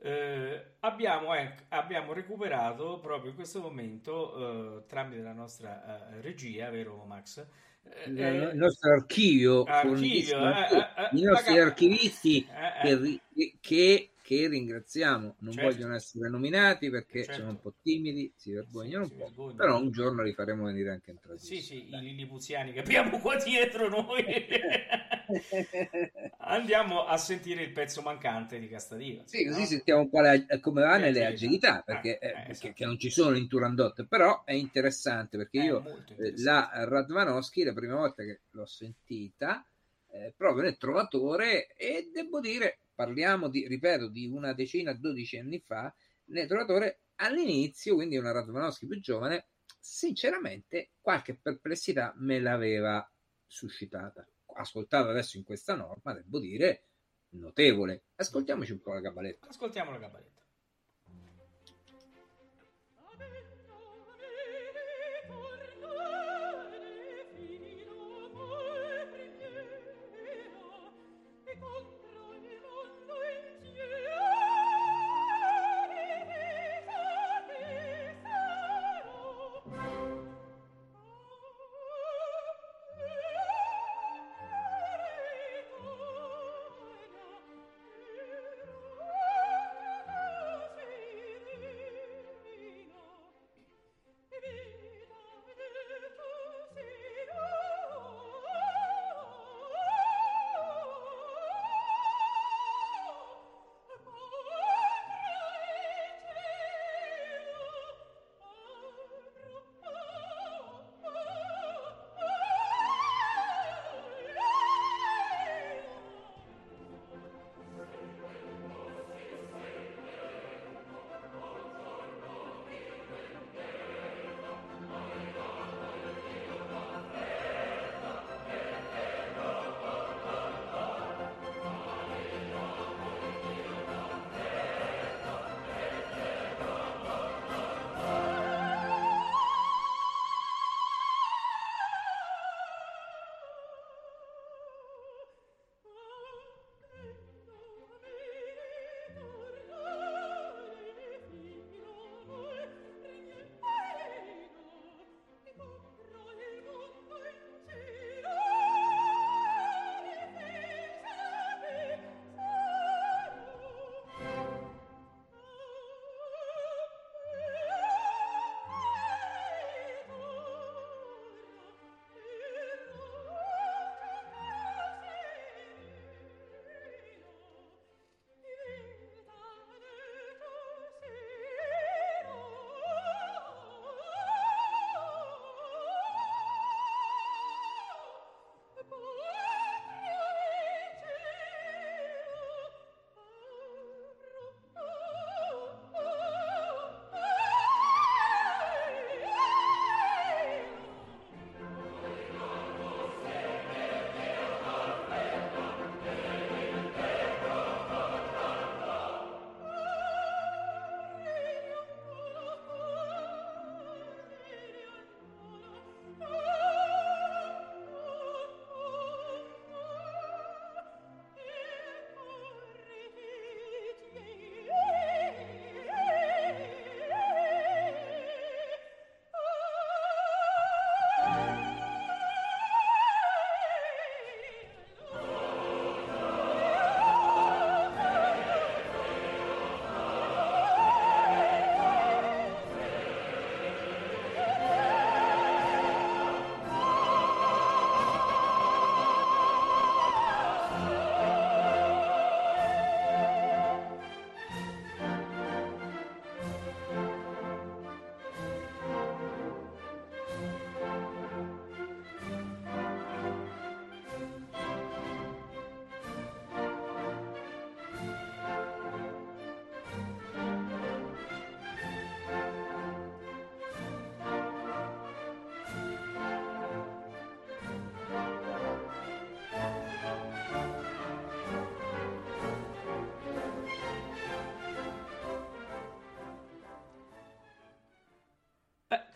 Eh, 0.03 0.77
abbiamo, 0.81 1.35
ec- 1.35 1.67
abbiamo 1.69 2.15
recuperato 2.15 2.99
proprio 3.01 3.31
in 3.31 3.37
questo 3.37 3.61
momento, 3.61 4.79
eh, 4.79 4.87
tramite 4.87 5.21
la 5.21 5.35
nostra 5.35 6.09
eh, 6.11 6.21
regia, 6.23 6.71
vero 6.71 7.05
Max? 7.05 7.47
Eh, 7.83 8.09
il 8.09 8.21
eh, 8.21 8.51
il 8.53 8.57
nostro 8.57 8.93
archivio, 8.93 9.65
archivio, 9.65 10.49
eh, 10.49 10.89
i 11.13 11.23
nostri 11.23 11.59
archivisti 11.59 12.47
che, 12.47 13.59
che- 13.61 14.11
che 14.31 14.47
ringraziamo, 14.47 15.35
non 15.41 15.53
Certo. 15.53 15.69
vogliono 15.73 15.95
essere 15.97 16.29
nominati 16.29 16.89
perché 16.89 17.25
Certo. 17.25 17.41
sono 17.41 17.49
un 17.49 17.61
po' 17.61 17.75
timidi, 17.83 18.33
si 18.37 18.53
vergognano 18.53 19.07
Sì, 19.07 19.11
un 19.13 19.19
po', 19.19 19.25
vergognano. 19.25 19.57
però 19.57 19.81
un 19.81 19.91
giorno 19.91 20.23
li 20.23 20.33
faremo 20.33 20.65
venire 20.67 20.91
anche 20.91 21.11
in 21.11 21.17
Sì, 21.17 21.23
trasmissione. 21.27 21.83
sì, 21.83 21.95
i 21.97 21.99
lilipuziani 21.99 22.73
che 22.73 22.79
abbiamo 22.79 23.19
qua 23.19 23.35
dietro 23.43 23.89
noi. 23.89 24.25
Andiamo 26.39 27.07
a 27.07 27.17
sentire 27.17 27.63
il 27.63 27.73
pezzo 27.73 28.03
mancante 28.03 28.61
di 28.61 28.69
Castadiva. 28.69 29.23
Sì, 29.27 29.45
così 29.47 29.61
no? 29.61 29.67
sentiamo 29.67 30.01
un 30.03 30.11
po' 30.11 30.21
le- 30.21 30.47
come 30.61 30.83
va 30.83 30.97
Le 30.97 31.03
nelle 31.11 31.27
agilità. 31.27 31.83
agilità, 31.83 31.85
perché, 31.85 32.19
Eh, 32.19 32.27
eh, 32.27 32.29
eh, 32.29 32.33
perché- 32.33 32.51
esatto. 32.51 32.73
che 32.75 32.85
non 32.85 32.99
ci 33.01 33.11
sono 33.11 33.37
in 33.37 33.49
Turandot, 33.49 34.07
però 34.07 34.45
è 34.45 34.53
interessante 34.53 35.37
perché 35.39 35.61
È 35.61 35.65
io 35.65 35.79
eh, 35.79 35.91
interessante. 35.99 36.43
la 36.43 36.71
Radvanowski, 36.85 37.63
la 37.65 37.73
prima 37.73 37.97
volta 37.97 38.23
che 38.23 38.41
l'ho 38.51 38.67
sentita, 38.67 39.65
eh, 40.13 40.35
proprio 40.37 40.63
nel 40.65 40.77
Trovatore, 40.77 41.69
e 41.75 42.11
devo 42.13 42.41
dire, 42.41 42.79
parliamo 43.01 43.49
di, 43.49 43.67
ripeto, 43.67 44.09
di 44.09 44.27
una 44.27 44.53
decina, 44.53 44.93
dodici 44.93 45.39
anni 45.39 45.59
fa, 45.59 45.91
nel 46.27 46.47
Trovatore 46.47 47.05
all'inizio, 47.17 47.95
quindi 47.95 48.19
una 48.19 48.31
Radvanowski 48.31 48.87
più 48.87 49.01
giovane, 49.01 49.47
sinceramente 49.79 50.91
qualche 51.01 51.35
perplessità 51.35 52.13
me 52.19 52.39
l'aveva 52.41 53.11
suscitata. 53.47 54.27
Ascoltata 54.53 55.09
adesso 55.09 55.39
in 55.39 55.45
questa 55.45 55.75
norma, 55.75 56.13
devo 56.13 56.39
dire, 56.41 56.89
notevole. 57.31 58.05
Ascoltiamoci 58.17 58.73
un 58.73 58.83
po' 58.83 58.93
la 58.93 59.01
cabaletta. 59.01 59.49
Ascoltiamo 59.49 59.93
la 59.93 59.99
cabaletta. 59.99 60.40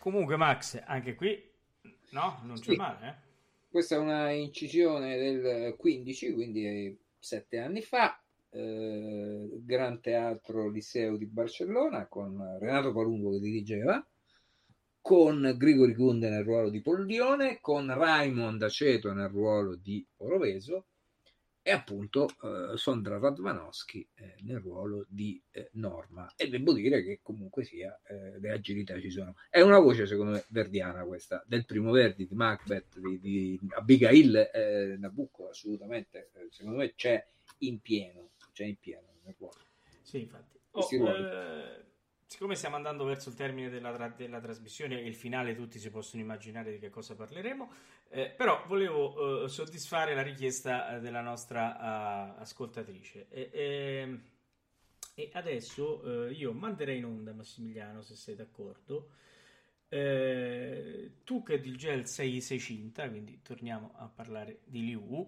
Comunque, 0.05 0.37
Max, 0.37 0.79
anche 0.85 1.15
qui, 1.15 1.35
no, 2.11 2.39
non 2.43 2.57
c'è 2.59 2.73
Sì. 2.73 2.75
male, 2.75 3.07
eh? 3.07 3.13
Questa 3.67 3.95
è 3.95 3.97
una 3.97 4.29
incisione 4.29 5.17
del 5.17 5.73
15, 5.75 6.31
quindi 6.31 6.95
sette 7.17 7.57
anni 7.57 7.81
fa, 7.81 8.21
eh, 8.51 9.49
Gran 9.63 9.99
Teatro 10.01 10.69
Liceo 10.69 11.17
di 11.17 11.25
Barcellona 11.25 12.05
con 12.05 12.39
Renato 12.59 12.93
Palumbo 12.93 13.31
che 13.31 13.39
dirigeva, 13.39 14.07
con 15.01 15.55
Grigori 15.57 15.95
Kunde 15.95 16.29
nel 16.29 16.43
ruolo 16.43 16.69
di 16.69 16.81
Poldione, 16.81 17.57
con 17.59 17.91
Raimond 17.91 18.61
Aceto 18.61 19.11
nel 19.11 19.29
ruolo 19.29 19.73
di 19.73 20.05
Oroveso 20.17 20.84
appunto 21.75 22.27
eh, 22.27 22.77
Sondra 22.77 23.17
Radvanowski 23.17 24.07
eh, 24.15 24.35
nel 24.41 24.59
ruolo 24.59 25.05
di 25.07 25.41
eh, 25.51 25.69
Norma. 25.73 26.33
E 26.35 26.49
devo 26.49 26.73
dire 26.73 27.03
che 27.03 27.19
comunque 27.21 27.63
sia 27.63 27.99
eh, 28.07 28.39
le 28.39 28.51
agilità 28.51 28.99
ci 28.99 29.09
sono. 29.09 29.35
È 29.49 29.61
una 29.61 29.79
voce 29.79 30.05
secondo 30.05 30.31
me 30.31 30.45
verdiana 30.49 31.03
questa, 31.03 31.43
del 31.47 31.65
primo 31.65 31.91
Verdi, 31.91 32.27
di 32.27 32.35
Macbeth, 32.35 32.97
di, 32.99 33.19
di 33.19 33.59
Abigail 33.69 34.35
eh, 34.53 34.95
Nabucco, 34.97 35.49
assolutamente. 35.49 36.31
Eh, 36.33 36.47
secondo 36.49 36.79
me 36.79 36.93
c'è 36.95 37.25
in 37.59 37.79
pieno, 37.79 38.31
c'è 38.53 38.65
in 38.65 38.77
pieno 38.77 39.07
nel 39.23 39.35
ruolo. 39.37 39.59
Sì, 40.01 40.21
infatti. 40.21 40.59
Oh, 40.71 40.81
siccome 42.25 42.55
stiamo 42.55 42.75
andando 42.75 43.03
verso 43.05 43.29
il 43.29 43.35
termine 43.35 43.69
della, 43.69 43.93
tra- 43.93 44.09
della 44.09 44.39
trasmissione 44.39 44.99
e 45.01 45.07
il 45.07 45.15
finale, 45.15 45.55
tutti 45.55 45.79
si 45.79 45.89
possono 45.89 46.21
immaginare 46.21 46.71
di 46.71 46.79
che 46.79 46.89
cosa 46.89 47.15
parleremo. 47.15 47.71
eh, 48.09 48.29
però 48.35 48.63
volevo 48.67 49.43
eh, 49.45 49.49
soddisfare 49.49 50.13
la 50.15 50.21
richiesta 50.21 50.95
eh, 50.95 50.99
della 50.99 51.21
nostra 51.21 52.35
ascoltatrice. 52.37 53.27
E, 53.29 53.49
e- 53.53 54.19
e 55.17 55.29
adesso 55.33 56.27
eh, 56.27 56.31
io 56.33 56.51
manderei 56.53 56.97
in 56.97 57.05
onda, 57.05 57.33
Massimiliano, 57.33 58.01
se 58.01 58.15
sei 58.15 58.35
d'accordo. 58.35 59.11
eh, 59.89 61.19
tu 61.23 61.43
che 61.43 61.59
di 61.61 61.75
Gel 61.77 62.07
sei, 62.07 62.41
sei 62.41 62.59
cinta, 62.59 63.07
quindi 63.09 63.41
torniamo 63.41 63.91
a 63.95 64.07
parlare 64.09 64.61
di 64.65 64.83
Liu 64.85 65.27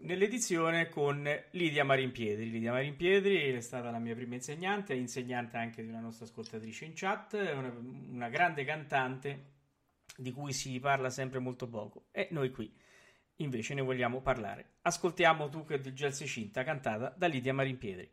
nell'edizione 0.00 0.88
con 0.88 1.28
Lidia 1.52 1.84
Marimpiedri. 1.84 2.50
Lidia 2.50 2.72
Marimpiedri 2.72 3.52
è 3.52 3.60
stata 3.60 3.90
la 3.90 3.98
mia 3.98 4.14
prima 4.14 4.34
insegnante, 4.34 4.94
è 4.94 4.96
insegnante 4.96 5.56
anche 5.56 5.82
di 5.82 5.88
una 5.88 6.00
nostra 6.00 6.24
ascoltatrice 6.24 6.84
in 6.84 6.92
chat, 6.94 7.36
è 7.36 7.52
una, 7.52 7.72
una 8.10 8.28
grande 8.28 8.64
cantante 8.64 9.54
di 10.16 10.32
cui 10.32 10.52
si 10.52 10.78
parla 10.80 11.10
sempre 11.10 11.38
molto 11.38 11.68
poco 11.68 12.06
e 12.10 12.28
noi 12.30 12.50
qui 12.50 12.74
invece 13.36 13.74
ne 13.74 13.82
vogliamo 13.82 14.20
parlare. 14.20 14.76
Ascoltiamo 14.82 15.48
tu 15.48 15.64
che 15.64 15.80
di 15.80 15.92
Gel 15.92 16.12
sei 16.12 16.26
cinta 16.26 16.64
cantata 16.64 17.14
da 17.16 17.26
Lidia 17.26 17.52
Marimpiedri. 17.52 18.10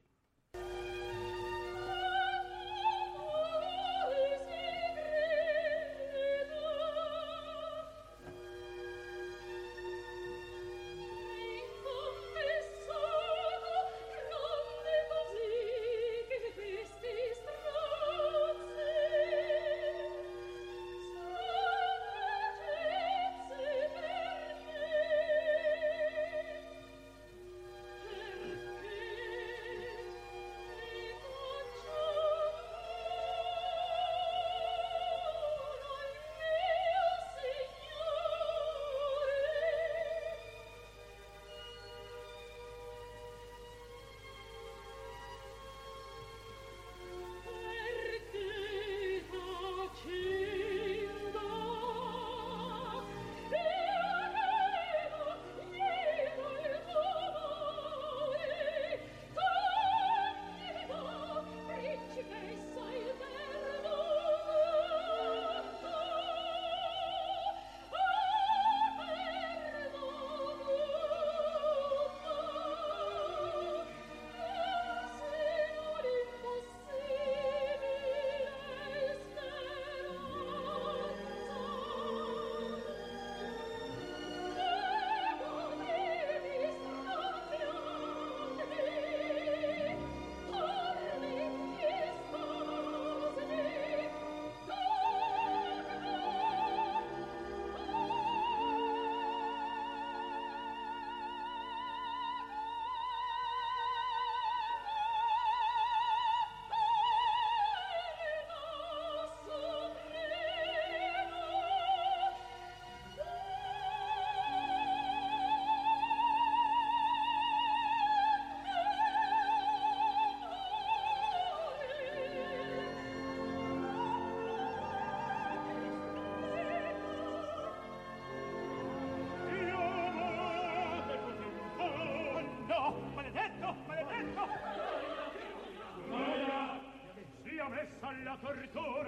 tortura 138.44 139.02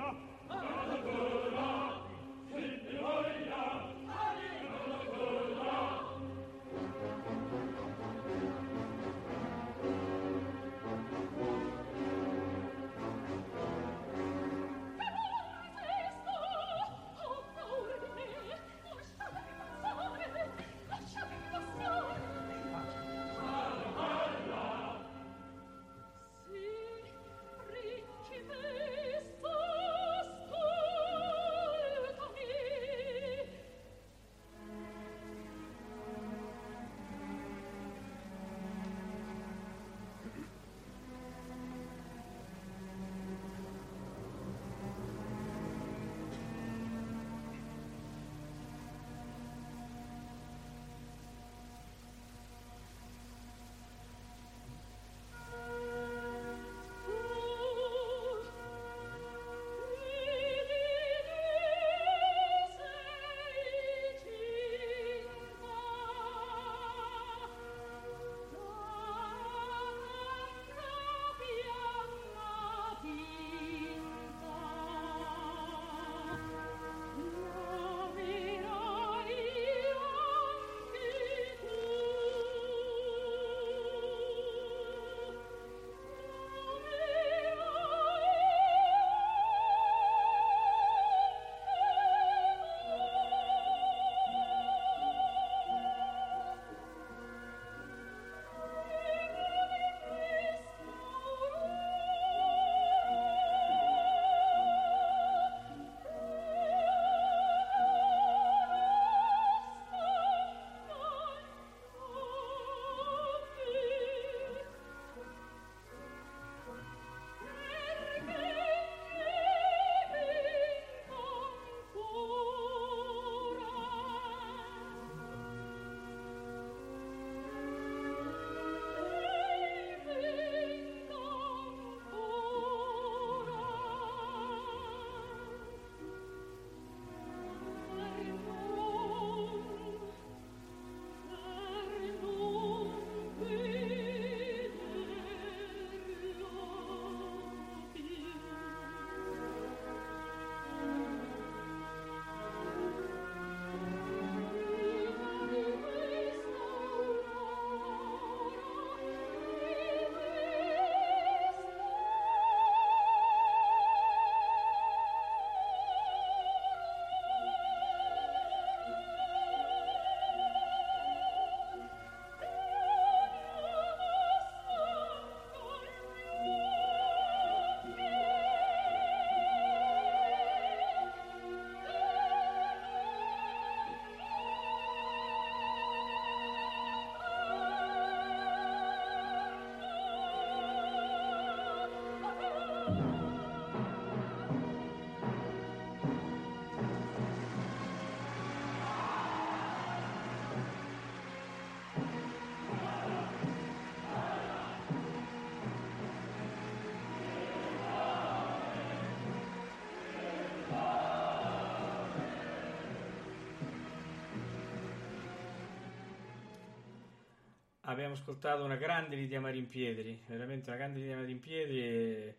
abbiamo 217.95 218.13
ascoltato 218.13 218.63
una 218.63 218.75
grande 218.75 219.15
Lidia 219.15 219.39
Marimpietri, 219.39 220.21
veramente 220.27 220.69
una 220.69 220.77
grande 220.77 220.99
Lidia 220.99 221.15
Marimpietri. 221.15 222.35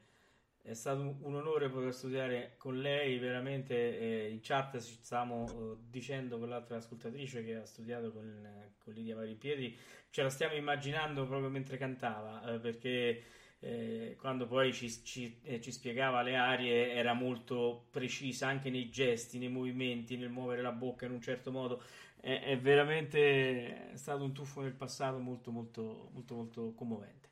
È 0.63 0.75
stato 0.75 1.17
un, 1.23 1.35
onore 1.35 1.69
poter 1.71 1.95
studiare 1.95 2.55
con 2.59 2.81
lei, 2.81 3.19
veramente. 3.19 3.99
eh, 3.99 4.31
in 4.31 4.41
chat 4.43 4.79
ci 4.81 4.99
stavamo 5.01 5.47
eh, 5.49 5.77
dicendo 5.89 6.39
con 6.39 6.49
l'altra 6.49 6.77
ascoltatrice 6.77 7.43
che 7.45 7.55
ha 7.55 7.65
studiato 7.65 8.13
con, 8.13 8.47
con 8.79 8.93
Lidia 8.93 9.17
Marimpietri, 9.17 9.75
ce 10.11 10.23
la 10.23 10.29
stiamo 10.29 10.55
immaginando 10.55 11.25
proprio 11.27 11.49
mentre 11.49 11.79
cantava, 11.79 12.55
eh, 12.55 12.59
perché 12.59 13.23
eh, 13.61 14.17
quando 14.19 14.47
poi 14.47 14.73
ci, 14.75 14.91
ci- 15.05 15.39
eh, 15.43 15.61
ci 15.61 15.73
spiegava 15.73 16.21
le 16.23 16.37
arie 16.37 16.93
era 16.93 17.15
molto 17.15 17.87
precisa 17.91 18.49
anche 18.49 18.69
nei 18.69 18.91
gesti, 18.91 19.39
nei 19.39 19.49
movimenti, 19.49 20.17
nel 20.17 20.29
muovere 20.29 20.61
la 20.63 20.73
bocca 20.73 21.07
in 21.07 21.13
un 21.13 21.23
certo 21.23 21.51
modo. 21.51 21.83
È, 22.27 22.41
è 22.43 22.59
veramente 22.59 23.93
stato 23.95 24.25
un 24.25 24.33
tuffo 24.33 24.61
nel 24.61 24.75
passato 24.75 25.19
molto 25.19 25.51
molto 25.53 26.11
molto 26.13 26.35
molto 26.35 26.75
commovente. 26.75 27.29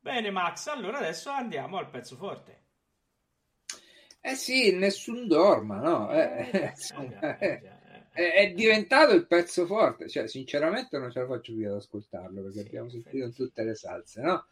Bene 0.00 0.30
Max, 0.30 0.68
allora 0.68 0.98
adesso 0.98 1.30
andiamo 1.30 1.76
al 1.78 1.90
pezzo 1.90 2.16
forte. 2.16 2.64
Eh 4.20 4.34
sì, 4.34 4.72
nessun 4.76 5.28
dorma, 5.28 5.78
no? 5.80 6.10
Eh, 6.12 6.48
Eh, 6.50 6.72
già, 6.82 6.98
eh 6.98 7.08
già, 7.08 7.38
eh 7.38 7.52
eh, 7.52 7.58
già, 7.58 7.80
eh. 7.94 8.06
è, 8.10 8.32
è 8.32 8.52
diventato 8.52 9.14
il 9.14 9.26
pezzo 9.26 9.66
forte. 9.66 10.08
Cioè, 10.08 10.26
sinceramente 10.28 10.98
non 10.98 11.10
ce 11.12 11.20
la 11.20 11.26
faccio 11.26 11.54
più 11.54 11.68
ad 11.68 11.76
ascoltarlo 11.76 12.42
perché 12.42 12.60
Sì, 12.60 12.68
abbiamo 12.68 12.88
sentito 12.88 13.24
in 13.24 13.32
tutte 13.34 13.62
le 13.62 13.74
salse, 13.74 14.20
no? 14.22 14.46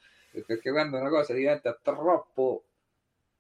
Perché 0.47 0.71
quando 0.71 0.97
una 0.99 1.09
cosa 1.11 1.33
diventa 1.35 1.79
troppo 1.83 2.65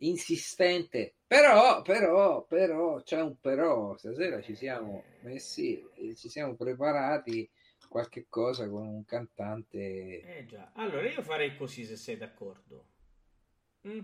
insistente, 0.09 1.17
però, 1.27 1.83
però, 1.83 2.45
però, 2.45 3.03
c'è 3.03 3.21
un 3.21 3.39
però. 3.41 3.97
Stasera 3.97 4.41
ci 4.41 4.55
siamo 4.55 5.05
messi, 5.23 5.83
ci 6.17 6.29
siamo 6.29 6.55
preparati 6.55 7.49
qualche 7.89 8.27
cosa 8.29 8.69
con 8.69 8.87
un 8.87 9.05
cantante. 9.05 10.21
Eh 10.21 10.45
già, 10.47 10.73
allora 10.75 11.09
io 11.09 11.23
farei 11.23 11.57
così 11.57 11.85
se 11.85 11.97
sei 11.97 12.17
d'accordo. 12.17 12.89
Mm. 13.87 14.01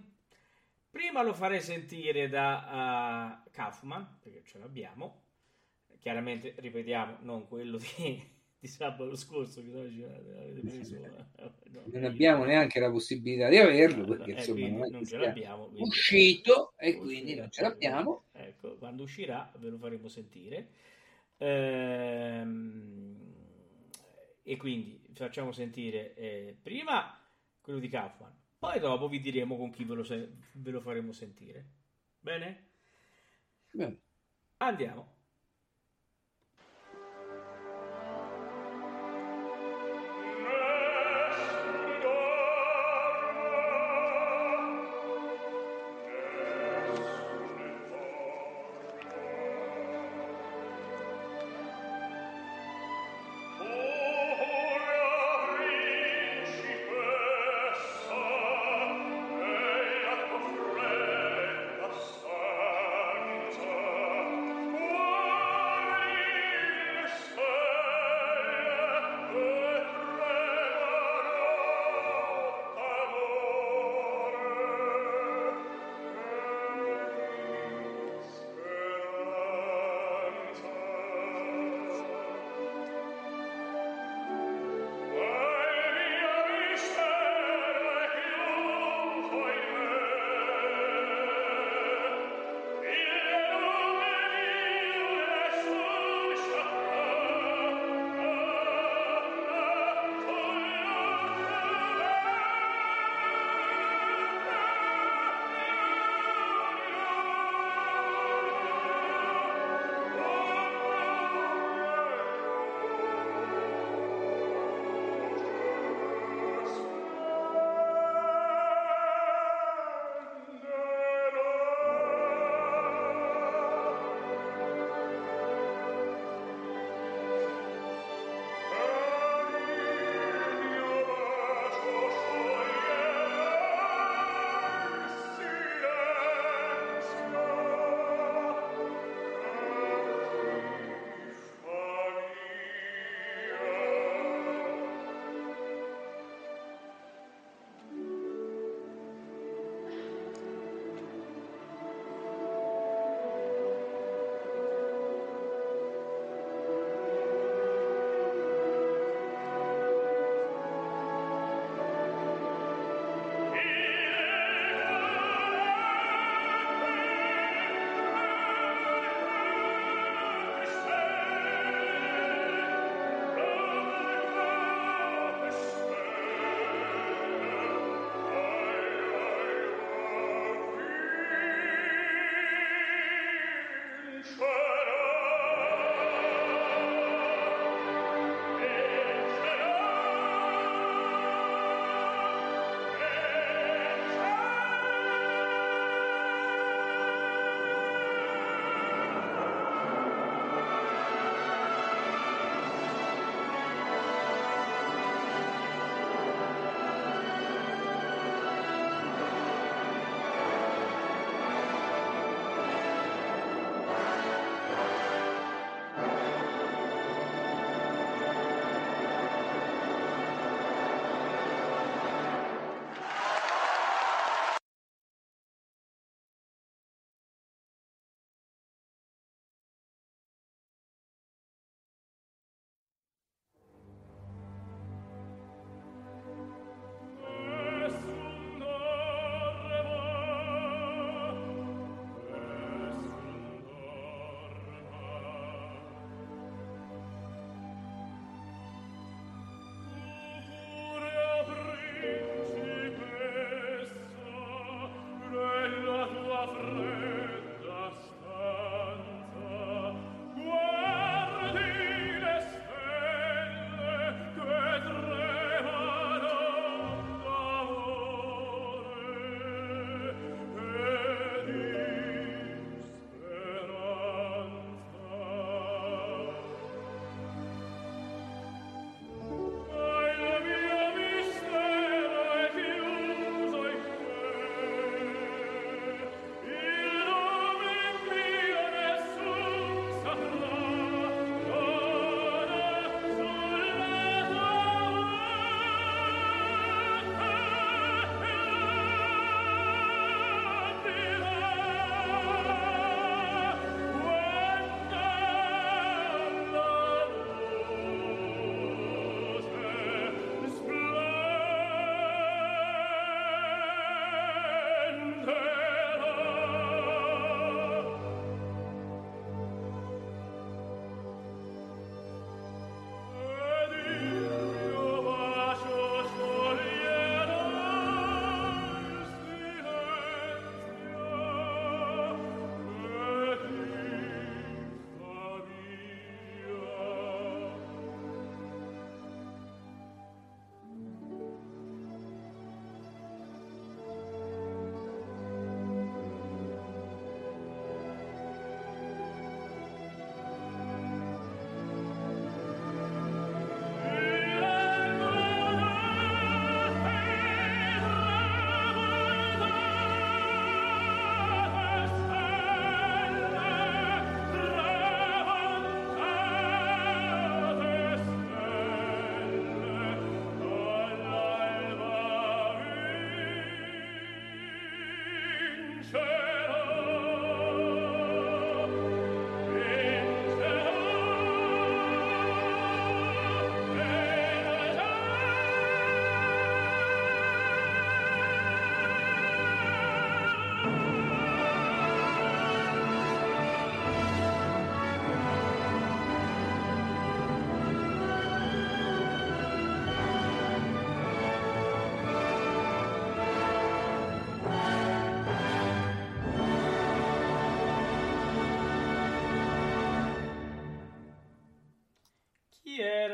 Prima 0.91 1.23
lo 1.23 1.33
farei 1.33 1.61
sentire 1.61 2.29
da 2.29 3.43
uh, 3.45 3.51
Kaufman, 3.51 4.19
perché 4.21 4.43
ce 4.45 4.59
l'abbiamo. 4.59 5.25
Chiaramente, 5.99 6.55
ripetiamo, 6.57 7.19
non 7.21 7.47
quello 7.47 7.79
di, 7.79 8.40
di 8.61 8.69
sabato 8.69 9.17
scorso, 9.17 9.63
che 9.63 9.69
noi 9.69 9.91
ci 9.91 10.03
avete 10.03 10.61
preso. 10.61 10.95
eh, 10.97 11.51
no, 11.71 11.83
Non 11.87 12.05
abbiamo 12.05 12.45
neanche 12.45 12.79
la 12.79 12.91
possibilità 12.91 13.49
di 13.49 13.57
averlo 13.57 14.05
No, 14.05 14.17
perché 14.17 14.33
eh, 14.33 14.35
insomma 14.35 14.69
non 14.69 14.89
non 14.91 15.05
ce 15.05 15.17
l'abbiamo. 15.17 15.65
quindi- 15.69 15.83
uscito 15.89 16.73
e 16.77 16.89
Uscirà, 16.91 17.03
quindi 17.05 17.35
non 17.37 17.51
ce 17.51 17.61
eh, 17.61 17.65
l'abbiamo. 17.65 18.25
Ecco, 18.33 18.77
quando 18.77 19.03
uscirà 19.05 19.51
ve 19.59 19.69
lo 19.71 19.79
faremo 19.79 20.09
sentire. 20.09 20.69
Ehm, 21.39 23.17
e 24.43 24.57
quindi 24.57 25.01
facciamo 25.15 25.53
sentire 25.53 26.15
eh, 26.15 26.57
prima 26.61 27.19
quello 27.63 27.79
di 27.79 27.89
Kaufman, 27.89 28.33
poi 28.59 28.79
dopo 28.79 29.09
vi 29.09 29.21
diremo 29.21 29.57
con 29.57 29.71
chi 29.71 29.85
ve 29.85 29.95
lo, 29.95 30.03
se- 30.05 30.33
ve 30.53 30.71
lo 30.71 30.81
faremo 30.81 31.13
sentire. 31.13 31.65
Bene? 32.21 32.69
Bene. 33.73 33.99
Andiamo. 34.59 35.19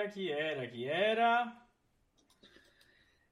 Chi 0.09 0.29
era, 0.29 0.65
chi 0.67 0.85
era? 0.85 1.67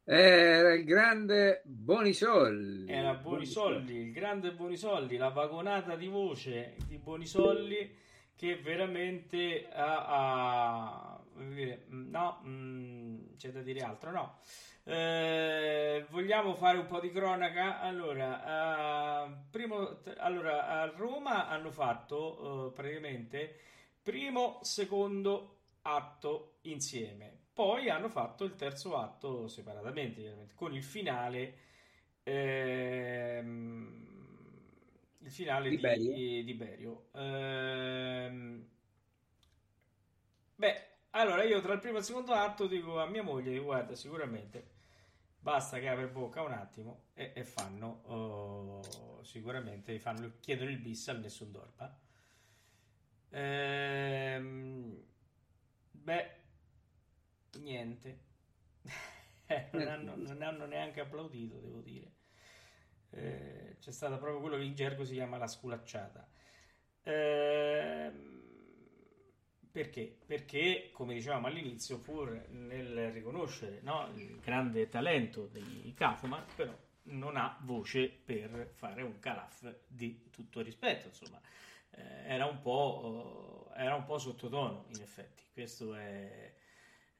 Era 0.06 0.74
il 0.74 0.84
grande 0.84 1.62
Bonisolli. 1.64 2.90
Era 2.92 3.14
Bonisolli, 3.14 3.94
il 3.96 4.12
grande 4.12 4.52
Bonisolli, 4.52 5.16
la 5.16 5.30
vagonata 5.30 5.96
di 5.96 6.08
voce 6.08 6.76
di 6.86 6.98
Bonisolli 6.98 7.96
che 8.36 8.56
veramente 8.56 9.66
ha, 9.72 10.06
ha- 10.06 11.24
voglio 11.32 11.54
dire, 11.54 11.86
mm, 11.90 12.10
no, 12.10 13.32
c'è 13.38 13.50
da 13.50 13.62
dire 13.62 13.80
altro, 13.80 14.10
no. 14.10 14.38
Eh, 14.86 16.04
vogliamo 16.10 16.54
fare 16.54 16.76
un 16.76 16.86
po' 16.86 17.00
di 17.00 17.10
cronaca? 17.10 17.80
Allora, 17.80 19.24
eh, 19.24 19.30
primo, 19.50 20.00
t- 20.02 20.14
allora, 20.18 20.66
a 20.68 20.86
Roma 20.94 21.48
hanno 21.48 21.70
fatto 21.70 22.68
eh, 22.68 22.72
praticamente 22.74 23.58
primo, 24.02 24.58
secondo 24.62 25.53
atto 25.84 26.58
insieme. 26.62 27.42
Poi 27.52 27.88
hanno 27.88 28.08
fatto 28.08 28.44
il 28.44 28.56
terzo 28.56 28.96
atto 28.96 29.48
separatamente, 29.48 30.48
con 30.54 30.74
il 30.74 30.82
finale, 30.82 31.58
ehm, 32.24 34.02
il 35.20 35.30
finale 35.30 35.70
Di 35.70 35.76
di, 35.76 35.78
Berio? 35.78 36.22
di 36.44 36.54
Berio. 36.54 37.08
Ehm, 37.14 38.66
beh, 40.56 40.86
allora 41.10 41.42
io 41.44 41.60
tra 41.60 41.72
il 41.74 41.78
primo 41.80 41.96
e 41.96 41.98
il 42.00 42.04
secondo 42.04 42.32
atto 42.32 42.66
dico 42.66 42.98
a 43.00 43.06
mia 43.06 43.22
moglie, 43.22 43.58
guarda, 43.58 43.94
sicuramente 43.94 44.72
basta 45.38 45.78
che 45.78 45.88
apre 45.88 46.08
bocca 46.08 46.42
un 46.42 46.52
attimo 46.52 47.04
e, 47.14 47.32
e 47.34 47.44
fanno, 47.44 48.02
oh, 48.06 49.22
sicuramente 49.24 49.98
fanno, 50.00 50.34
chiedono 50.40 50.70
il 50.70 50.78
bis 50.78 51.08
al 51.08 51.20
Nessun 51.20 51.52
Dorma. 51.52 51.98
Ehm, 53.30 54.96
beh, 56.06 56.24
niente. 57.60 58.18
Eh, 59.46 59.68
non 59.72 59.86
hanno, 59.88 60.14
non 60.16 60.40
hanno 60.40 60.64
neanche 60.64 61.00
applaudito, 61.00 61.58
devo 61.60 61.80
dire. 61.82 62.12
Eh, 63.10 63.76
c'è 63.78 63.92
stata 63.92 64.16
proprio 64.16 64.40
quello 64.40 64.56
che 64.56 64.62
in 64.64 64.74
gergo 64.74 65.04
si 65.04 65.12
chiama 65.14 65.36
la 65.36 65.46
sculacciata. 65.46 66.26
Ehm, 67.02 68.42
perché? 69.70 70.16
Perché, 70.24 70.90
come 70.92 71.14
dicevamo 71.14 71.46
all'inizio, 71.46 71.98
pur 71.98 72.46
nel 72.50 73.10
riconoscere 73.12 73.80
no, 73.82 74.08
il 74.14 74.38
grande 74.40 74.88
talento 74.88 75.46
dei 75.46 75.92
Kaufman, 75.96 76.44
però 76.54 76.76
non 77.06 77.36
ha 77.36 77.58
voce 77.62 78.08
per 78.08 78.70
fare 78.74 79.02
un 79.02 79.18
calaf 79.18 79.74
di 79.86 80.30
tutto 80.30 80.60
rispetto, 80.62 81.08
insomma, 81.08 81.38
Eh, 81.40 81.73
era 82.26 82.46
un 82.46 82.60
po', 82.60 83.70
eh, 83.76 83.82
era 83.82 83.94
un 83.94 84.04
po' 84.04 84.18
sottotono, 84.18 84.86
in 84.94 85.00
effetti. 85.02 85.42
Questo 85.52 85.94
è, 85.94 86.54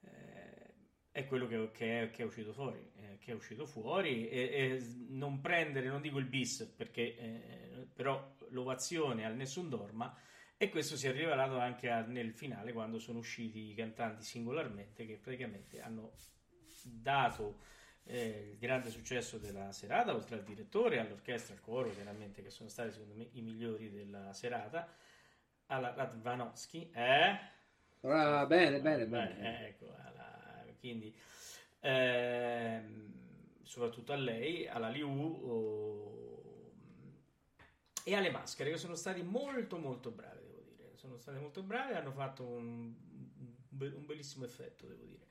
eh, 0.01 0.75
è 1.11 1.27
quello 1.27 1.47
che, 1.47 1.71
che 1.73 2.03
è, 2.03 2.11
che 2.11 2.23
è 2.23 2.27
uscito 2.27 2.53
fuori, 2.53 2.91
eh, 2.97 3.19
che 3.19 3.33
è 3.33 3.35
uscito 3.35 3.67
fuori 3.67 4.29
e, 4.29 4.41
e 4.41 4.83
non 5.09 5.41
prendere, 5.41 5.89
non 5.89 6.01
dico 6.01 6.19
il 6.19 6.27
bis, 6.27 6.73
perché 6.77 7.17
eh, 7.17 7.89
però 7.95 8.37
l'ovazione 8.51 9.25
al 9.25 9.35
Nessun 9.35 9.69
Dorma 9.69 10.17
e 10.57 10.69
questo 10.69 10.97
si 10.97 11.07
è 11.07 11.13
rivelato 11.13 11.59
anche 11.59 11.91
a- 11.91 12.05
nel 12.05 12.33
finale 12.33 12.73
quando 12.73 12.99
sono 12.99 13.19
usciti 13.19 13.71
i 13.71 13.75
cantanti 13.75 14.23
singolarmente 14.23 15.05
che 15.07 15.17
praticamente 15.17 15.81
hanno 15.81 16.13
dato 16.83 17.61
eh, 18.07 18.51
il 18.53 18.59
grande 18.59 18.91
successo 18.91 19.39
della 19.39 19.73
serata, 19.73 20.15
oltre 20.15 20.37
al 20.37 20.45
direttore, 20.45 20.99
all'orchestra, 21.01 21.55
al 21.55 21.61
coro, 21.61 21.93
chiaramente, 21.93 22.43
che 22.43 22.51
sono 22.51 22.69
stati 22.69 22.93
secondo 22.93 23.15
me 23.15 23.29
i 23.33 23.41
migliori 23.43 23.91
della 23.91 24.33
serata, 24.33 24.89
alla 25.67 25.95
Radvanovsky, 25.95 26.91
eh? 26.93 27.39
Ah, 28.05 28.47
bene, 28.47 28.81
bene, 28.81 29.07
Eh, 29.13 29.17
bene. 29.17 29.35
eh, 29.39 29.67
ecco, 29.69 29.87
alla- 30.05 30.65
quindi 30.79 31.15
ehm, 31.81 33.13
soprattutto 33.63 34.13
a 34.13 34.17
lei, 34.17 34.67
alla 34.69 34.89
Liu 34.89 35.09
oh, 35.11 36.73
e 38.05 38.15
alle 38.15 38.31
maschere 38.31 38.71
che 38.71 38.77
sono 38.77 38.95
stati 38.95 39.23
molto 39.23 39.79
molto 39.79 40.11
bravi, 40.11 40.47
devo 40.47 40.61
dire. 40.63 40.93
Sono 40.97 41.17
stati 41.17 41.39
molto 41.39 41.63
bravi, 41.63 41.95
hanno 41.95 42.13
fatto 42.13 42.43
un, 42.45 42.95
un 43.71 44.07
bellissimo 44.07 44.45
effetto, 44.45 44.87
devo 44.87 45.05
dire. 45.05 45.27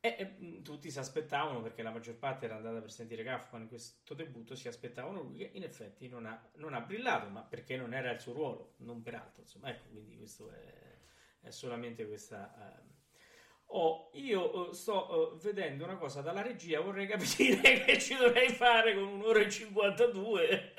E, 0.00 0.14
e, 0.18 0.24
mh, 0.38 0.62
tutti 0.62 0.90
si 0.90 0.98
aspettavano, 0.98 1.60
perché 1.60 1.82
la 1.82 1.90
maggior 1.90 2.16
parte 2.16 2.44
era 2.46 2.56
andata 2.56 2.80
per 2.80 2.92
sentire 2.92 3.24
Kaufman 3.24 3.62
in 3.62 3.68
questo 3.68 4.14
debutto, 4.14 4.54
si 4.54 4.68
aspettavano 4.68 5.22
lui 5.22 5.38
che 5.38 5.50
in 5.54 5.64
effetti 5.64 6.08
non 6.08 6.26
ha, 6.26 6.40
non 6.56 6.74
ha 6.74 6.80
brillato, 6.80 7.28
ma 7.30 7.42
perché 7.42 7.76
non 7.76 7.92
era 7.94 8.10
il 8.12 8.20
suo 8.20 8.32
ruolo, 8.32 8.74
non 8.78 9.02
per 9.02 9.14
altro. 9.16 9.42
Insomma, 9.42 9.70
ecco, 9.70 9.88
quindi 9.90 10.16
questo 10.16 10.50
è, 10.50 10.98
è 11.40 11.50
solamente 11.50 12.06
questa... 12.06 12.76
ehm, 12.80 12.96
Oh, 13.70 14.08
io 14.14 14.70
eh, 14.70 14.74
sto 14.74 15.34
eh, 15.34 15.38
vedendo 15.42 15.84
una 15.84 15.96
cosa 15.98 16.22
dalla 16.22 16.40
regia, 16.40 16.80
vorrei 16.80 17.06
capire 17.06 17.60
che 17.84 17.98
ci 18.00 18.14
dovrei 18.16 18.48
fare 18.50 18.94
con 18.94 19.04
un'ora 19.04 19.40
e 19.40 19.50
52. 19.50 20.72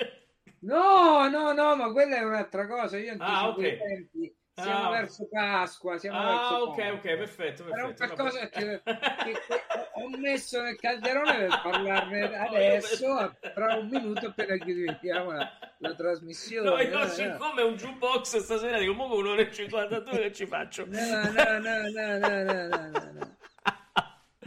No, 0.61 1.27
no, 1.29 1.53
no, 1.53 1.75
ma 1.75 1.91
quella 1.91 2.17
è 2.17 2.23
un'altra 2.23 2.67
cosa. 2.67 2.97
Io 2.97 3.11
anticipo 3.11 3.49
Ah, 3.49 3.49
ok. 3.49 3.63
i 3.63 3.75
tempi. 3.75 4.35
Siamo 4.61 4.87
ah. 4.87 4.89
verso 4.91 5.27
Pasqua. 5.29 5.97
Siamo 5.97 6.17
ah, 6.19 6.23
verso 6.23 6.55
ok, 6.55 6.75
Pasqua. 6.75 6.93
ok, 6.93 7.01
perfetto. 7.01 7.63
perfetto 7.63 7.73
Era 7.73 7.93
qualcosa 7.93 8.47
che, 8.49 8.81
che, 8.83 9.41
ho 9.93 10.09
messo 10.17 10.61
nel 10.61 10.75
calderone 10.77 11.37
per 11.37 11.61
parlarne 11.61 12.37
adesso, 12.37 13.35
tra 13.53 13.75
un 13.75 13.87
minuto 13.87 14.27
appena 14.27 14.57
chiudiamo 14.57 15.31
la, 15.31 15.51
la 15.77 15.95
trasmissione. 15.95 16.69
No, 16.69 16.79
io 16.79 16.97
no, 16.97 17.07
siccome 17.07 17.61
no. 17.61 17.67
un 17.67 17.75
jukebox 17.75 18.37
stasera 18.37 18.77
dico, 18.77 18.91
comunque 18.93 19.17
un'ora 19.17 19.41
e 19.41 19.51
52 19.51 20.19
che 20.19 20.31
ci 20.33 20.45
faccio. 20.45 20.85
No, 20.87 20.99
no, 20.99 21.59
no, 21.59 21.59
no, 21.59 22.17
no, 22.17 22.43
no, 22.43 22.43
no, 22.43 22.67
no. 22.67 23.11
no. 23.13 23.37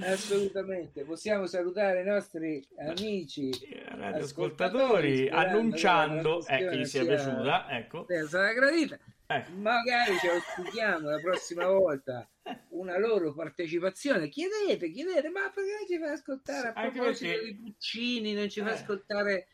Assolutamente, 0.05 1.05
possiamo 1.05 1.47
salutare 1.47 2.01
i 2.01 2.05
nostri 2.05 2.67
amici 2.79 3.51
eh, 3.51 3.85
ascoltatori, 4.01 5.29
annunciando 5.29 6.45
eh, 6.47 6.57
che 6.57 6.77
gli 6.79 6.85
sia 6.85 7.05
piaciuta. 7.05 7.67
Ecco. 7.71 8.07
Sarà 8.27 8.53
gradita. 8.53 8.99
Eh. 9.37 9.51
Magari 9.53 10.19
ci 10.19 10.27
auspichiamo 10.29 11.09
la 11.11 11.19
prossima 11.19 11.67
volta 11.67 12.29
una 12.71 12.99
loro 12.99 13.33
partecipazione. 13.35 14.29
Chiedete, 14.29 14.91
chiedete, 14.91 15.29
ma 15.31 15.51
perché 15.55 15.71
non 15.79 15.87
ci 15.87 15.99
fa 15.99 16.11
ascoltare 16.13 16.69
a 16.69 16.73
proposito 16.91 17.31
perché- 17.31 17.47
di 17.47 17.55
Puccini, 17.57 18.35
non 18.35 18.49
ci 18.49 18.61
fa 18.61 18.71
Eh. 18.71 18.75
ascoltare 18.75 19.49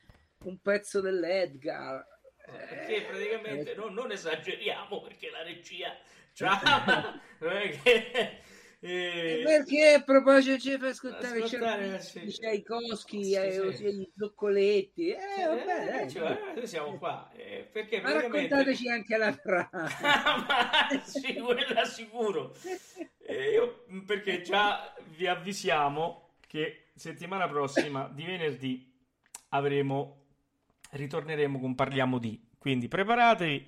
un 0.45 0.59
pezzo 0.61 1.01
dell'Edgar? 1.01 2.05
perché 2.49 2.97
Eh, 2.97 3.03
praticamente 3.03 3.75
no- 3.75 3.91
non 3.91 4.11
esageriamo 4.11 5.03
perché 5.03 5.29
la 5.31 5.43
regia 5.43 5.95
non 7.41 7.57
è 7.57 7.69
che 7.83 8.41
eh, 8.81 9.43
Perché 9.45 9.95
a 9.95 10.03
proposito 10.03 10.59
ci 10.59 10.79
fa 10.79 10.89
ascoltare, 10.89 11.43
Ascoltare, 11.43 12.01
Cervini, 12.01 12.31
sì. 12.31 12.41
Tchaikovsky, 12.41 13.25
Sì, 13.25 13.33
eh, 13.35 13.73
sì. 13.75 13.85
gli 13.93 14.09
zoccoletti. 14.17 15.09
Eh, 15.09 15.17
eh, 15.41 15.47
vabbè, 15.47 15.85
dai, 15.91 16.11
cioè, 16.11 16.23
dai. 16.23 16.55
noi 16.55 16.67
siamo 16.67 16.97
qua 16.97 17.29
eh, 17.35 17.69
perché 17.73 18.01
Ma 18.01 18.11
praticamente 18.11 18.49
raccontateci 18.55 18.89
anche 18.89 19.17
la 19.17 19.33
frase. 19.33 19.97
sì, 21.11 21.35
quella 21.35 21.85
sicuro. 21.85 22.55
Eh, 23.27 23.51
io- 23.51 23.85
perché 24.07 24.43
già 24.43 24.95
vi 25.17 25.27
avvisiamo 25.27 26.35
che 26.47 26.91
settimana 26.95 27.49
prossima, 27.49 28.09
di 28.15 28.25
venerdì, 28.25 28.93
avremo, 29.51 30.27
ritorneremo 30.93 31.59
con 31.59 31.75
Parliamo 31.75 32.19
di. 32.19 32.41
Quindi 32.59 32.87
preparatevi. 32.87 33.67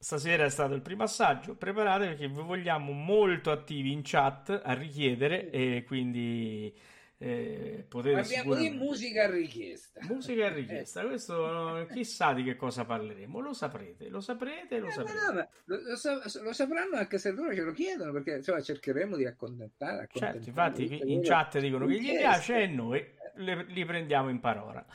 Stasera 0.00 0.44
è 0.44 0.50
stato 0.50 0.74
il 0.74 0.82
primo 0.82 1.02
assaggio. 1.02 1.56
Preparatevi 1.56 2.10
perché 2.10 2.28
vi 2.28 2.40
vogliamo 2.42 2.92
molto 2.92 3.50
attivi 3.50 3.92
in 3.92 4.02
chat 4.04 4.60
a 4.64 4.72
richiedere 4.74 5.50
e 5.50 5.82
quindi 5.84 6.72
eh, 7.18 7.84
potete 7.88 8.14
Parliamo 8.14 8.54
di 8.54 8.60
sicuramente... 8.62 8.84
musica 8.84 9.24
a 9.24 9.30
richiesta. 9.30 10.00
Musica 10.04 10.46
a 10.46 10.52
richiesta, 10.52 11.04
questo 11.04 11.78
eh, 11.78 11.88
chissà 11.92 12.32
di 12.32 12.44
che 12.44 12.54
cosa 12.54 12.84
parleremo, 12.84 13.40
lo 13.40 13.52
saprete, 13.52 14.08
lo 14.08 14.20
saprete, 14.20 14.78
lo 14.78 14.86
Eh, 14.86 14.92
saprete. 14.92 15.18
no, 15.32 15.48
lo, 15.64 15.76
lo 15.76 16.42
lo 16.44 16.52
sapranno 16.52 16.96
anche 16.96 17.18
se 17.18 17.32
loro 17.32 17.52
ce 17.52 17.62
lo 17.62 17.72
chiedono 17.72 18.12
perché 18.12 18.36
insomma 18.36 18.62
cercheremo 18.62 19.16
di 19.16 19.26
accontentare. 19.26 20.08
Certo, 20.12 20.48
infatti 20.48 21.12
in 21.12 21.22
chat 21.22 21.58
dicono 21.58 21.86
che 21.86 22.00
gli 22.00 22.16
piace 22.16 22.62
e 22.62 22.66
noi 22.68 23.04
le- 23.34 23.64
li 23.64 23.84
prendiamo 23.84 24.28
in 24.28 24.38
parola. 24.38 24.86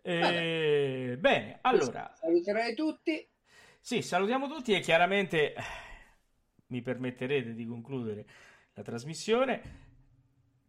Eh, 0.00 1.16
bene, 1.18 1.58
allora, 1.60 2.10
saluterai 2.14 2.74
tutti. 2.74 3.28
Sì, 3.86 4.02
salutiamo 4.02 4.48
tutti 4.48 4.72
e 4.74 4.80
chiaramente 4.80 5.54
eh, 5.54 5.62
mi 6.68 6.82
permetterete 6.82 7.54
di 7.54 7.64
concludere 7.66 8.26
la 8.74 8.82
trasmissione 8.82 9.60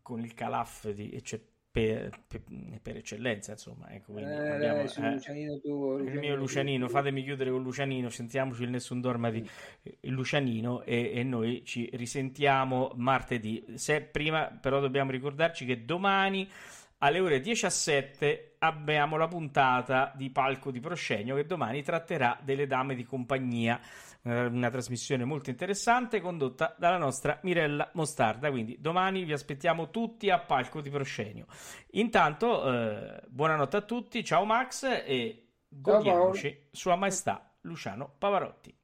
con 0.03 0.19
il 0.19 0.35
calaf 0.35 0.89
di 0.91 1.11
ecce- 1.11 1.43
per, 1.71 2.23
per- 2.27 2.43
per 2.81 2.97
eccellenza, 2.97 3.51
insomma, 3.53 3.89
ecco, 3.89 4.13
quindi 4.13 4.31
Eh, 4.33 4.51
abbiamo- 4.51 4.81
eh, 4.83 5.13
Lucianino 5.13 5.59
tuo, 5.59 5.97
il 5.97 6.19
mio 6.19 6.35
Lucianino, 6.35 6.87
fatemi 6.87 7.23
chiudere 7.23 7.51
con 7.51 7.61
Lucianino, 7.63 8.09
sentiamoci 8.09 8.63
il 8.63 8.69
Nessun 8.69 9.01
Dorma 9.01 9.29
di 9.31 9.47
Lucianino 10.01 10.83
e, 10.83 11.11
e 11.13 11.23
noi 11.23 11.63
ci 11.65 11.89
risentiamo 11.93 12.91
martedì. 12.95 13.63
Se 13.75 14.01
prima 14.01 14.45
però 14.45 14.79
dobbiamo 14.79 15.11
ricordarci 15.11 15.65
che 15.65 15.85
domani 15.85 16.47
alle 16.99 17.19
ore 17.19 17.39
17 17.39 18.55
abbiamo 18.59 19.17
la 19.17 19.27
puntata 19.27 20.11
di 20.15 20.29
Palco 20.31 20.71
di 20.71 20.79
Proscenio 20.79 21.35
che 21.35 21.45
domani 21.45 21.83
tratterà 21.83 22.39
delle 22.41 22.65
dame 22.65 22.95
di 22.95 23.03
compagnia. 23.03 23.79
Eh, 24.23 24.45
Una 24.45 24.69
trasmissione 24.69 25.23
molto 25.23 25.49
interessante 25.49 26.19
condotta 26.19 26.75
dalla 26.77 26.97
nostra 26.97 27.39
Mirella 27.43 27.89
Mostarda. 27.93 28.49
Quindi 28.49 28.77
domani 28.79 29.23
vi 29.23 29.33
aspettiamo 29.33 29.89
tutti 29.89 30.29
a 30.29 30.39
palco 30.39 30.81
di 30.81 30.89
proscenio. 30.89 31.45
Intanto, 31.91 32.71
eh, 32.71 33.21
buonanotte 33.27 33.77
a 33.77 33.81
tutti, 33.81 34.23
ciao 34.23 34.43
Max 34.45 34.83
e 34.83 35.49
godiamoci 35.67 36.67
Sua 36.71 36.95
Maestà 36.95 37.53
Luciano 37.61 38.15
Pavarotti. 38.17 38.76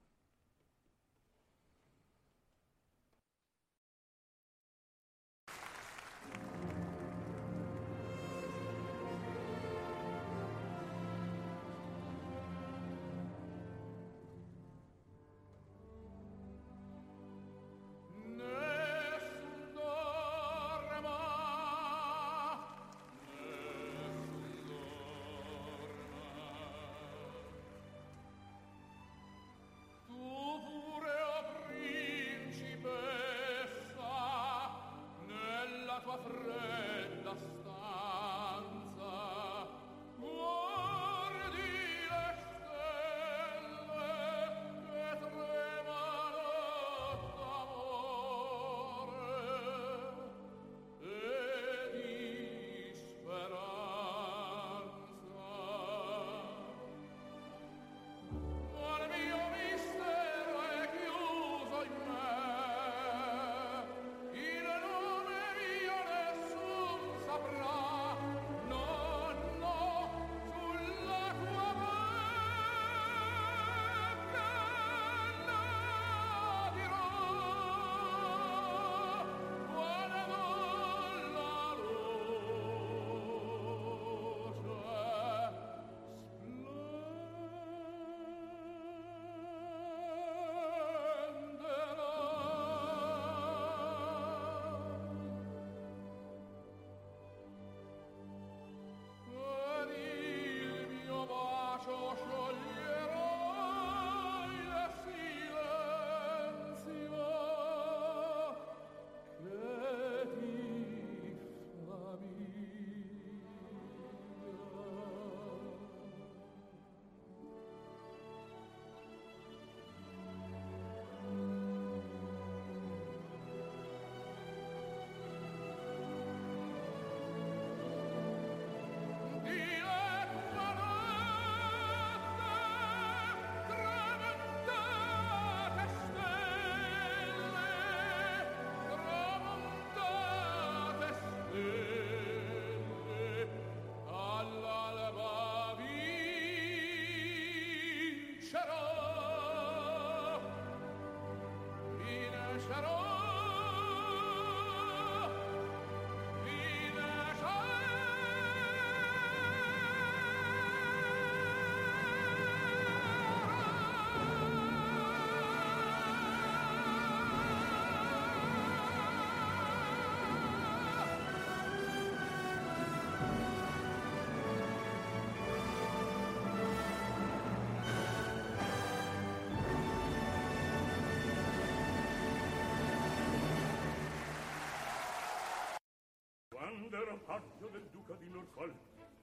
Quando 187.13 187.13
ero 187.13 187.25
paggio 187.25 187.67
del 187.67 187.87
duca 187.91 188.15
di 188.15 188.27
Norfolk 188.29 188.73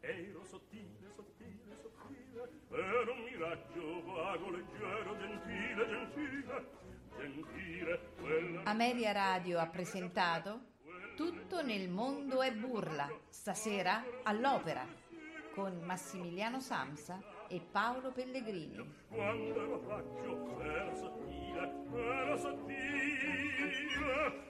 ero 0.00 0.44
sottile, 0.44 1.10
sottile, 1.12 1.76
sottile 1.76 2.48
ero 2.70 3.12
un 3.12 3.22
miraggio 3.24 4.04
vago, 4.04 4.50
leggero, 4.50 5.18
gentile, 5.18 5.88
gentile 5.88 6.68
gentile 7.16 8.00
quella 8.20 8.62
Ameria 8.64 9.10
Radio 9.12 9.58
ha 9.58 9.66
presentato 9.66 10.68
Tutto 11.16 11.62
nel 11.62 11.88
mondo 11.88 12.42
è 12.42 12.52
burla, 12.52 13.10
stasera 13.28 14.04
all'opera, 14.22 14.86
con 15.52 15.80
Massimiliano 15.82 16.60
Samsa 16.60 17.20
e 17.48 17.60
Paolo 17.60 18.12
Pellegrini. 18.12 18.88
quando 19.08 19.62
ero 19.62 19.78
paggio 19.80 20.60
ero 20.62 20.94
sottile 20.94 21.72
ero 21.92 22.36
sottile 22.38 24.49